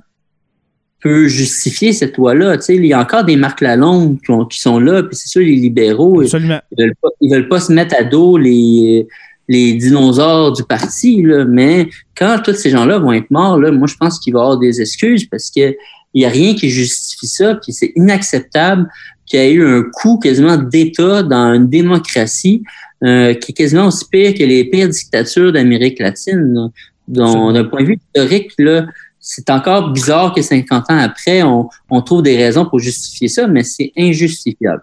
peut 1.02 1.28
justifier 1.28 1.94
cette 1.94 2.18
loi-là. 2.18 2.58
Tu 2.58 2.64
sais, 2.64 2.76
il 2.76 2.86
y 2.86 2.94
a 2.94 3.00
encore 3.00 3.24
des 3.24 3.36
Marc 3.36 3.62
Lalonde 3.62 4.20
qui, 4.22 4.32
ont- 4.32 4.46
qui 4.46 4.60
sont 4.60 4.80
là, 4.80 5.04
puis 5.04 5.16
c'est 5.16 5.30
sûr, 5.30 5.42
les 5.42 5.56
libéraux, 5.56 6.22
ils 6.22 6.26
absolument 6.26 6.60
veulent 6.78 6.96
pas, 7.02 7.10
ils 7.22 7.32
veulent 7.34 7.48
pas 7.48 7.60
se 7.60 7.72
mettre 7.72 7.96
à 7.98 8.04
dos 8.04 8.38
les, 8.38 9.08
les 9.48 9.74
dinosaures 9.74 10.52
du 10.54 10.64
parti, 10.64 11.22
là, 11.22 11.46
mais 11.46 11.90
quand 12.18 12.40
tous 12.44 12.54
ces 12.56 12.70
gens-là 12.70 13.00
vont 13.00 13.14
être 13.14 13.32
morts, 13.32 13.58
là, 13.58 13.72
moi, 13.72 13.88
je 13.88 13.96
pense 13.96 14.20
qu'il 14.20 14.34
va 14.34 14.40
y 14.40 14.44
avoir 14.44 14.58
des 14.60 14.82
excuses 14.82 15.26
parce 15.26 15.50
que 15.50 15.76
il 16.14 16.24
y 16.24 16.26
a 16.26 16.30
rien 16.30 16.56
qui 16.56 16.70
justifie 16.70 17.28
ça, 17.28 17.56
puis 17.56 17.72
c'est 17.72 17.94
inacceptable 17.96 18.90
qu'il 19.26 19.40
y 19.40 19.44
ait 19.44 19.54
eu 19.54 19.64
un 19.66 19.84
coup 19.84 20.18
quasiment 20.18 20.58
d'État 20.58 21.22
dans 21.22 21.54
une 21.54 21.70
démocratie 21.70 22.64
euh, 23.04 23.36
qui 23.36 23.52
est 23.52 23.56
quasiment 23.56 23.88
aussi 23.88 24.06
pire 24.12 24.34
que 24.34 24.44
les 24.44 24.66
pires 24.66 24.90
dictatures 24.90 25.54
d'Amérique 25.54 26.00
latine. 26.00 26.72
d'un 27.08 27.64
point 27.66 27.82
de 27.82 27.88
vue 27.88 28.00
historique, 28.14 28.52
là, 28.58 28.86
c'est 29.20 29.50
encore 29.50 29.92
bizarre 29.92 30.34
que 30.34 30.42
50 30.42 30.90
ans 30.90 30.98
après, 30.98 31.44
on, 31.44 31.70
on 31.90 32.02
trouve 32.02 32.24
des 32.24 32.38
raisons 32.38 32.66
pour 32.66 32.80
justifier 32.80 33.28
ça, 33.28 33.48
mais 33.48 33.64
c'est 33.64 33.92
injustifiable. 33.98 34.82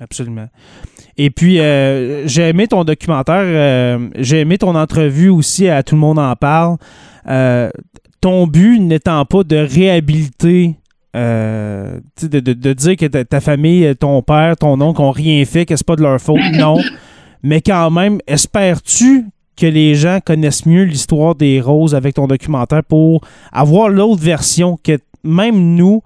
Absolument. 0.00 0.48
Et 1.18 1.30
puis, 1.30 1.60
euh, 1.60 2.26
j'ai 2.26 2.48
aimé 2.48 2.66
ton 2.66 2.84
documentaire, 2.84 3.42
euh, 3.44 4.08
j'ai 4.16 4.40
aimé 4.40 4.56
ton 4.56 4.74
entrevue 4.74 5.28
aussi 5.28 5.68
à 5.68 5.82
Tout 5.82 5.94
le 5.94 6.00
monde 6.00 6.18
en 6.18 6.34
parle. 6.34 6.78
Euh, 7.28 7.70
ton 8.22 8.46
but 8.46 8.78
n'étant 8.80 9.24
pas 9.26 9.44
de 9.44 9.56
réhabiliter, 9.56 10.76
de, 11.14 12.00
de, 12.22 12.72
dire 12.72 12.96
que 12.96 13.06
ta, 13.06 13.24
ta, 13.24 13.40
famille, 13.40 13.94
ton 13.96 14.22
père, 14.22 14.56
ton 14.56 14.80
oncle 14.80 15.02
n'ont 15.02 15.10
rien 15.10 15.44
fait, 15.44 15.66
que 15.66 15.76
c'est 15.76 15.86
pas 15.86 15.96
de 15.96 16.02
leur 16.02 16.20
faute. 16.20 16.40
Non. 16.54 16.78
Mais 17.42 17.60
quand 17.60 17.90
même, 17.90 18.18
espères-tu 18.26 19.26
que 19.60 19.66
les 19.66 19.94
gens 19.94 20.20
connaissent 20.24 20.64
mieux 20.64 20.84
l'histoire 20.84 21.34
des 21.34 21.60
roses 21.60 21.94
avec 21.94 22.14
ton 22.14 22.26
documentaire 22.26 22.82
pour 22.82 23.20
avoir 23.52 23.90
l'autre 23.90 24.22
version 24.22 24.78
que 24.82 24.98
même 25.22 25.76
nous, 25.76 26.02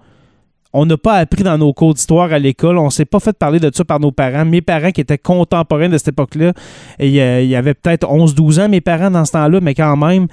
on 0.73 0.85
n'a 0.85 0.97
pas 0.97 1.13
appris 1.13 1.43
dans 1.43 1.57
nos 1.57 1.71
cours 1.71 1.93
d'histoire 1.93 2.33
à 2.33 2.37
l'école. 2.37 2.77
On 2.77 2.89
s'est 2.89 3.05
pas 3.05 3.21
fait 3.21 3.31
parler 3.31 3.61
de 3.61 3.71
ça 3.73 3.85
par 3.85 4.01
nos 4.01 4.11
parents. 4.11 4.43
Mes 4.43 4.61
parents 4.61 4.91
qui 4.91 4.99
étaient 4.99 5.17
contemporains 5.17 5.87
de 5.87 5.97
cette 5.97 6.09
époque-là, 6.09 6.51
il 6.99 7.11
y 7.11 7.55
avait 7.55 7.73
peut-être 7.73 8.05
11-12 8.05 8.59
ans, 8.59 8.67
mes 8.67 8.81
parents, 8.81 9.09
dans 9.09 9.23
ce 9.23 9.31
temps-là, 9.31 9.61
mais 9.61 9.73
quand 9.73 9.95
même, 9.95 10.27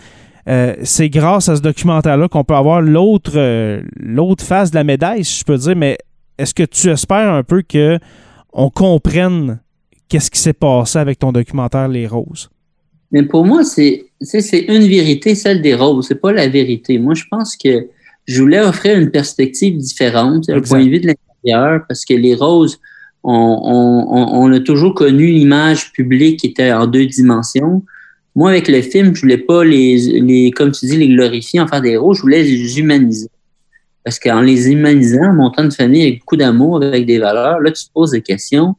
euh, 0.49 0.75
c'est 0.83 1.09
grâce 1.09 1.49
à 1.49 1.55
ce 1.55 1.61
documentaire-là 1.63 2.27
qu'on 2.27 2.43
peut 2.43 2.57
avoir 2.57 2.81
l'autre 2.81 3.35
euh, 3.37 3.83
l'autre 3.95 4.45
face 4.45 4.73
de 4.73 4.77
la 4.77 4.83
médaille, 4.83 5.25
si 5.25 5.39
je 5.39 5.45
peux 5.45 5.57
dire. 5.57 5.77
Mais 5.77 5.97
est-ce 6.39 6.55
que 6.55 6.65
tu 6.65 6.91
espères 6.91 7.33
un 7.33 7.45
peu 7.45 7.63
que 7.63 8.01
on 8.53 8.69
comprenne 8.69 9.61
qu'est-ce 10.09 10.29
qui 10.29 10.41
s'est 10.41 10.53
passé 10.53 10.99
avec 10.99 11.21
ton 11.21 11.31
documentaire 11.31 11.87
Les 11.87 12.09
Roses? 12.09 12.51
Mais 13.13 13.23
pour 13.23 13.45
moi, 13.45 13.63
c'est 13.63 14.07
une 14.21 14.89
vérité, 14.89 15.35
celle 15.35 15.61
des 15.61 15.75
roses. 15.75 16.07
C'est 16.09 16.21
pas 16.21 16.33
la 16.33 16.49
vérité. 16.49 16.99
Moi, 16.99 17.15
je 17.15 17.25
pense 17.31 17.57
que 17.57 17.87
je 18.27 18.41
voulais 18.41 18.61
offrir 18.61 18.99
une 18.99 19.11
perspective 19.11 19.77
différente, 19.77 20.49
un 20.49 20.61
point 20.61 20.85
de 20.85 20.89
vue 20.89 21.01
de 21.01 21.09
l'intérieur, 21.09 21.83
parce 21.89 22.05
que 22.05 22.15
les 22.15 22.35
roses, 22.35 22.81
on, 23.23 23.33
on, 23.33 24.43
on 24.43 24.53
a 24.53 24.61
toujours 24.61 24.95
connu 24.95 25.27
l'image 25.27 25.93
publique 25.93 26.41
qui 26.41 26.47
était 26.49 26.73
en 26.73 26.87
deux 26.87 27.07
dimensions. 27.07 27.85
Moi, 28.35 28.51
avec 28.51 28.69
le 28.69 28.81
film, 28.81 29.15
je 29.15 29.21
voulais 29.21 29.39
pas 29.39 29.63
les, 29.63 30.21
les 30.21 30.51
comme 30.51 30.73
tu 30.73 30.87
dis, 30.87 30.97
les 30.97 31.09
glorifier, 31.09 31.61
en 31.61 31.67
faire 31.67 31.83
des 31.83 31.99
roses, 31.99 32.17
je 32.17 32.23
voulais 32.23 32.43
les 32.43 32.79
humaniser. 32.79 33.29
Parce 34.05 34.19
qu'en 34.19 34.41
les 34.41 34.71
humanisant, 34.71 35.33
montant 35.35 35.65
de 35.65 35.73
famille 35.73 36.03
avec 36.03 36.21
beaucoup 36.21 36.37
d'amour, 36.37 36.83
avec 36.83 37.05
des 37.07 37.19
valeurs, 37.19 37.61
là, 37.61 37.71
tu 37.71 37.85
te 37.85 37.93
poses 37.93 38.13
des 38.13 38.23
questions. 38.23 38.75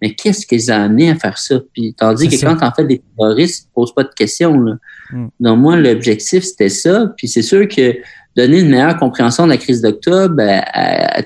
Mais 0.00 0.14
qu'est-ce 0.14 0.46
qui 0.46 0.54
les 0.54 0.70
a 0.70 0.82
amenés 0.82 1.10
à 1.10 1.16
faire 1.16 1.38
ça? 1.38 1.60
Puis, 1.72 1.94
tandis 1.94 2.28
que 2.28 2.44
quand 2.44 2.62
en 2.62 2.72
fait 2.72 2.84
des 2.84 3.02
terroristes, 3.16 3.68
ne 3.68 3.74
posent 3.74 3.94
pas 3.94 4.04
de 4.04 4.14
questions. 4.14 4.58
Là. 4.60 4.76
Mm. 5.12 5.26
Donc, 5.40 5.58
moi, 5.58 5.76
l'objectif, 5.76 6.44
c'était 6.44 6.68
ça. 6.68 7.12
Puis, 7.16 7.28
c'est 7.28 7.42
sûr 7.42 7.66
que 7.66 7.96
donner 8.36 8.60
une 8.60 8.68
meilleure 8.68 8.96
compréhension 8.96 9.44
de 9.44 9.50
la 9.50 9.56
crise 9.56 9.82
d'octobre, 9.82 10.36
ben, 10.36 10.62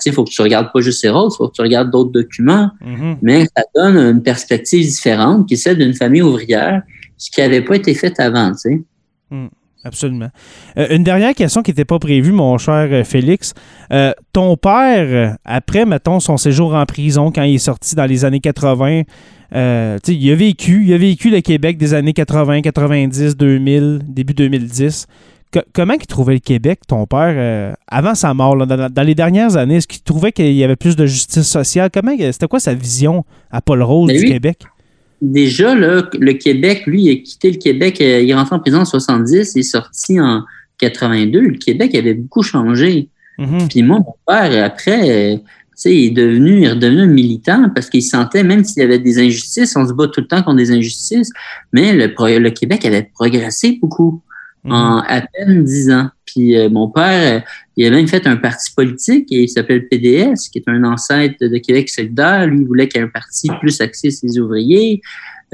il 0.04 0.12
faut 0.12 0.24
que 0.24 0.30
tu 0.30 0.40
regardes 0.40 0.72
pas 0.72 0.80
juste 0.80 1.02
ces 1.02 1.10
rôles, 1.10 1.28
il 1.30 1.36
faut 1.36 1.48
que 1.48 1.54
tu 1.54 1.60
regardes 1.60 1.90
d'autres 1.90 2.12
documents, 2.12 2.70
mm-hmm. 2.82 3.16
mais 3.20 3.44
ça 3.54 3.64
donne 3.74 3.98
une 3.98 4.22
perspective 4.22 4.82
différente 4.86 5.46
qui 5.46 5.54
est 5.54 5.58
celle 5.58 5.76
d'une 5.76 5.92
famille 5.92 6.22
ouvrière, 6.22 6.82
ce 7.18 7.30
qui 7.30 7.40
n'avait 7.42 7.60
pas 7.60 7.76
été 7.76 7.94
fait 7.94 8.18
avant. 8.18 8.52
Tu 8.52 8.58
sais. 8.58 8.82
Mm, 9.30 9.48
absolument. 9.84 10.28
Euh, 10.76 10.88
une 10.90 11.04
dernière 11.04 11.34
question 11.34 11.62
qui 11.62 11.70
n'était 11.70 11.84
pas 11.84 11.98
prévue, 11.98 12.32
mon 12.32 12.58
cher 12.58 12.88
euh, 12.90 13.04
Félix. 13.04 13.54
Euh, 13.92 14.12
ton 14.32 14.56
père, 14.56 15.36
après, 15.44 15.84
mettons, 15.84 16.20
son 16.20 16.36
séjour 16.36 16.74
en 16.74 16.86
prison, 16.86 17.30
quand 17.32 17.42
il 17.42 17.56
est 17.56 17.58
sorti 17.58 17.94
dans 17.94 18.06
les 18.06 18.24
années 18.24 18.40
80, 18.40 19.02
il 19.54 20.30
a 20.30 20.34
vécu, 20.34 20.84
il 20.84 20.92
a 20.94 20.98
vécu 20.98 21.30
le 21.30 21.40
Québec 21.40 21.76
des 21.76 21.94
années 21.94 22.14
80, 22.14 22.62
90, 22.62 23.36
2000, 23.36 24.00
début 24.06 24.34
2010 24.34 25.06
comment 25.72 25.94
il 25.94 26.06
trouvait 26.06 26.34
le 26.34 26.40
Québec, 26.40 26.80
ton 26.86 27.06
père, 27.06 27.34
euh, 27.36 27.72
avant 27.88 28.14
sa 28.14 28.32
mort, 28.34 28.66
dans, 28.66 29.02
les 29.02 29.14
dernières 29.14 29.56
années? 29.56 29.76
Est-ce 29.76 29.86
qu'il 29.86 30.02
trouvait 30.02 30.32
qu'il 30.32 30.52
y 30.52 30.64
avait 30.64 30.76
plus 30.76 30.96
de 30.96 31.06
justice 31.06 31.48
sociale? 31.48 31.90
Comment 31.92 32.12
C'était 32.18 32.48
quoi 32.48 32.60
sa 32.60 32.74
vision 32.74 33.24
à 33.50 33.60
Paul 33.60 33.82
Rose 33.82 34.12
du 34.12 34.24
Québec? 34.24 34.58
Déjà, 35.22 35.76
le 35.76 36.32
Québec, 36.32 36.82
lui, 36.86 37.04
il 37.04 37.10
a 37.10 37.14
quitté 37.14 37.52
le 37.52 37.58
Québec, 37.58 38.00
euh, 38.00 38.20
il 38.20 38.28
est 38.28 38.34
rentré 38.34 38.56
en 38.56 38.58
prison 38.58 38.80
en 38.80 38.84
70, 38.84 39.52
il 39.54 39.60
est 39.60 39.62
sorti 39.62 40.20
en 40.20 40.42
82. 40.78 41.40
Le 41.40 41.58
Québec 41.58 41.94
avait 41.94 42.14
beaucoup 42.14 42.42
changé. 42.42 43.08
Mm-hmm. 43.38 43.68
Puis 43.68 43.82
moi, 43.84 44.00
mon 44.00 44.14
père, 44.26 44.64
après, 44.64 45.34
euh, 45.34 45.36
il 45.84 46.06
est 46.06 46.10
devenu, 46.10 46.58
il 46.58 46.64
est 46.64 46.70
redevenu 46.70 47.06
militant 47.06 47.70
parce 47.72 47.88
qu'il 47.88 48.02
sentait, 48.02 48.42
même 48.42 48.64
s'il 48.64 48.82
y 48.82 48.84
avait 48.84 48.98
des 48.98 49.20
injustices, 49.20 49.76
on 49.76 49.86
se 49.86 49.92
bat 49.92 50.08
tout 50.08 50.22
le 50.22 50.26
temps 50.26 50.42
contre 50.42 50.56
des 50.56 50.72
injustices, 50.72 51.30
mais 51.72 51.92
le, 51.92 52.06
le 52.38 52.50
Québec 52.50 52.84
avait 52.84 53.08
progressé 53.14 53.78
beaucoup 53.80 54.22
en 54.64 54.96
mhm. 54.96 55.04
à 55.08 55.20
peine 55.22 55.64
dix 55.64 55.90
ans. 55.90 56.08
Puis 56.24 56.56
euh, 56.56 56.68
mon 56.70 56.88
père, 56.88 57.38
euh, 57.38 57.40
il 57.76 57.86
a 57.86 57.90
même 57.90 58.06
fait 58.08 58.26
un 58.26 58.36
parti 58.36 58.72
politique 58.74 59.30
et 59.30 59.42
il 59.42 59.48
s'appelle 59.48 59.88
PDS, 59.88 60.48
qui 60.50 60.58
est 60.58 60.68
un 60.68 60.84
ancêtre 60.84 61.36
de 61.40 61.58
Québec 61.58 61.88
solidaire. 61.88 62.46
Lui, 62.46 62.60
il 62.60 62.66
voulait 62.66 62.88
qu'il 62.88 63.00
y 63.00 63.04
ait 63.04 63.06
un 63.06 63.10
parti 63.10 63.48
plus 63.60 63.80
axé 63.80 64.10
sur 64.10 64.28
les 64.28 64.38
ouvriers. 64.38 65.00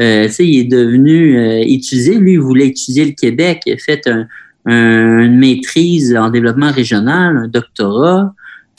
Euh, 0.01 0.29
il 0.39 0.61
est 0.61 0.65
devenu 0.65 1.39
euh, 1.39 1.63
étudier. 1.67 2.19
Lui, 2.19 2.35
il 2.35 2.41
voulait 2.41 2.69
étudier 2.69 3.05
le 3.05 3.13
Québec. 3.13 3.63
Il 3.67 3.73
a 3.73 3.77
fait 3.79 4.07
un, 4.07 4.29
une 4.67 5.39
maîtrise 5.39 6.15
en 6.15 6.31
développement 6.31 6.71
régional, 6.71 7.37
un 7.37 7.49
doctorat. 7.49 8.35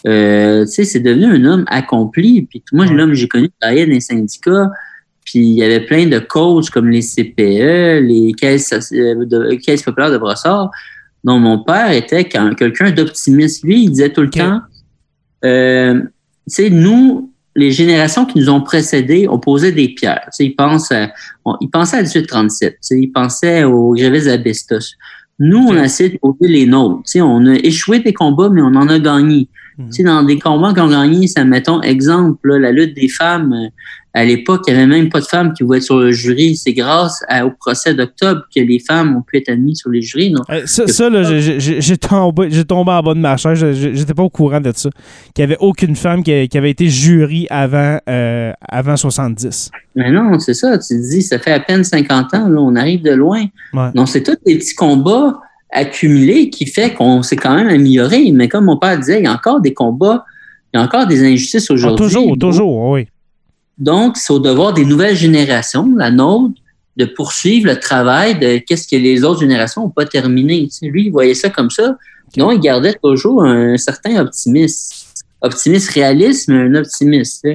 Euh, 0.07 0.65
c'est 0.65 0.99
devenu 0.99 1.25
un 1.25 1.45
homme 1.45 1.65
accompli. 1.67 2.43
Puis 2.43 2.63
moi, 2.71 2.85
l'homme, 2.85 3.13
j'ai 3.13 3.27
connu 3.27 3.49
travailler 3.59 3.85
dans 3.85 3.93
les 3.93 3.99
syndicats. 3.99 4.69
Puis 5.29 5.41
il 5.41 5.57
y 5.59 5.63
avait 5.63 5.81
plein 5.81 6.07
de 6.07 6.17
coachs 6.17 6.71
comme 6.71 6.89
les 6.89 7.01
CPE, 7.01 8.01
les 8.01 8.33
caisses, 8.35 8.73
euh, 8.93 9.25
de, 9.25 9.53
caisses 9.63 9.83
populaires 9.83 10.11
de 10.11 10.17
Brossard, 10.17 10.71
dont 11.23 11.37
mon 11.37 11.59
père 11.59 11.91
était 11.91 12.23
quelqu'un 12.23 12.89
d'optimiste. 12.89 13.63
Lui, 13.63 13.83
il 13.83 13.89
disait 13.91 14.09
tout 14.09 14.23
le 14.23 14.31
temps, 14.31 14.59
euh, 15.45 16.01
tu 16.01 16.07
sais, 16.47 16.69
nous, 16.71 17.31
les 17.55 17.69
générations 17.69 18.25
qui 18.25 18.39
nous 18.39 18.49
ont 18.49 18.61
précédés, 18.61 19.27
on 19.29 19.37
posait 19.37 19.71
des 19.71 19.89
pierres. 19.89 20.23
Tu 20.25 20.29
sais, 20.31 20.45
ils, 20.45 20.55
pensent 20.55 20.91
ils 21.61 21.69
pensaient 21.69 21.97
à 21.97 22.01
1837, 22.01 22.71
tu 22.71 22.77
sais, 22.81 22.99
ils 22.99 23.11
pensaient 23.11 23.63
aux 23.65 23.93
grévistes 23.93 24.25
d'Abestos. 24.25 24.95
Nous, 25.37 25.59
on 25.59 25.77
a 25.77 25.83
essayé 25.83 26.09
de 26.09 26.17
poser 26.17 26.51
les 26.51 26.65
nôtres. 26.65 27.03
Tu 27.03 27.11
sais, 27.11 27.21
on 27.21 27.45
a 27.45 27.53
échoué 27.53 27.99
des 27.99 28.13
combats, 28.13 28.49
mais 28.49 28.61
on 28.61 28.73
en 28.73 28.87
a 28.87 28.97
gagné. 28.97 29.47
Tu 29.87 29.93
sais, 29.93 30.03
dans 30.03 30.23
des 30.23 30.37
combats 30.37 30.73
qu'on 30.73 30.91
a 30.91 31.07
gagnés, 31.07 31.27
ça, 31.27 31.45
mettons, 31.45 31.81
exemple, 31.81 32.57
la 32.57 32.71
lutte 32.71 32.95
des 32.95 33.07
femmes, 33.07 33.53
euh, 33.53 33.69
à 34.13 34.25
l'époque, 34.25 34.63
il 34.67 34.73
n'y 34.73 34.79
avait 34.81 34.87
même 34.87 35.09
pas 35.09 35.19
de 35.19 35.25
femmes 35.25 35.53
qui 35.53 35.63
voulaient 35.63 35.77
être 35.77 35.83
sur 35.83 35.99
le 35.99 36.11
jury. 36.11 36.57
C'est 36.57 36.73
grâce 36.73 37.23
au 37.43 37.51
procès 37.51 37.93
d'octobre 37.93 38.41
que 38.53 38.59
les 38.59 38.79
femmes 38.79 39.15
ont 39.15 39.21
pu 39.21 39.37
être 39.37 39.49
admises 39.49 39.79
sur 39.79 39.91
les 39.91 40.01
jurys. 40.01 40.33
Euh, 40.49 40.65
ça, 40.65 41.09
là, 41.09 41.23
j'ai 41.23 41.97
tombé, 41.97 42.49
tombé 42.65 42.91
en 42.91 43.03
bas 43.03 43.13
de 43.13 43.19
ma 43.19 43.37
chaise. 43.37 43.63
J'étais 43.71 44.15
pas 44.15 44.23
au 44.23 44.29
courant 44.29 44.59
de 44.59 44.71
ça. 44.75 44.89
Qu'il 45.33 45.45
n'y 45.45 45.53
avait 45.53 45.61
aucune 45.61 45.95
femme 45.95 46.23
qui, 46.23 46.31
avait 46.31 46.71
été 46.71 46.89
jury 46.89 47.45
avant, 47.49 47.99
euh, 48.09 48.51
avant 48.67 48.97
70. 48.97 49.71
Mais 49.95 50.11
non, 50.11 50.39
c'est 50.39 50.55
ça. 50.55 50.77
Tu 50.79 50.87
te 50.87 51.09
dis, 51.09 51.21
ça 51.21 51.37
fait 51.37 51.53
à 51.53 51.59
peine 51.59 51.83
50 51.83 52.33
ans. 52.33 52.49
Là, 52.49 52.59
on 52.59 52.75
arrive 52.75 53.03
de 53.03 53.11
loin. 53.11 53.45
Non, 53.93 54.07
c'est 54.07 54.23
tous 54.23 54.37
des 54.45 54.57
petits 54.57 54.75
combats 54.75 55.39
accumulés 55.71 56.49
qui 56.49 56.65
fait 56.65 56.93
qu'on 56.93 57.21
s'est 57.21 57.35
quand 57.35 57.55
même 57.55 57.67
amélioré. 57.67 58.31
Mais 58.31 58.47
comme 58.47 58.65
mon 58.65 58.77
père 58.77 58.97
disait, 58.97 59.19
il 59.19 59.25
y 59.25 59.27
a 59.27 59.33
encore 59.33 59.61
des 59.61 59.73
combats, 59.73 60.25
il 60.73 60.77
y 60.77 60.79
a 60.79 60.83
encore 60.83 61.07
des 61.07 61.23
injustices 61.23 61.67
ah, 61.69 61.73
aujourd'hui. 61.73 61.97
toujours, 61.97 62.37
toujours, 62.37 62.89
oui. 62.89 63.07
Donc, 63.77 64.17
c'est 64.17 64.33
au 64.33 64.39
devoir 64.39 64.73
des 64.73 64.83
nouvelles 64.83 65.15
générations, 65.15 65.93
la 65.95 66.11
nôtre, 66.11 66.55
de 66.97 67.05
poursuivre 67.05 67.67
le 67.67 67.79
travail 67.79 68.37
de 68.37 68.57
qu'est-ce 68.57 68.87
que 68.87 68.97
les 68.97 69.23
autres 69.23 69.39
générations 69.39 69.83
n'ont 69.83 69.89
pas 69.89 70.05
terminé. 70.05 70.67
lui, 70.81 71.05
il 71.05 71.11
voyait 71.11 71.33
ça 71.33 71.49
comme 71.49 71.69
ça. 71.69 71.95
Donc, 72.35 72.53
il 72.55 72.59
gardait 72.59 72.95
toujours 73.01 73.43
un 73.43 73.77
certain 73.77 74.19
optimisme. 74.19 74.95
Optimisme 75.41 75.93
réaliste, 75.93 76.49
mais 76.49 76.57
un 76.57 76.75
optimiste. 76.75 77.47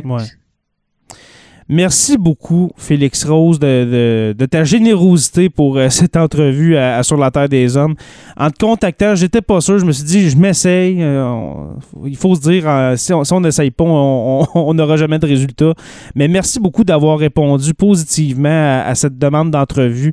Merci 1.68 2.18
beaucoup, 2.18 2.72
Félix 2.76 3.24
Rose, 3.24 3.58
de, 3.58 4.34
ta 4.50 4.64
générosité 4.64 5.48
pour 5.48 5.78
euh, 5.78 5.88
cette 5.90 6.16
entrevue 6.16 6.76
Sur 7.02 7.16
la 7.16 7.30
Terre 7.30 7.48
des 7.48 7.76
Hommes. 7.76 7.94
En 8.36 8.50
te 8.50 8.58
contactant, 8.58 9.14
j'étais 9.14 9.40
pas 9.40 9.60
sûr. 9.60 9.78
Je 9.78 9.86
me 9.86 9.92
suis 9.92 10.04
dit, 10.04 10.28
je 10.28 10.36
m'essaye. 10.36 11.02
Euh, 11.02 11.64
il 12.04 12.16
faut 12.16 12.34
se 12.34 12.40
dire, 12.42 12.64
euh, 12.68 12.96
si 12.96 13.12
on 13.12 13.40
n'essaye 13.40 13.70
pas, 13.70 13.84
on 13.84 14.74
n'aura 14.74 14.96
jamais 14.96 15.18
de 15.18 15.26
résultat. 15.26 15.72
Mais 16.14 16.28
merci 16.28 16.60
beaucoup 16.60 16.84
d'avoir 16.84 17.18
répondu 17.18 17.72
positivement 17.72 18.82
à, 18.84 18.94
cette 18.94 19.18
demande 19.18 19.50
d'entrevue 19.50 20.12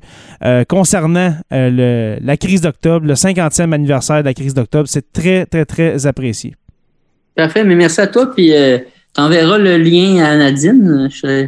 concernant 0.67 1.35
la 1.51 2.37
crise 2.37 2.61
d'octobre, 2.61 3.05
le 3.05 3.13
50e 3.13 3.73
anniversaire 3.73 4.19
de 4.19 4.25
la 4.25 4.33
crise 4.33 4.53
d'octobre. 4.53 4.87
C'est 4.87 5.11
très, 5.11 5.45
très, 5.45 5.65
très 5.65 6.05
apprécié. 6.07 6.55
Parfait, 7.35 7.63
mais 7.63 7.75
merci 7.75 8.01
à 8.01 8.07
toi. 8.07 8.31
Puis 8.33 8.51
T'enverras 9.13 9.57
le 9.57 9.77
lien 9.77 10.23
à 10.23 10.37
Nadine. 10.37 11.09
Je, 11.11 11.47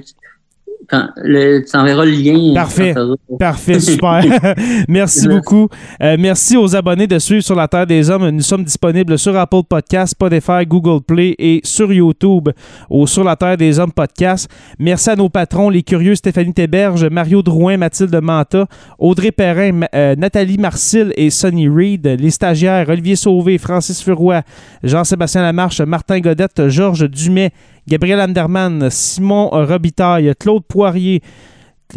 quand 0.89 1.09
le, 1.17 1.59
tu 1.59 1.75
enverras 1.77 2.05
le 2.05 2.11
lien. 2.11 2.53
Parfait. 2.53 2.93
Parfait, 3.39 3.79
super. 3.79 4.23
merci 4.87 5.27
beaucoup. 5.27 5.67
Euh, 6.01 6.15
merci 6.19 6.57
aux 6.57 6.75
abonnés 6.75 7.07
de 7.07 7.19
suivre 7.19 7.43
sur 7.43 7.55
la 7.55 7.67
Terre 7.67 7.87
des 7.87 8.09
Hommes. 8.09 8.29
Nous 8.29 8.41
sommes 8.41 8.63
disponibles 8.63 9.17
sur 9.17 9.35
Apple 9.37 9.63
Podcasts, 9.67 10.11
Spotify, 10.11 10.65
Google 10.67 11.01
Play 11.03 11.35
et 11.37 11.61
sur 11.63 11.91
YouTube 11.91 12.49
au 12.89 13.07
Sur 13.07 13.23
la 13.23 13.35
Terre 13.35 13.57
des 13.57 13.79
Hommes 13.79 13.91
podcast. 13.91 14.49
Merci 14.79 15.09
à 15.09 15.15
nos 15.15 15.29
patrons, 15.29 15.69
les 15.69 15.83
curieux 15.83 16.15
Stéphanie 16.15 16.53
Théberge, 16.53 17.05
Mario 17.05 17.41
Drouin, 17.41 17.77
Mathilde 17.77 18.19
Manta, 18.21 18.67
Audrey 18.99 19.31
Perrin, 19.31 19.81
euh, 19.93 20.15
Nathalie 20.15 20.57
Marcil 20.57 21.13
et 21.15 21.29
Sonny 21.29 21.67
Reed, 21.67 22.05
les 22.07 22.31
stagiaires 22.31 22.89
Olivier 22.89 23.15
Sauvé, 23.15 23.57
Francis 23.57 24.01
Furoy, 24.03 24.41
Jean-Sébastien 24.83 25.41
Lamarche, 25.41 25.81
Martin 25.81 26.19
Godette, 26.19 26.67
Georges 26.69 27.09
Dumais, 27.09 27.51
Gabriel 27.87 28.19
Anderman, 28.19 28.89
Simon 28.89 29.49
Robitaille, 29.49 30.33
Claude 30.39 30.63
Poirier, 30.65 31.21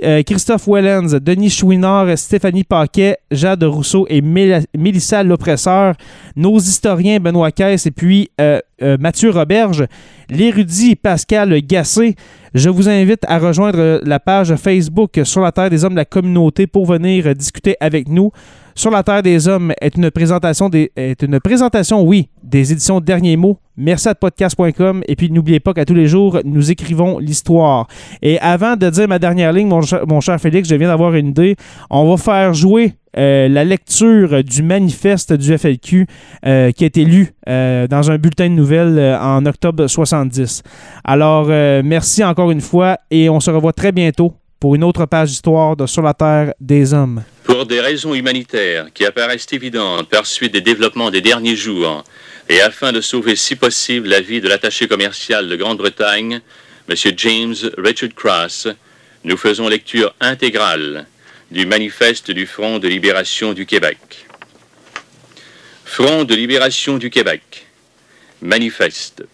euh, 0.04 0.22
Christophe 0.22 0.68
Wellens, 0.68 1.18
Denis 1.20 1.50
Chouinard, 1.50 2.18
Stéphanie 2.18 2.64
Paquet, 2.64 3.16
Jade 3.30 3.64
Rousseau 3.64 4.06
et 4.10 4.20
Mélissa 4.20 5.22
L'Oppresseur, 5.22 5.94
nos 6.34 6.58
historiens 6.58 7.18
Benoît 7.18 7.50
Caisse 7.50 7.86
et 7.86 7.90
puis 7.90 8.30
euh, 8.40 8.60
euh, 8.82 8.98
Mathieu 9.00 9.30
Roberge, 9.30 9.86
l'érudit 10.28 10.96
Pascal 10.96 11.60
Gassé. 11.62 12.14
Je 12.56 12.70
vous 12.70 12.88
invite 12.88 13.22
à 13.28 13.38
rejoindre 13.38 14.00
la 14.02 14.18
page 14.18 14.56
Facebook 14.56 15.20
sur 15.24 15.42
la 15.42 15.52
Terre 15.52 15.68
des 15.68 15.84
Hommes 15.84 15.92
de 15.92 15.98
la 15.98 16.06
communauté 16.06 16.66
pour 16.66 16.86
venir 16.86 17.34
discuter 17.34 17.76
avec 17.80 18.08
nous. 18.08 18.30
Sur 18.74 18.90
la 18.90 19.02
Terre 19.02 19.22
des 19.22 19.46
Hommes 19.46 19.74
est 19.78 19.94
une 19.98 20.10
présentation, 20.10 20.70
oui, 22.02 22.30
des 22.42 22.72
éditions 22.72 23.00
Derniers 23.00 23.36
Mots. 23.36 23.58
Merci 23.76 24.08
à 24.08 24.14
podcast.com. 24.14 25.02
Et 25.06 25.16
puis 25.16 25.30
n'oubliez 25.30 25.60
pas 25.60 25.74
qu'à 25.74 25.84
tous 25.84 25.92
les 25.92 26.06
jours, 26.06 26.40
nous 26.46 26.70
écrivons 26.70 27.18
l'histoire. 27.18 27.88
Et 28.22 28.38
avant 28.38 28.74
de 28.74 28.88
dire 28.88 29.06
ma 29.06 29.18
dernière 29.18 29.52
ligne, 29.52 29.68
mon, 29.68 30.20
cher, 30.22 30.40
Félix, 30.40 30.66
je 30.66 30.76
viens 30.76 30.88
d'avoir 30.88 31.14
une 31.14 31.26
idée. 31.28 31.56
On 31.90 32.08
va 32.08 32.16
faire 32.16 32.54
jouer 32.54 32.94
euh, 33.18 33.48
la 33.48 33.64
lecture 33.64 34.44
du 34.44 34.62
manifeste 34.62 35.32
du 35.32 35.56
FLQ 35.56 36.06
euh, 36.44 36.70
qui 36.72 36.84
a 36.84 36.86
été 36.86 37.04
lu 37.04 37.32
euh, 37.48 37.86
dans 37.86 38.10
un 38.10 38.18
bulletin 38.18 38.48
de 38.48 38.54
nouvelles 38.54 39.18
en 39.20 39.44
octobre 39.46 39.86
70. 39.86 40.62
Alors, 41.04 41.46
merci 41.46 42.22
encore 42.24 42.50
une 42.50 42.60
fois 42.60 42.98
et 43.10 43.28
on 43.28 43.40
se 43.40 43.50
revoit 43.50 43.72
très 43.72 43.92
bientôt 43.92 44.34
pour 44.60 44.74
une 44.74 44.84
autre 44.84 45.06
page 45.06 45.28
d'histoire 45.28 45.76
de 45.76 45.86
Sur 45.86 46.02
la 46.02 46.14
Terre 46.14 46.52
des 46.60 46.92
Hommes. 46.92 47.22
Pour 47.44 47.66
des 47.66 47.80
raisons 47.80 48.14
humanitaires 48.14 48.86
qui 48.92 49.04
apparaissent 49.04 49.46
évidentes 49.52 50.08
par 50.08 50.26
suite 50.26 50.52
des 50.52 50.60
développements 50.60 51.10
des 51.10 51.20
derniers 51.20 51.56
jours, 51.56 52.04
et 52.48 52.60
afin 52.60 52.92
de 52.92 53.00
sauver 53.00 53.36
si 53.36 53.56
possible 53.56 54.08
la 54.08 54.20
vie 54.20 54.40
de 54.40 54.48
l'attaché 54.48 54.88
commercial 54.88 55.48
de 55.48 55.56
Grande-Bretagne, 55.56 56.40
M. 56.88 56.96
James 57.16 57.54
Richard 57.78 58.14
Cross, 58.14 58.68
nous 59.24 59.36
faisons 59.36 59.68
lecture 59.68 60.14
intégrale 60.20 61.06
du 61.50 61.64
manifeste 61.64 62.30
du 62.32 62.44
Front 62.44 62.78
de 62.80 62.88
libération 62.88 63.52
du 63.52 63.66
Québec. 63.66 63.98
Front 65.84 66.24
de 66.24 66.34
libération 66.34 66.98
du 66.98 67.08
Québec. 67.08 67.66
Manifeste. 68.42 69.24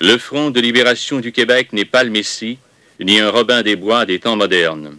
Le 0.00 0.18
Front 0.18 0.50
de 0.50 0.60
libération 0.60 1.20
du 1.20 1.30
Québec 1.30 1.72
n'est 1.72 1.84
pas 1.84 2.02
le 2.02 2.10
Messie, 2.10 2.58
ni 2.98 3.20
un 3.20 3.30
Robin 3.30 3.62
des 3.62 3.76
Bois 3.76 4.06
des 4.06 4.18
temps 4.18 4.36
modernes. 4.36 4.96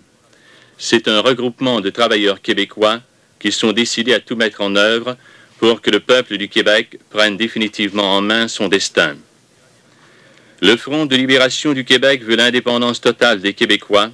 C'est 0.77 1.09
un 1.09 1.19
regroupement 1.19 1.81
de 1.81 1.89
travailleurs 1.89 2.41
québécois 2.41 3.01
qui 3.37 3.51
sont 3.51 3.73
décidés 3.73 4.13
à 4.13 4.21
tout 4.21 4.37
mettre 4.37 4.61
en 4.61 4.75
œuvre 4.77 5.17
pour 5.57 5.81
que 5.81 5.91
le 5.91 5.99
peuple 5.99 6.37
du 6.37 6.47
Québec 6.47 6.97
prenne 7.09 7.35
définitivement 7.35 8.15
en 8.15 8.21
main 8.21 8.47
son 8.47 8.69
destin. 8.69 9.17
Le 10.61 10.77
Front 10.77 11.05
de 11.05 11.15
libération 11.17 11.73
du 11.73 11.83
Québec 11.83 12.23
veut 12.23 12.37
l'indépendance 12.37 13.01
totale 13.01 13.41
des 13.41 13.53
Québécois, 13.53 14.11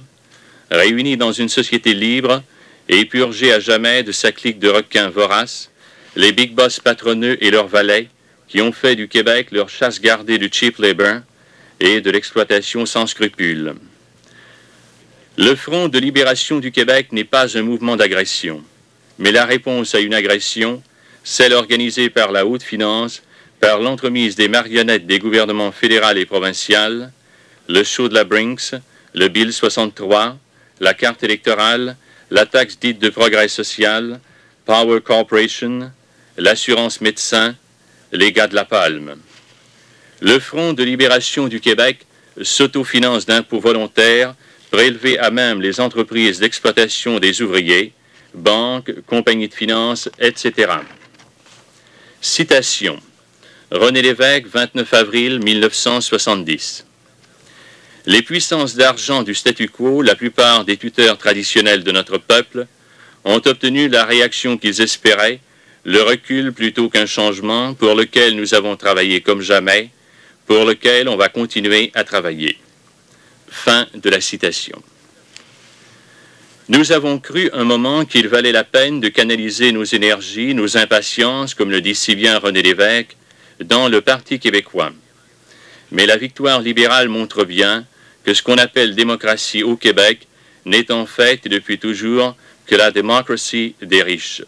réunis 0.72 1.16
dans 1.16 1.32
une 1.32 1.48
société 1.48 1.94
libre 1.94 2.42
et 2.88 3.04
purgés 3.04 3.52
à 3.52 3.60
jamais 3.60 4.02
de 4.02 4.12
sa 4.12 4.32
clique 4.32 4.58
de 4.58 4.68
requins 4.68 5.10
voraces, 5.10 5.70
les 6.16 6.32
big 6.32 6.54
boss 6.54 6.80
patronneux 6.80 7.42
et 7.42 7.50
leurs 7.50 7.68
valets, 7.68 8.08
qui 8.48 8.60
ont 8.60 8.72
fait 8.72 8.96
du 8.96 9.08
Québec 9.08 9.48
leur 9.50 9.68
chasse 9.68 10.00
gardée 10.00 10.38
du 10.38 10.48
cheap 10.52 10.78
labor, 10.78 11.20
et 11.80 12.00
de 12.00 12.10
l'exploitation 12.10 12.86
sans 12.86 13.06
scrupules. 13.06 13.74
Le 15.36 15.54
Front 15.56 15.88
de 15.88 15.98
libération 15.98 16.60
du 16.60 16.70
Québec 16.70 17.08
n'est 17.10 17.24
pas 17.24 17.58
un 17.58 17.62
mouvement 17.62 17.96
d'agression, 17.96 18.62
mais 19.18 19.32
la 19.32 19.44
réponse 19.44 19.94
à 19.94 20.00
une 20.00 20.14
agression, 20.14 20.82
celle 21.24 21.54
organisée 21.54 22.10
par 22.10 22.30
la 22.30 22.46
haute 22.46 22.62
finance, 22.62 23.22
par 23.60 23.80
l'entremise 23.80 24.36
des 24.36 24.48
marionnettes 24.48 25.06
des 25.06 25.18
gouvernements 25.18 25.72
fédéral 25.72 26.18
et 26.18 26.26
provincial, 26.26 27.12
le 27.68 27.82
show 27.82 28.08
de 28.08 28.14
la 28.14 28.24
Brinks, 28.24 28.74
le 29.14 29.28
Bill 29.28 29.52
63, 29.52 30.36
la 30.82 30.94
carte 30.94 31.22
électorale, 31.22 31.96
la 32.30 32.44
taxe 32.44 32.76
dite 32.78 32.98
de 32.98 33.08
progrès 33.08 33.46
social, 33.46 34.18
Power 34.66 35.00
Corporation, 35.00 35.92
l'assurance 36.36 37.00
médecin, 37.00 37.54
les 38.10 38.32
gars 38.32 38.48
de 38.48 38.56
la 38.56 38.64
Palme. 38.64 39.14
Le 40.20 40.38
Front 40.40 40.72
de 40.72 40.82
libération 40.82 41.46
du 41.46 41.60
Québec 41.60 42.04
s'autofinance 42.42 43.26
d'impôts 43.26 43.60
volontaires 43.60 44.34
prélevés 44.72 45.18
à 45.20 45.30
même 45.30 45.62
les 45.62 45.78
entreprises 45.80 46.40
d'exploitation 46.40 47.20
des 47.20 47.42
ouvriers, 47.42 47.92
banques, 48.34 48.92
compagnies 49.06 49.48
de 49.48 49.54
finances, 49.54 50.10
etc. 50.18 50.72
Citation. 52.20 52.98
René 53.70 54.02
Lévesque, 54.02 54.46
29 54.46 54.94
avril 54.94 55.38
1970. 55.38 56.86
Les 58.04 58.22
puissances 58.22 58.74
d'argent 58.74 59.22
du 59.22 59.32
statu 59.32 59.68
quo, 59.68 60.02
la 60.02 60.16
plupart 60.16 60.64
des 60.64 60.76
tuteurs 60.76 61.18
traditionnels 61.18 61.84
de 61.84 61.92
notre 61.92 62.18
peuple, 62.18 62.66
ont 63.24 63.40
obtenu 63.46 63.88
la 63.88 64.04
réaction 64.04 64.58
qu'ils 64.58 64.80
espéraient, 64.80 65.38
le 65.84 66.02
recul 66.02 66.52
plutôt 66.52 66.88
qu'un 66.88 67.06
changement 67.06 67.74
pour 67.74 67.94
lequel 67.94 68.34
nous 68.34 68.54
avons 68.54 68.76
travaillé 68.76 69.20
comme 69.20 69.40
jamais, 69.40 69.90
pour 70.46 70.64
lequel 70.64 71.08
on 71.08 71.16
va 71.16 71.28
continuer 71.28 71.92
à 71.94 72.02
travailler. 72.02 72.58
Fin 73.48 73.86
de 73.94 74.10
la 74.10 74.20
citation. 74.20 74.82
Nous 76.68 76.90
avons 76.90 77.20
cru 77.20 77.50
un 77.52 77.64
moment 77.64 78.04
qu'il 78.04 78.26
valait 78.26 78.50
la 78.50 78.64
peine 78.64 79.00
de 79.00 79.08
canaliser 79.08 79.70
nos 79.70 79.84
énergies, 79.84 80.54
nos 80.54 80.76
impatiences, 80.76 81.54
comme 81.54 81.70
le 81.70 81.80
dit 81.80 81.94
si 81.94 82.16
bien 82.16 82.38
René 82.38 82.62
Lévesque, 82.62 83.16
dans 83.60 83.88
le 83.88 84.00
Parti 84.00 84.40
québécois. 84.40 84.90
Mais 85.92 86.06
la 86.06 86.16
victoire 86.16 86.60
libérale 86.60 87.08
montre 87.08 87.44
bien 87.44 87.84
que 88.24 88.34
ce 88.34 88.42
qu'on 88.42 88.58
appelle 88.58 88.94
démocratie 88.94 89.62
au 89.62 89.76
Québec 89.76 90.26
n'est 90.64 90.90
en 90.92 91.06
fait 91.06 91.46
depuis 91.48 91.78
toujours 91.78 92.36
que 92.66 92.76
la 92.76 92.90
démocratie 92.90 93.74
des 93.82 94.02
riches. 94.02 94.42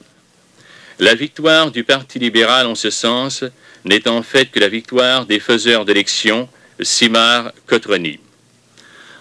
La 0.98 1.14
victoire 1.14 1.70
du 1.70 1.82
Parti 1.82 2.18
libéral 2.18 2.66
en 2.66 2.74
ce 2.74 2.90
sens 2.90 3.44
n'est 3.84 4.06
en 4.06 4.22
fait 4.22 4.46
que 4.46 4.60
la 4.60 4.68
victoire 4.68 5.26
des 5.26 5.40
faiseurs 5.40 5.84
d'élections, 5.84 6.48
Simard 6.80 7.52
Cotroni. 7.66 8.20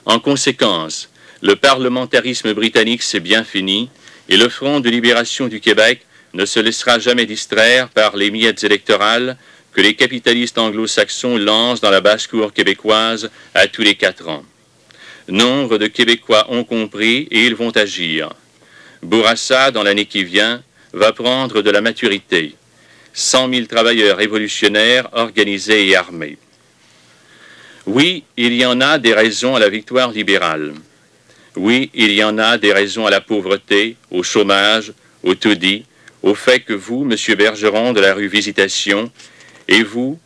En 0.05 0.19
conséquence, 0.19 1.09
le 1.41 1.55
parlementarisme 1.55 2.53
britannique 2.53 3.03
s'est 3.03 3.19
bien 3.19 3.43
fini 3.43 3.89
et 4.29 4.37
le 4.37 4.49
Front 4.49 4.79
de 4.79 4.89
libération 4.89 5.47
du 5.47 5.59
Québec 5.59 6.05
ne 6.33 6.45
se 6.45 6.59
laissera 6.59 6.99
jamais 6.99 7.25
distraire 7.25 7.89
par 7.89 8.15
les 8.15 8.31
miettes 8.31 8.63
électorales 8.63 9.37
que 9.73 9.81
les 9.81 9.95
capitalistes 9.95 10.57
anglo-saxons 10.57 11.37
lancent 11.37 11.81
dans 11.81 11.89
la 11.89 12.01
basse-cour 12.01 12.53
québécoise 12.53 13.29
à 13.53 13.67
tous 13.67 13.81
les 13.81 13.95
quatre 13.95 14.29
ans. 14.29 14.45
Nombre 15.27 15.77
de 15.77 15.87
Québécois 15.87 16.45
ont 16.49 16.63
compris 16.63 17.27
et 17.31 17.45
ils 17.45 17.55
vont 17.55 17.71
agir. 17.71 18.29
Bourassa, 19.01 19.71
dans 19.71 19.83
l'année 19.83 20.05
qui 20.05 20.23
vient, 20.23 20.61
va 20.93 21.11
prendre 21.11 21.61
de 21.61 21.69
la 21.71 21.81
maturité. 21.81 22.55
100 23.13 23.53
000 23.53 23.65
travailleurs 23.67 24.17
révolutionnaires 24.17 25.09
organisés 25.13 25.87
et 25.87 25.95
armés. 25.95 26.37
Oui, 27.85 28.23
il 28.37 28.53
y 28.53 28.65
en 28.65 28.79
a 28.79 28.97
des 28.97 29.13
raisons 29.13 29.55
à 29.55 29.59
la 29.59 29.69
victoire 29.69 30.11
libérale. 30.11 30.73
Oui, 31.55 31.89
il 31.93 32.11
y 32.11 32.23
en 32.23 32.37
a 32.37 32.57
des 32.57 32.73
raisons 32.73 33.05
à 33.05 33.11
la 33.11 33.21
pauvreté, 33.21 33.97
au 34.09 34.23
chômage, 34.23 34.93
au 35.21 35.35
taudis, 35.35 35.85
au 36.23 36.33
fait 36.33 36.61
que 36.61 36.73
vous, 36.73 37.03
Monsieur 37.03 37.35
Bergeron 37.35 37.93
de 37.93 37.99
la 37.99 38.13
rue 38.13 38.27
Visitation, 38.27 39.11
et 39.67 39.83
vous 39.83 40.19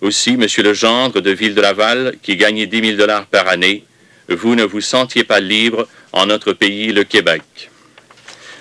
aussi, 0.00 0.36
Monsieur 0.36 0.62
Legendre 0.62 1.20
de 1.20 1.30
Ville 1.30 1.54
de 1.54 1.60
Laval, 1.60 2.16
qui 2.22 2.36
gagnez 2.36 2.66
10 2.66 2.80
000 2.80 2.96
dollars 2.96 3.26
par 3.26 3.48
année, 3.48 3.84
vous 4.28 4.54
ne 4.54 4.64
vous 4.64 4.80
sentiez 4.80 5.24
pas 5.24 5.40
libre 5.40 5.88
en 6.12 6.26
notre 6.26 6.52
pays, 6.52 6.92
le 6.92 7.04
Québec. 7.04 7.42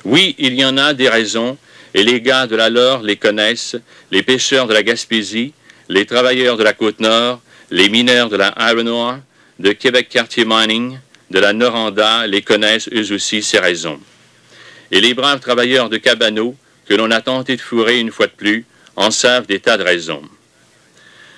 Oui, 0.06 0.36
il 0.38 0.54
y 0.54 0.66
en 0.66 0.78
a 0.78 0.94
des 0.94 1.10
raisons 1.10 1.58
et 1.94 2.04
les 2.04 2.22
gars 2.22 2.48
de 2.48 2.56
la 2.56 2.70
Lore 2.70 3.04
les 3.04 3.18
connaissent, 3.18 3.76
les 4.12 4.24
pêcheurs 4.24 4.68
de 4.68 4.74
la 4.74 4.84
Gaspésie, 4.84 5.54
les 5.90 6.06
travailleurs 6.06 6.58
de 6.58 6.64
la 6.64 6.74
Côte-Nord, 6.74 7.42
les 7.72 7.90
mineurs 7.90 8.30
de 8.30 8.38
la 8.38 8.54
Iron 8.72 8.88
Ore, 8.88 9.18
de 9.60 9.72
Québec 9.72 10.10
Quartier 10.10 10.46
Mining, 10.46 10.98
de 11.30 11.40
la 11.40 11.54
Noranda 11.54 12.28
les 12.28 12.42
connaissent 12.42 12.90
eux 12.94 13.14
aussi 13.14 13.42
ces 13.42 13.60
raisons. 13.60 14.00
Et 14.92 15.02
les 15.02 15.14
braves 15.14 15.40
travailleurs 15.40 15.90
de 15.90 15.98
Cabano, 15.98 16.56
que 16.88 16.94
l'on 16.94 17.12
a 17.12 17.22
tenté 17.22 17.56
de 17.56 17.62
fourrer 17.62 18.00
une 18.00 18.12
fois 18.12 18.28
de 18.28 18.34
plus, 18.34 18.66
en 18.96 19.12
savent 19.12 19.48
des 19.48 19.60
tas 19.60 19.78
de 19.78 19.84
raisons. 19.84 20.24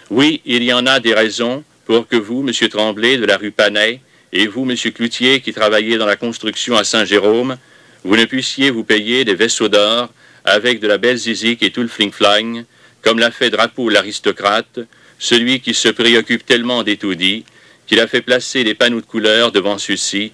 Oui, 0.09 0.41
il 0.45 0.63
y 0.63 0.73
en 0.73 0.85
a 0.85 0.99
des 0.99 1.13
raisons 1.13 1.63
pour 1.85 2.07
que 2.07 2.15
vous, 2.15 2.45
M. 2.47 2.69
Tremblay 2.69 3.17
de 3.17 3.25
la 3.25 3.37
rue 3.37 3.51
Panay, 3.51 4.01
et 4.33 4.47
vous, 4.47 4.69
M. 4.69 4.75
Cloutier, 4.91 5.39
qui 5.39 5.53
travaillez 5.53 5.97
dans 5.97 6.05
la 6.05 6.15
construction 6.15 6.75
à 6.75 6.83
Saint-Jérôme, 6.83 7.57
vous 8.03 8.15
ne 8.15 8.25
puissiez 8.25 8.69
vous 8.69 8.83
payer 8.83 9.25
des 9.25 9.35
vaisseaux 9.35 9.69
d'or 9.69 10.09
avec 10.43 10.79
de 10.79 10.87
la 10.87 10.97
belle 10.97 11.17
zizik 11.17 11.63
et 11.63 11.71
tout 11.71 11.81
le 11.81 11.87
fling-flang, 11.87 12.65
comme 13.01 13.19
l'a 13.19 13.31
fait 13.31 13.49
Drapeau 13.49 13.89
l'aristocrate, 13.89 14.79
celui 15.17 15.59
qui 15.59 15.73
se 15.73 15.89
préoccupe 15.89 16.45
tellement 16.45 16.83
des 16.83 16.97
taudis 16.97 17.45
qu'il 17.87 17.99
a 17.99 18.07
fait 18.07 18.21
placer 18.21 18.63
des 18.63 18.73
panneaux 18.73 19.01
de 19.01 19.05
couleur 19.05 19.51
devant 19.51 19.77
ceux-ci 19.77 20.31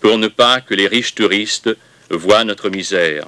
pour 0.00 0.18
ne 0.18 0.28
pas 0.28 0.60
que 0.60 0.74
les 0.74 0.86
riches 0.86 1.14
touristes 1.14 1.70
voient 2.10 2.44
notre 2.44 2.70
misère. 2.70 3.26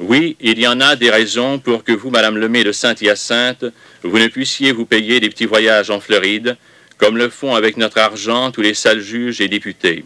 Oui, 0.00 0.36
il 0.40 0.60
y 0.60 0.66
en 0.68 0.80
a 0.80 0.94
des 0.94 1.10
raisons 1.10 1.58
pour 1.58 1.82
que 1.82 1.90
vous, 1.90 2.10
Madame 2.10 2.38
Lemay 2.38 2.62
de 2.62 2.70
Saint-Hyacinthe, 2.70 3.64
vous 4.04 4.18
ne 4.20 4.28
puissiez 4.28 4.70
vous 4.70 4.86
payer 4.86 5.18
des 5.18 5.28
petits 5.28 5.46
voyages 5.46 5.90
en 5.90 5.98
Floride, 5.98 6.56
comme 6.98 7.16
le 7.16 7.28
font 7.28 7.56
avec 7.56 7.76
notre 7.76 7.98
argent 7.98 8.52
tous 8.52 8.62
les 8.62 8.74
sales 8.74 9.00
juges 9.00 9.40
et 9.40 9.48
députés. 9.48 10.04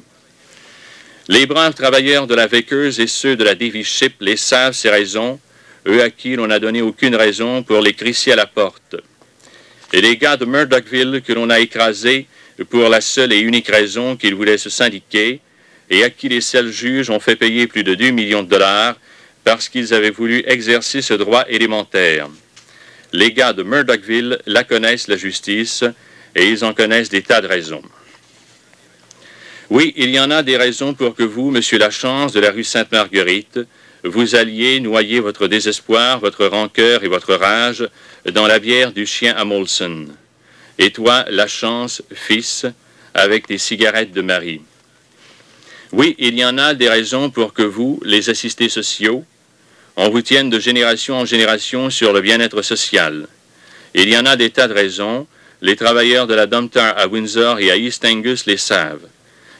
Les 1.28 1.45
braves 1.45 1.74
travailleurs 1.74 2.26
de 2.26 2.34
la 2.34 2.47
Vickers 2.47 3.01
et 3.01 3.07
ceux 3.07 3.36
de 3.36 3.45
la 3.45 3.55
Davy 3.55 3.84
Ship 3.84 4.14
les 4.20 4.38
savent 4.38 4.72
ces 4.72 4.88
raisons, 4.88 5.38
eux 5.86 6.03
à 6.03 6.09
qui 6.09 6.36
l'on 6.36 6.47
n'a 6.47 6.59
donné 6.59 6.80
aucune 6.80 7.14
raison 7.14 7.62
pour 7.62 7.82
les 7.82 7.93
crisser 7.93 8.32
à 8.32 8.36
la 8.36 8.47
porte. 8.47 8.97
Et 9.93 10.01
les 10.01 10.16
gars 10.16 10.38
de 10.38 10.47
Murdochville 10.47 11.20
que 11.20 11.34
l'on 11.34 11.51
a 11.51 11.61
écrasés 11.61 12.26
pour 12.70 12.88
la 12.88 13.03
seule 13.03 13.34
et 13.34 13.40
unique 13.40 13.68
raison 13.68 14.16
qu'ils 14.16 14.34
voulaient 14.34 14.57
se 14.57 14.70
syndiquer, 14.70 15.40
et 15.90 16.03
à 16.03 16.09
qui 16.09 16.30
les 16.30 16.40
seuls 16.40 16.72
juges 16.72 17.11
ont 17.11 17.20
fait 17.20 17.36
payer 17.36 17.66
plus 17.66 17.84
de 17.84 17.95
2 17.95 18.11
millions 18.11 18.43
de 18.43 18.49
dollars 18.49 18.97
parce 19.45 19.68
qu'ils 19.68 19.95
avaient 19.95 20.11
voulu 20.11 20.43
exercer 20.47 21.03
ce 21.03 21.14
droit 21.14 21.45
élémentaire. 21.49 22.28
Les 23.12 23.32
gars 23.32 23.53
de 23.53 23.62
Murdochville 23.62 24.38
la 24.47 24.64
connaissent, 24.64 25.09
la 25.09 25.16
justice, 25.16 25.84
et 26.34 26.49
ils 26.49 26.64
en 26.64 26.72
connaissent 26.72 27.11
des 27.11 27.22
tas 27.22 27.40
de 27.40 27.47
raisons. 27.47 27.82
Oui, 29.68 29.93
il 29.97 30.11
y 30.11 30.20
en 30.20 30.30
a 30.30 30.43
des 30.43 30.57
raisons 30.57 30.95
pour 30.95 31.14
que 31.14 31.22
vous, 31.22 31.51
Monsieur 31.51 31.78
Lachance 31.78 32.32
de 32.32 32.40
la 32.40 32.51
rue 32.51 32.64
Sainte-Marguerite, 32.64 33.61
vous 34.05 34.34
alliez 34.34 34.80
noyer 34.80 35.20
votre 35.20 35.47
désespoir, 35.47 36.20
votre 36.20 36.47
rancœur 36.47 37.05
et 37.05 37.09
votre 37.09 37.34
rage 37.34 37.88
dans 38.32 38.47
la 38.47 38.59
bière 38.59 38.93
du 38.93 39.07
chien 39.07 39.34
à 39.36 39.45
Molson. 39.45 40.09
Et 40.78 40.90
toi, 40.90 41.24
Lachance, 41.30 42.03
fils, 42.12 42.66
avec 43.14 43.47
tes 43.47 43.59
cigarettes 43.59 44.12
de 44.12 44.22
Marie. 44.22 44.62
Oui, 45.93 46.16
il 46.18 46.38
y 46.38 46.45
en 46.45 46.57
a 46.59 46.74
des 46.74 46.88
raisons 46.88 47.30
pour 47.30 47.53
que 47.53 47.62
vous, 47.62 48.01
les 48.05 48.30
assistés 48.30 48.70
sociaux, 48.70 49.24
on 49.97 50.09
vous 50.09 50.22
tienne 50.22 50.51
de 50.51 50.59
génération 50.59 51.16
en 51.16 51.26
génération 51.26 51.90
sur 51.90 52.12
le 52.12 52.20
bien-être 52.20 52.62
social. 52.62 53.26
Il 53.95 54.09
y 54.09 54.16
en 54.16 54.24
a 54.24 54.36
des 54.36 54.51
tas 54.51 54.68
de 54.68 54.72
raisons. 54.72 55.26
Les 55.61 55.76
travailleurs 55.76 56.26
de 56.26 56.34
la 56.34 56.47
Domtar 56.47 56.99
à 56.99 57.07
Windsor 57.07 57.61
et 57.61 57.70
à 57.70 57.76
East 57.76 58.05
Angus 58.05 58.47
les 58.47 58.57
savent. 58.57 59.07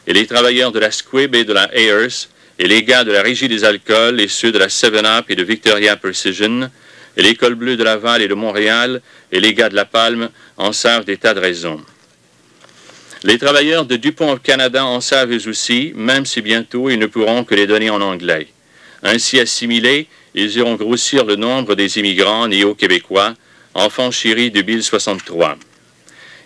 Et 0.07 0.13
les 0.13 0.27
travailleurs 0.27 0.73
de 0.73 0.79
la 0.79 0.91
Squibb 0.91 1.35
et 1.35 1.45
de 1.45 1.53
la 1.53 1.73
Ayers, 1.77 2.29
et 2.59 2.67
les 2.67 2.83
gars 2.83 3.05
de 3.05 3.13
la 3.13 3.23
Régie 3.23 3.49
des 3.49 3.65
alcools 3.65 4.21
et 4.21 4.29
ceux 4.29 4.53
de 4.53 4.59
la 4.59 4.69
Seven 4.69 5.07
Up 5.07 5.27
et 5.29 5.37
de 5.37 5.45
Victoria 5.45 5.97
Precision, 5.97 6.71
et 7.17 7.23
l'école 7.23 7.55
bleue 7.55 7.77
de 7.77 7.85
Laval 7.85 8.23
et 8.23 8.29
de 8.29 8.35
Montréal, 8.35 9.03
et 9.31 9.39
les 9.39 9.55
gars 9.55 9.69
de 9.69 9.77
La 9.77 9.85
Palme 9.85 10.31
en 10.57 10.73
savent 10.73 11.05
des 11.05 11.19
tas 11.19 11.35
de 11.35 11.41
raisons. 11.41 11.81
Les 13.23 13.39
travailleurs 13.39 13.85
de 13.85 13.97
Dupont 13.97 14.33
au 14.33 14.39
Canada 14.39 14.85
en 14.85 15.01
savent 15.01 15.33
eux 15.33 15.49
aussi, 15.49 15.93
même 15.95 16.27
si 16.27 16.41
bientôt 16.41 16.91
ils 16.91 16.99
ne 16.99 17.07
pourront 17.07 17.45
que 17.45 17.55
les 17.55 17.69
donner 17.69 17.91
en 17.91 18.01
anglais. 18.01 18.49
Ainsi 19.05 19.39
assimilés, 19.39 20.09
ils 20.35 20.57
iront 20.57 20.77
grossir 20.77 21.25
le 21.25 21.37
nombre 21.37 21.75
des 21.75 21.99
immigrants 21.99 22.49
néo-québécois, 22.49 23.35
enfants 23.75 24.11
chéris 24.11 24.51
du 24.51 24.63
Bill 24.63 24.83
63. 24.83 25.57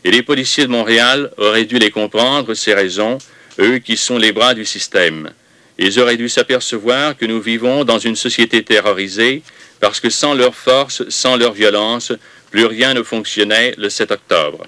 Et 0.05 0.11
les 0.11 0.22
policiers 0.22 0.64
de 0.64 0.70
Montréal 0.70 1.30
auraient 1.37 1.64
dû 1.64 1.78
les 1.78 1.91
comprendre, 1.91 2.55
ces 2.55 2.74
raisons, 2.74 3.18
eux 3.59 3.78
qui 3.78 3.97
sont 3.97 4.18
les 4.18 4.32
bras 4.32 4.55
du 4.55 4.64
système. 4.64 5.30
Ils 5.78 6.01
auraient 6.01 6.16
dû 6.16 6.28
s'apercevoir 6.28 7.16
que 7.16 7.26
nous 7.26 7.41
vivons 7.41 7.84
dans 7.84 7.99
une 7.99 8.16
société 8.16 8.62
terrorisée, 8.62 9.43
parce 9.80 10.01
que 10.01 10.11
sans 10.11 10.34
leur 10.34 10.55
force, 10.55 11.09
sans 11.09 11.37
leur 11.37 11.53
violence, 11.53 12.12
plus 12.51 12.66
rien 12.66 12.95
ne 12.95 13.03
fonctionnait 13.03 13.74
le 13.76 13.91
7 13.91 14.11
octobre. 14.12 14.64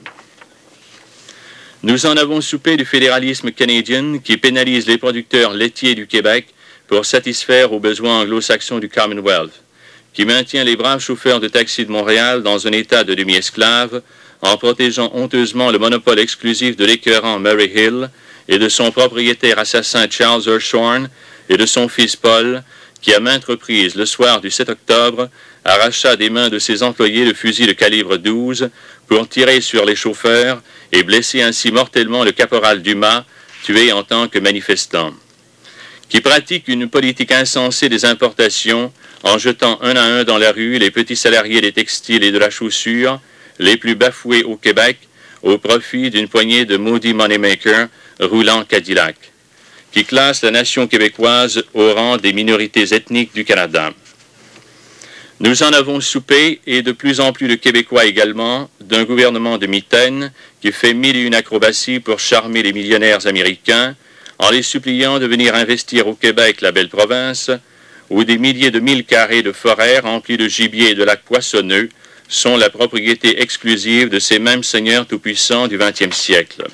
Nous 1.82 2.06
en 2.06 2.16
avons 2.16 2.40
soupé 2.40 2.76
du 2.76 2.84
fédéralisme 2.84 3.52
canadien 3.52 4.18
qui 4.18 4.36
pénalise 4.36 4.86
les 4.86 4.98
producteurs 4.98 5.52
laitiers 5.52 5.94
du 5.94 6.06
Québec 6.06 6.48
pour 6.88 7.04
satisfaire 7.04 7.72
aux 7.72 7.80
besoins 7.80 8.22
anglo-saxons 8.22 8.78
du 8.78 8.88
Commonwealth, 8.88 9.52
qui 10.14 10.24
maintient 10.24 10.64
les 10.64 10.74
braves 10.74 11.00
chauffeurs 11.00 11.38
de 11.38 11.46
taxi 11.46 11.84
de 11.84 11.92
Montréal 11.92 12.42
dans 12.42 12.66
un 12.66 12.72
état 12.72 13.04
de 13.04 13.14
demi-esclave 13.14 14.02
en 14.40 14.56
protégeant 14.56 15.10
honteusement 15.14 15.70
le 15.70 15.78
monopole 15.78 16.18
exclusif 16.18 16.76
de 16.76 16.86
l'écœurant 16.86 17.38
Murray 17.38 17.70
Hill 17.74 18.10
et 18.48 18.58
de 18.58 18.68
son 18.68 18.90
propriétaire 18.90 19.58
assassin 19.58 20.06
Charles 20.10 20.42
Urshorn 20.46 21.08
et 21.50 21.58
de 21.58 21.66
son 21.66 21.88
fils 21.88 22.16
Paul, 22.16 22.62
qui 23.02 23.12
à 23.14 23.20
maintes 23.20 23.44
reprises, 23.44 23.94
le 23.94 24.06
soir 24.06 24.40
du 24.40 24.50
7 24.50 24.70
octobre, 24.70 25.28
arracha 25.64 26.16
des 26.16 26.30
mains 26.30 26.48
de 26.48 26.58
ses 26.58 26.82
employés 26.82 27.26
le 27.26 27.34
fusil 27.34 27.66
de 27.66 27.72
calibre 27.72 28.16
12 28.16 28.70
pour 29.06 29.28
tirer 29.28 29.60
sur 29.60 29.84
les 29.84 29.94
chauffeurs 29.94 30.62
et 30.92 31.02
blesser 31.02 31.42
ainsi 31.42 31.70
mortellement 31.70 32.24
le 32.24 32.32
caporal 32.32 32.80
Dumas, 32.80 33.24
tué 33.62 33.92
en 33.92 34.04
tant 34.04 34.28
que 34.28 34.38
manifestant 34.38 35.12
qui 36.08 36.20
pratique 36.20 36.68
une 36.68 36.88
politique 36.88 37.32
insensée 37.32 37.88
des 37.88 38.04
importations 38.04 38.92
en 39.24 39.38
jetant 39.38 39.78
un 39.82 39.96
à 39.96 40.02
un 40.02 40.24
dans 40.24 40.38
la 40.38 40.52
rue 40.52 40.78
les 40.78 40.90
petits 40.90 41.16
salariés 41.16 41.60
des 41.60 41.72
textiles 41.72 42.24
et 42.24 42.32
de 42.32 42.38
la 42.38 42.50
chaussure, 42.50 43.20
les 43.58 43.76
plus 43.76 43.94
bafoués 43.94 44.44
au 44.44 44.56
Québec, 44.56 44.98
au 45.42 45.58
profit 45.58 46.10
d'une 46.10 46.28
poignée 46.28 46.64
de 46.64 46.76
maudits 46.76 47.14
moneymakers 47.14 47.88
roulant 48.20 48.64
Cadillac, 48.64 49.16
qui 49.92 50.04
classe 50.04 50.42
la 50.42 50.50
nation 50.50 50.86
québécoise 50.86 51.62
au 51.74 51.92
rang 51.94 52.16
des 52.16 52.32
minorités 52.32 52.94
ethniques 52.94 53.34
du 53.34 53.44
Canada. 53.44 53.92
Nous 55.40 55.62
en 55.62 55.72
avons 55.72 56.00
soupé, 56.00 56.60
et 56.66 56.82
de 56.82 56.90
plus 56.90 57.20
en 57.20 57.32
plus 57.32 57.46
de 57.46 57.54
Québécois 57.54 58.06
également, 58.06 58.68
d'un 58.80 59.04
gouvernement 59.04 59.56
de 59.56 59.68
mitaine 59.68 60.32
qui 60.60 60.72
fait 60.72 60.94
mille 60.94 61.16
et 61.16 61.22
une 61.22 61.34
acrobaties 61.34 62.00
pour 62.00 62.18
charmer 62.18 62.62
les 62.64 62.72
millionnaires 62.72 63.24
américains, 63.28 63.94
en 64.38 64.50
les 64.50 64.62
suppliant 64.62 65.18
de 65.18 65.26
venir 65.26 65.54
investir 65.54 66.06
au 66.06 66.14
Québec, 66.14 66.60
la 66.60 66.72
belle 66.72 66.88
province, 66.88 67.50
où 68.10 68.24
des 68.24 68.38
milliers 68.38 68.70
de 68.70 68.80
mille 68.80 69.04
carrés 69.04 69.42
de 69.42 69.52
forêts 69.52 69.98
remplis 69.98 70.36
de 70.36 70.48
gibier 70.48 70.90
et 70.90 70.94
de 70.94 71.04
lacs 71.04 71.24
poissonneux 71.24 71.88
sont 72.28 72.56
la 72.56 72.70
propriété 72.70 73.42
exclusive 73.42 74.08
de 74.10 74.18
ces 74.18 74.38
mêmes 74.38 74.62
seigneurs 74.62 75.06
tout-puissants 75.06 75.66
du 75.66 75.78
XXe 75.78 76.16
siècle. 76.16 76.66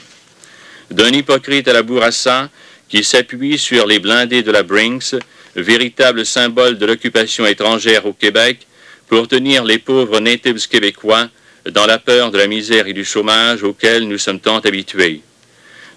D'un 0.90 1.10
hypocrite 1.10 1.68
à 1.68 1.72
la 1.72 1.82
Bourassa, 1.82 2.50
qui 2.88 3.02
s'appuie 3.02 3.58
sur 3.58 3.86
les 3.86 3.98
blindés 3.98 4.42
de 4.42 4.50
la 4.50 4.62
Brinks, 4.62 5.14
véritable 5.56 6.26
symbole 6.26 6.76
de 6.76 6.86
l'occupation 6.86 7.46
étrangère 7.46 8.04
au 8.06 8.12
Québec, 8.12 8.66
pour 9.08 9.26
tenir 9.26 9.64
les 9.64 9.78
pauvres 9.78 10.20
natives 10.20 10.68
québécois 10.68 11.28
dans 11.70 11.86
la 11.86 11.98
peur 11.98 12.30
de 12.30 12.38
la 12.38 12.46
misère 12.46 12.86
et 12.86 12.92
du 12.92 13.04
chômage 13.04 13.62
auxquels 13.62 14.06
nous 14.06 14.18
sommes 14.18 14.40
tant 14.40 14.58
habitués 14.58 15.22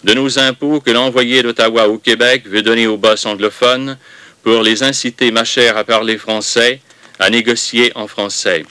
de 0.04 0.14
nos 0.14 0.40
impôts 0.40 0.80
que 0.80 0.92
l'envoyé 0.92 1.44
d'Ottawa 1.44 1.88
au 1.88 1.98
Québec 1.98 2.44
veut 2.46 2.62
donner 2.62 2.88
aux 2.88 2.98
boss 2.98 3.26
anglophones 3.26 3.98
pour 4.44 4.62
les 4.62 4.84
inciter, 4.84 5.32
ma 5.32 5.44
chère, 5.44 5.78
à 5.78 5.84
parler 5.84 6.18
français, 6.18 6.80
à 7.20 7.30
négocier 7.30 7.92
en 7.96 8.08
français. 8.08 8.64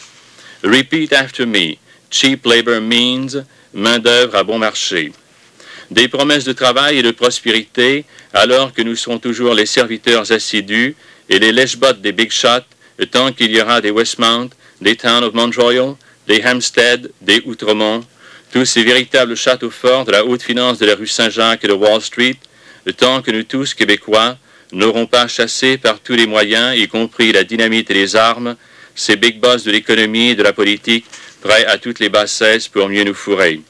Repeat 0.62 1.12
after 1.12 1.46
me. 1.46 1.76
Cheap 2.10 2.46
labor 2.46 2.80
means 2.80 3.44
main-d'œuvre 3.74 4.36
à 4.36 4.44
bon 4.44 4.58
marché. 4.58 5.12
Des 5.90 6.08
promesses 6.08 6.44
de 6.44 6.52
travail 6.52 6.98
et 6.98 7.02
de 7.02 7.10
prospérité, 7.10 8.04
alors 8.32 8.72
que 8.72 8.82
nous 8.82 8.96
serons 8.96 9.18
toujours 9.18 9.54
les 9.54 9.66
serviteurs 9.66 10.32
assidus 10.32 10.96
et 11.28 11.38
les 11.38 11.52
lèche-bottes 11.52 12.00
des 12.00 12.12
big 12.12 12.30
shots, 12.30 12.66
tant 13.10 13.32
qu'il 13.32 13.50
y 13.54 13.60
aura 13.60 13.80
des 13.80 13.90
Westmount, 13.90 14.50
des 14.80 14.96
Town 14.96 15.22
of 15.22 15.34
Montreal, 15.34 15.94
des 16.26 16.42
Hampstead, 16.44 17.10
des 17.20 17.42
Outremont, 17.44 18.04
tous 18.57 18.64
ces 18.64 18.84
véritables 18.84 19.36
châteaux 19.36 19.70
forts 19.70 20.07
de 20.07 20.12
la 20.12 20.24
haute 20.24 20.40
finance 20.40 20.78
de 20.78 20.86
la 20.86 20.94
rue 20.94 21.07
Saint-Jacques 21.07 21.62
et 21.64 21.68
de 21.68 21.74
Wall 21.74 22.00
Street, 22.00 22.36
le 22.86 22.94
temps 22.94 23.20
que 23.20 23.30
nous 23.30 23.42
tous, 23.42 23.74
Québécois, 23.74 24.38
n'aurons 24.72 25.04
pas 25.04 25.28
chassé 25.28 25.76
par 25.76 26.00
tous 26.00 26.14
les 26.14 26.26
moyens, 26.26 26.74
y 26.74 26.88
compris 26.88 27.32
la 27.32 27.44
dynamite 27.44 27.90
et 27.90 27.94
les 27.94 28.16
armes, 28.16 28.57
ces 28.94 29.16
big 29.16 29.40
boss 29.40 29.64
de 29.64 29.72
l'économie 29.72 30.30
et 30.30 30.34
de 30.34 30.42
la 30.42 30.54
politique, 30.54 31.04
prêts 31.42 31.66
à 31.66 31.76
toutes 31.76 32.00
les 32.00 32.09
bassesses 32.09 32.66
pour 32.66 32.88
mieux 32.88 33.04
nous 33.04 33.12
fourrer. 33.12 33.61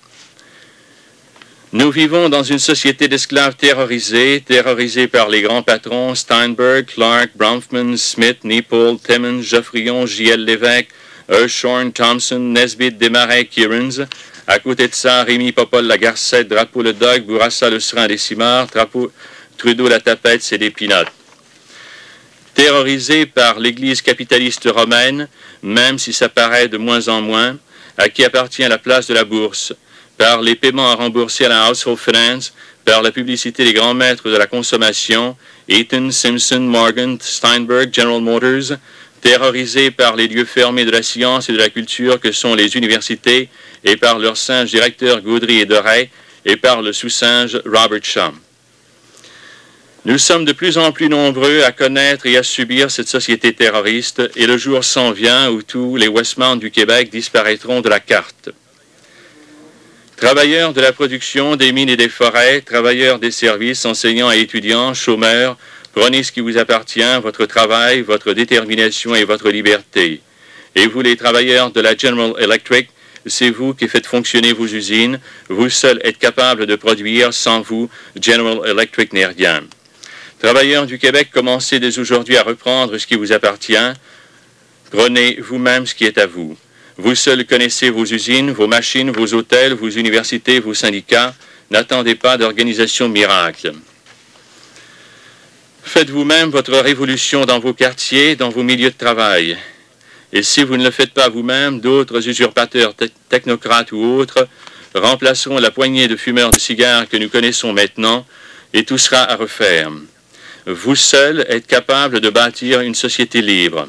Nous 1.73 1.91
vivons 1.91 2.29
dans 2.29 2.45
une 2.45 2.61
société 2.61 3.09
d'esclaves 3.09 3.57
terrorisés, 3.57 4.41
terrorisés 4.47 5.09
par 5.09 5.29
les 5.29 5.43
grands 5.43 5.65
patrons 5.65 6.15
Steinberg, 6.15 6.87
Clark, 6.87 7.31
Bronfman, 7.35 7.97
Smith, 7.97 8.45
Nipple, 8.45 8.99
Timmons, 9.05 9.43
Geoffrion, 9.43 10.07
J.L. 10.07 10.45
Lévesque, 10.45 10.91
Urshorn, 11.29 11.91
Thompson, 11.91 12.39
Nesbitt, 12.39 12.99
Desmarais, 12.99 13.47
Kierans, 13.47 14.07
à 14.47 14.59
côté 14.61 14.87
de 14.87 14.95
ça, 14.95 15.25
Rémi 15.25 15.53
Popol, 15.53 15.87
la 15.87 15.99
Garcette, 15.99 16.49
Drapeau 16.49 16.83
le 16.83 16.93
Dog, 16.93 17.25
Bourassa 17.25 17.69
le 17.69 17.81
Serin 17.81 18.07
des 18.07 18.17
Cimards, 18.17 18.69
Trudeau 19.59 19.89
la 19.89 20.01
Tapette, 20.01 20.43
c'est 20.43 20.59
des 20.59 20.71
pinottes. 20.71 21.11
Terrorisé 22.55 23.27
par 23.27 23.59
l'Église 23.59 24.03
capitaliste 24.03 24.69
romaine, 24.73 25.29
même 25.63 25.99
si 25.99 26.13
ça 26.13 26.29
paraît 26.29 26.69
de 26.69 26.79
moins 26.79 27.09
en 27.09 27.21
moins, 27.21 27.59
à 27.99 28.09
qui 28.09 28.25
appartient 28.25 28.63
la 28.63 28.79
place 28.79 29.09
de 29.09 29.15
la 29.15 29.25
bourse, 29.25 29.73
par 30.17 30.41
les 30.41 30.55
paiements 30.55 30.91
à 30.91 30.95
rembourser 30.95 31.47
à 31.47 31.49
la 31.49 31.71
Household 31.71 31.99
Finance, 31.99 32.55
par 32.85 33.03
la 33.03 33.11
publicité 33.11 33.65
des 33.65 33.73
grands 33.73 33.95
maîtres 33.95 34.31
de 34.31 34.37
la 34.37 34.47
consommation, 34.47 35.37
Eaton, 35.69 36.11
Simpson, 36.11 36.61
Morgan, 36.61 37.19
Steinberg, 37.21 37.93
General 37.93 38.21
Motors, 38.21 38.79
terrorisé 39.21 39.91
par 39.91 40.15
les 40.15 40.29
lieux 40.29 40.45
fermés 40.45 40.85
de 40.85 40.93
la 40.93 41.03
science 41.03 41.49
et 41.49 41.53
de 41.53 41.59
la 41.59 41.69
culture 41.69 42.21
que 42.21 42.31
sont 42.31 42.55
les 42.55 42.77
universités 42.77 43.49
et 43.87 43.97
par 43.97 44.19
leur 44.19 44.37
singe 44.37 44.71
directeur 44.71 45.23
Gaudry 45.23 45.61
et 45.61 45.65
Doré 45.65 46.11
et 46.45 46.57
par 46.57 46.83
le 46.83 46.93
sous-singe 46.93 47.61
Robert 47.65 48.05
Shaw. 48.05 48.33
Nous 50.05 50.19
sommes 50.19 50.45
de 50.45 50.53
plus 50.53 50.77
en 50.77 50.93
plus 50.93 51.09
nombreux 51.09 51.63
à 51.63 51.73
connaître 51.73 52.27
et 52.27 52.37
à 52.37 52.43
subir 52.43 52.91
cette 52.91 53.09
société 53.09 53.53
terroriste 53.53 54.23
et 54.37 54.47
le 54.47 54.57
jour 54.57 54.85
s'en 54.85 55.13
vient 55.13 55.51
où 55.51 55.63
tous 55.63 55.97
les 55.97 56.09
Westmount 56.09 56.57
du 56.57 56.71
Québec 56.71 57.11
disparaîtront 57.11 57.81
de 57.81 57.89
la 57.89 58.01
carte. 58.01 58.51
Travailleurs 60.17 60.73
de 60.73 60.81
la 60.81 60.93
production, 60.93 61.57
des 61.57 61.73
mines 61.73 61.89
et 61.89 61.97
des 61.97 62.09
forêts, 62.09 62.63
travailleurs 62.63 63.19
des 63.19 63.31
services, 63.31 63.85
enseignants 63.85 64.33
et 64.33 64.41
étudiants, 64.41 64.95
chômeurs, 64.95 65.57
prenez 65.93 66.23
ce 66.23 66.33
qui 66.33 66.41
vous 66.41 66.57
appartient, 66.59 67.21
votre 67.23 67.47
travail, 67.47 68.01
votre 68.03 68.33
détermination 68.33 69.15
et 69.15 69.25
votre 69.25 69.51
liberté. 69.51 70.21
Et 70.75 70.87
vous, 70.87 71.03
les 71.03 71.17
travailleurs 71.17 71.71
de 71.71 71.81
la 71.81 71.97
General 71.97 72.33
Electric, 72.39 72.89
c'est 73.27 73.51
vous 73.51 73.75
qui 73.75 73.89
faites 73.89 74.07
fonctionner 74.07 74.53
vos 74.53 74.67
usines. 74.67 75.21
Vous 75.49 75.69
seuls 75.69 76.01
êtes 76.05 76.19
capables 76.19 76.67
de 76.67 76.77
produire. 76.77 77.35
Sans 77.35 77.61
vous, 77.61 77.91
General 78.21 78.61
Electric 78.69 79.13
n'est 79.13 79.27
rien. 79.27 79.63
Travailleurs 80.39 80.87
du 80.87 80.99
Québec, 80.99 81.29
commencez 81.33 81.81
dès 81.81 81.99
aujourd'hui 81.99 82.37
à 82.37 82.43
reprendre 82.43 82.99
ce 82.99 83.07
qui 83.07 83.17
vous 83.17 83.33
appartient. 83.33 83.93
Prenez 84.91 85.41
vous-même 85.41 85.87
ce 85.87 85.95
qui 85.95 86.05
est 86.05 86.19
à 86.19 86.27
vous. 86.27 86.57
Vous 86.99 87.15
seuls 87.15 87.45
connaissez 87.45 87.91
vos 87.91 88.05
usines, 88.05 88.51
vos 88.53 88.67
machines, 88.67 89.11
vos 89.11 89.35
hôtels, 89.35 89.75
vos 89.75 89.91
universités, 89.91 90.61
vos 90.61 90.75
syndicats. 90.75 91.35
N'attendez 91.71 92.15
pas 92.15 92.39
d'organisation 92.39 93.09
miracle. 93.09 93.73
Faites 95.83 96.11
vous-même 96.11 96.51
votre 96.51 96.77
révolution 96.79 97.45
dans 97.45 97.59
vos 97.59 97.75
quartiers, 97.75 98.37
dans 98.37 98.51
vos 98.51 98.63
milieux 98.63 98.91
de 98.91 98.97
travail. 98.97 99.57
Et 100.33 100.43
si 100.43 100.65
vous 100.65 100.77
ne 100.77 100.85
le 100.85 100.91
faites 100.91 101.13
pas 101.13 101.29
vous-même, 101.29 101.81
d'autres 101.81 102.29
usurpateurs 102.29 102.95
technocrates 103.29 103.93
ou 103.93 103.99
autres 103.99 104.49
remplaceront 104.95 105.59
la 105.59 105.71
poignée 105.71 106.09
de 106.09 106.17
fumeurs 106.17 106.51
de 106.51 106.59
cigares 106.59 107.09
que 107.09 107.17
nous 107.17 107.29
connaissons 107.29 107.73
maintenant, 107.73 108.27
et 108.73 108.85
tout 108.85 108.99
sera 108.99 109.23
à 109.23 109.37
refaire. 109.37 109.91
Vous 110.67 110.97
seuls 110.97 111.45
êtes 111.49 111.67
capables 111.67 112.21
de 112.21 112.31
bâtir 112.31 112.81
une 112.81 112.95
société 112.95 113.41
libre. 113.41 113.87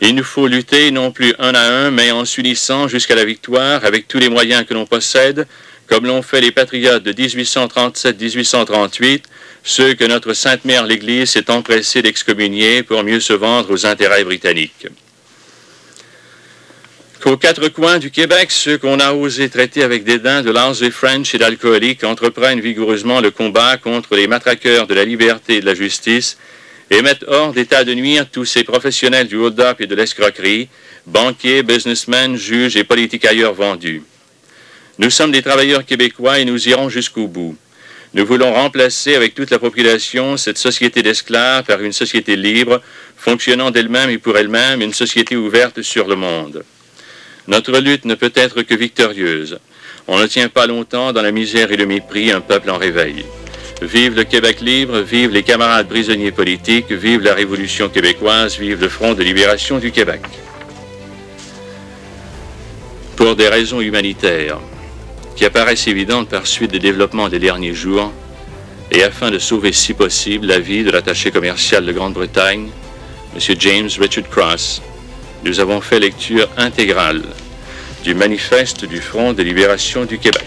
Il 0.00 0.14
nous 0.14 0.24
faut 0.24 0.46
lutter 0.46 0.92
non 0.92 1.10
plus 1.10 1.34
un 1.38 1.54
à 1.54 1.60
un, 1.60 1.90
mais 1.90 2.12
en 2.12 2.24
s'unissant 2.24 2.88
jusqu'à 2.88 3.16
la 3.16 3.24
victoire 3.24 3.84
avec 3.84 4.08
tous 4.08 4.18
les 4.18 4.28
moyens 4.28 4.64
que 4.64 4.72
l'on 4.72 4.86
possède, 4.86 5.46
comme 5.88 6.06
l'ont 6.06 6.22
fait 6.22 6.40
les 6.40 6.52
patriotes 6.52 7.02
de 7.02 7.12
1837-1838, 7.12 9.22
ceux 9.64 9.94
que 9.94 10.04
notre 10.04 10.34
Sainte 10.34 10.64
Mère 10.64 10.86
l'Église 10.86 11.30
s'est 11.30 11.50
empressée 11.50 12.00
d'excommunier 12.00 12.82
pour 12.82 13.02
mieux 13.02 13.20
se 13.20 13.32
vendre 13.32 13.72
aux 13.72 13.86
intérêts 13.86 14.24
britanniques. 14.24 14.86
Qu'aux 17.20 17.36
quatre 17.36 17.66
coins 17.68 17.98
du 17.98 18.12
Québec, 18.12 18.52
ceux 18.52 18.78
qu'on 18.78 19.00
a 19.00 19.12
osé 19.12 19.48
traiter 19.48 19.82
avec 19.82 20.04
dédain 20.04 20.42
de 20.42 20.84
et 20.84 20.90
French 20.92 21.34
et 21.34 21.38
d'alcooliques 21.38 22.04
entreprennent 22.04 22.60
vigoureusement 22.60 23.20
le 23.20 23.32
combat 23.32 23.76
contre 23.76 24.14
les 24.14 24.28
matraqueurs 24.28 24.86
de 24.86 24.94
la 24.94 25.04
liberté 25.04 25.56
et 25.56 25.60
de 25.60 25.66
la 25.66 25.74
justice 25.74 26.38
et 26.90 27.02
mettent 27.02 27.24
hors 27.26 27.52
d'état 27.52 27.82
de 27.82 27.92
nuire 27.92 28.30
tous 28.30 28.44
ces 28.44 28.62
professionnels 28.62 29.26
du 29.26 29.34
hold-up 29.34 29.80
et 29.80 29.88
de 29.88 29.96
l'escroquerie, 29.96 30.68
banquiers, 31.06 31.64
businessmen, 31.64 32.36
juges 32.36 32.76
et 32.76 32.84
politicailleurs 32.84 33.54
vendus. 33.54 34.04
Nous 34.98 35.10
sommes 35.10 35.32
des 35.32 35.42
travailleurs 35.42 35.84
québécois 35.84 36.38
et 36.38 36.44
nous 36.44 36.68
irons 36.68 36.88
jusqu'au 36.88 37.26
bout. 37.26 37.56
Nous 38.14 38.24
voulons 38.24 38.52
remplacer 38.52 39.16
avec 39.16 39.34
toute 39.34 39.50
la 39.50 39.58
population 39.58 40.36
cette 40.36 40.56
société 40.56 41.02
d'esclaves 41.02 41.64
par 41.64 41.82
une 41.82 41.92
société 41.92 42.36
libre, 42.36 42.80
fonctionnant 43.16 43.72
d'elle-même 43.72 44.08
et 44.08 44.18
pour 44.18 44.38
elle-même, 44.38 44.82
une 44.82 44.94
société 44.94 45.34
ouverte 45.36 45.82
sur 45.82 46.06
le 46.06 46.14
monde. 46.14 46.62
Notre 47.48 47.78
lutte 47.80 48.04
ne 48.04 48.14
peut 48.14 48.32
être 48.34 48.60
que 48.60 48.74
victorieuse. 48.74 49.58
On 50.06 50.18
ne 50.18 50.26
tient 50.26 50.50
pas 50.50 50.66
longtemps 50.66 51.14
dans 51.14 51.22
la 51.22 51.32
misère 51.32 51.72
et 51.72 51.78
le 51.78 51.86
mépris 51.86 52.30
un 52.30 52.42
peuple 52.42 52.68
en 52.68 52.76
réveil. 52.76 53.24
Vive 53.80 54.16
le 54.16 54.24
Québec 54.24 54.60
libre, 54.60 54.98
vive 55.00 55.30
les 55.30 55.42
camarades 55.42 55.88
prisonniers 55.88 56.30
politiques, 56.30 56.92
vive 56.92 57.22
la 57.22 57.32
Révolution 57.32 57.88
québécoise, 57.88 58.58
vive 58.58 58.82
le 58.82 58.90
Front 58.90 59.14
de 59.14 59.22
libération 59.22 59.78
du 59.78 59.92
Québec. 59.92 60.20
Pour 63.16 63.34
des 63.34 63.48
raisons 63.48 63.80
humanitaires, 63.80 64.58
qui 65.34 65.46
apparaissent 65.46 65.86
évidentes 65.86 66.28
par 66.28 66.46
suite 66.46 66.72
des 66.72 66.78
développements 66.78 67.30
des 67.30 67.38
derniers 67.38 67.74
jours, 67.74 68.12
et 68.90 69.02
afin 69.02 69.30
de 69.30 69.38
sauver 69.38 69.72
si 69.72 69.94
possible 69.94 70.46
la 70.46 70.58
vie 70.58 70.84
de 70.84 70.90
l'attaché 70.90 71.30
commercial 71.30 71.86
de 71.86 71.92
Grande-Bretagne, 71.92 72.68
M. 73.34 73.56
James 73.58 73.90
Richard 73.98 74.28
Cross, 74.28 74.82
nous 75.44 75.60
avons 75.60 75.80
fait 75.80 75.98
lecture 75.98 76.48
intégrale 76.56 77.22
du 78.04 78.14
manifeste 78.14 78.84
du 78.84 79.00
Front 79.00 79.32
de 79.32 79.42
libération 79.42 80.04
du 80.04 80.18
Québec. 80.18 80.44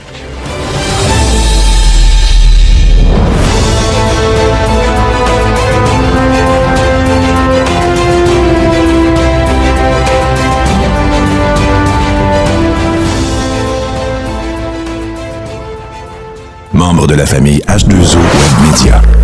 Membre 16.73 17.07
de 17.07 17.15
la 17.15 17.25
famille 17.25 17.59
H2O 17.67 18.17
Web 18.17 18.71
Media. 18.71 19.20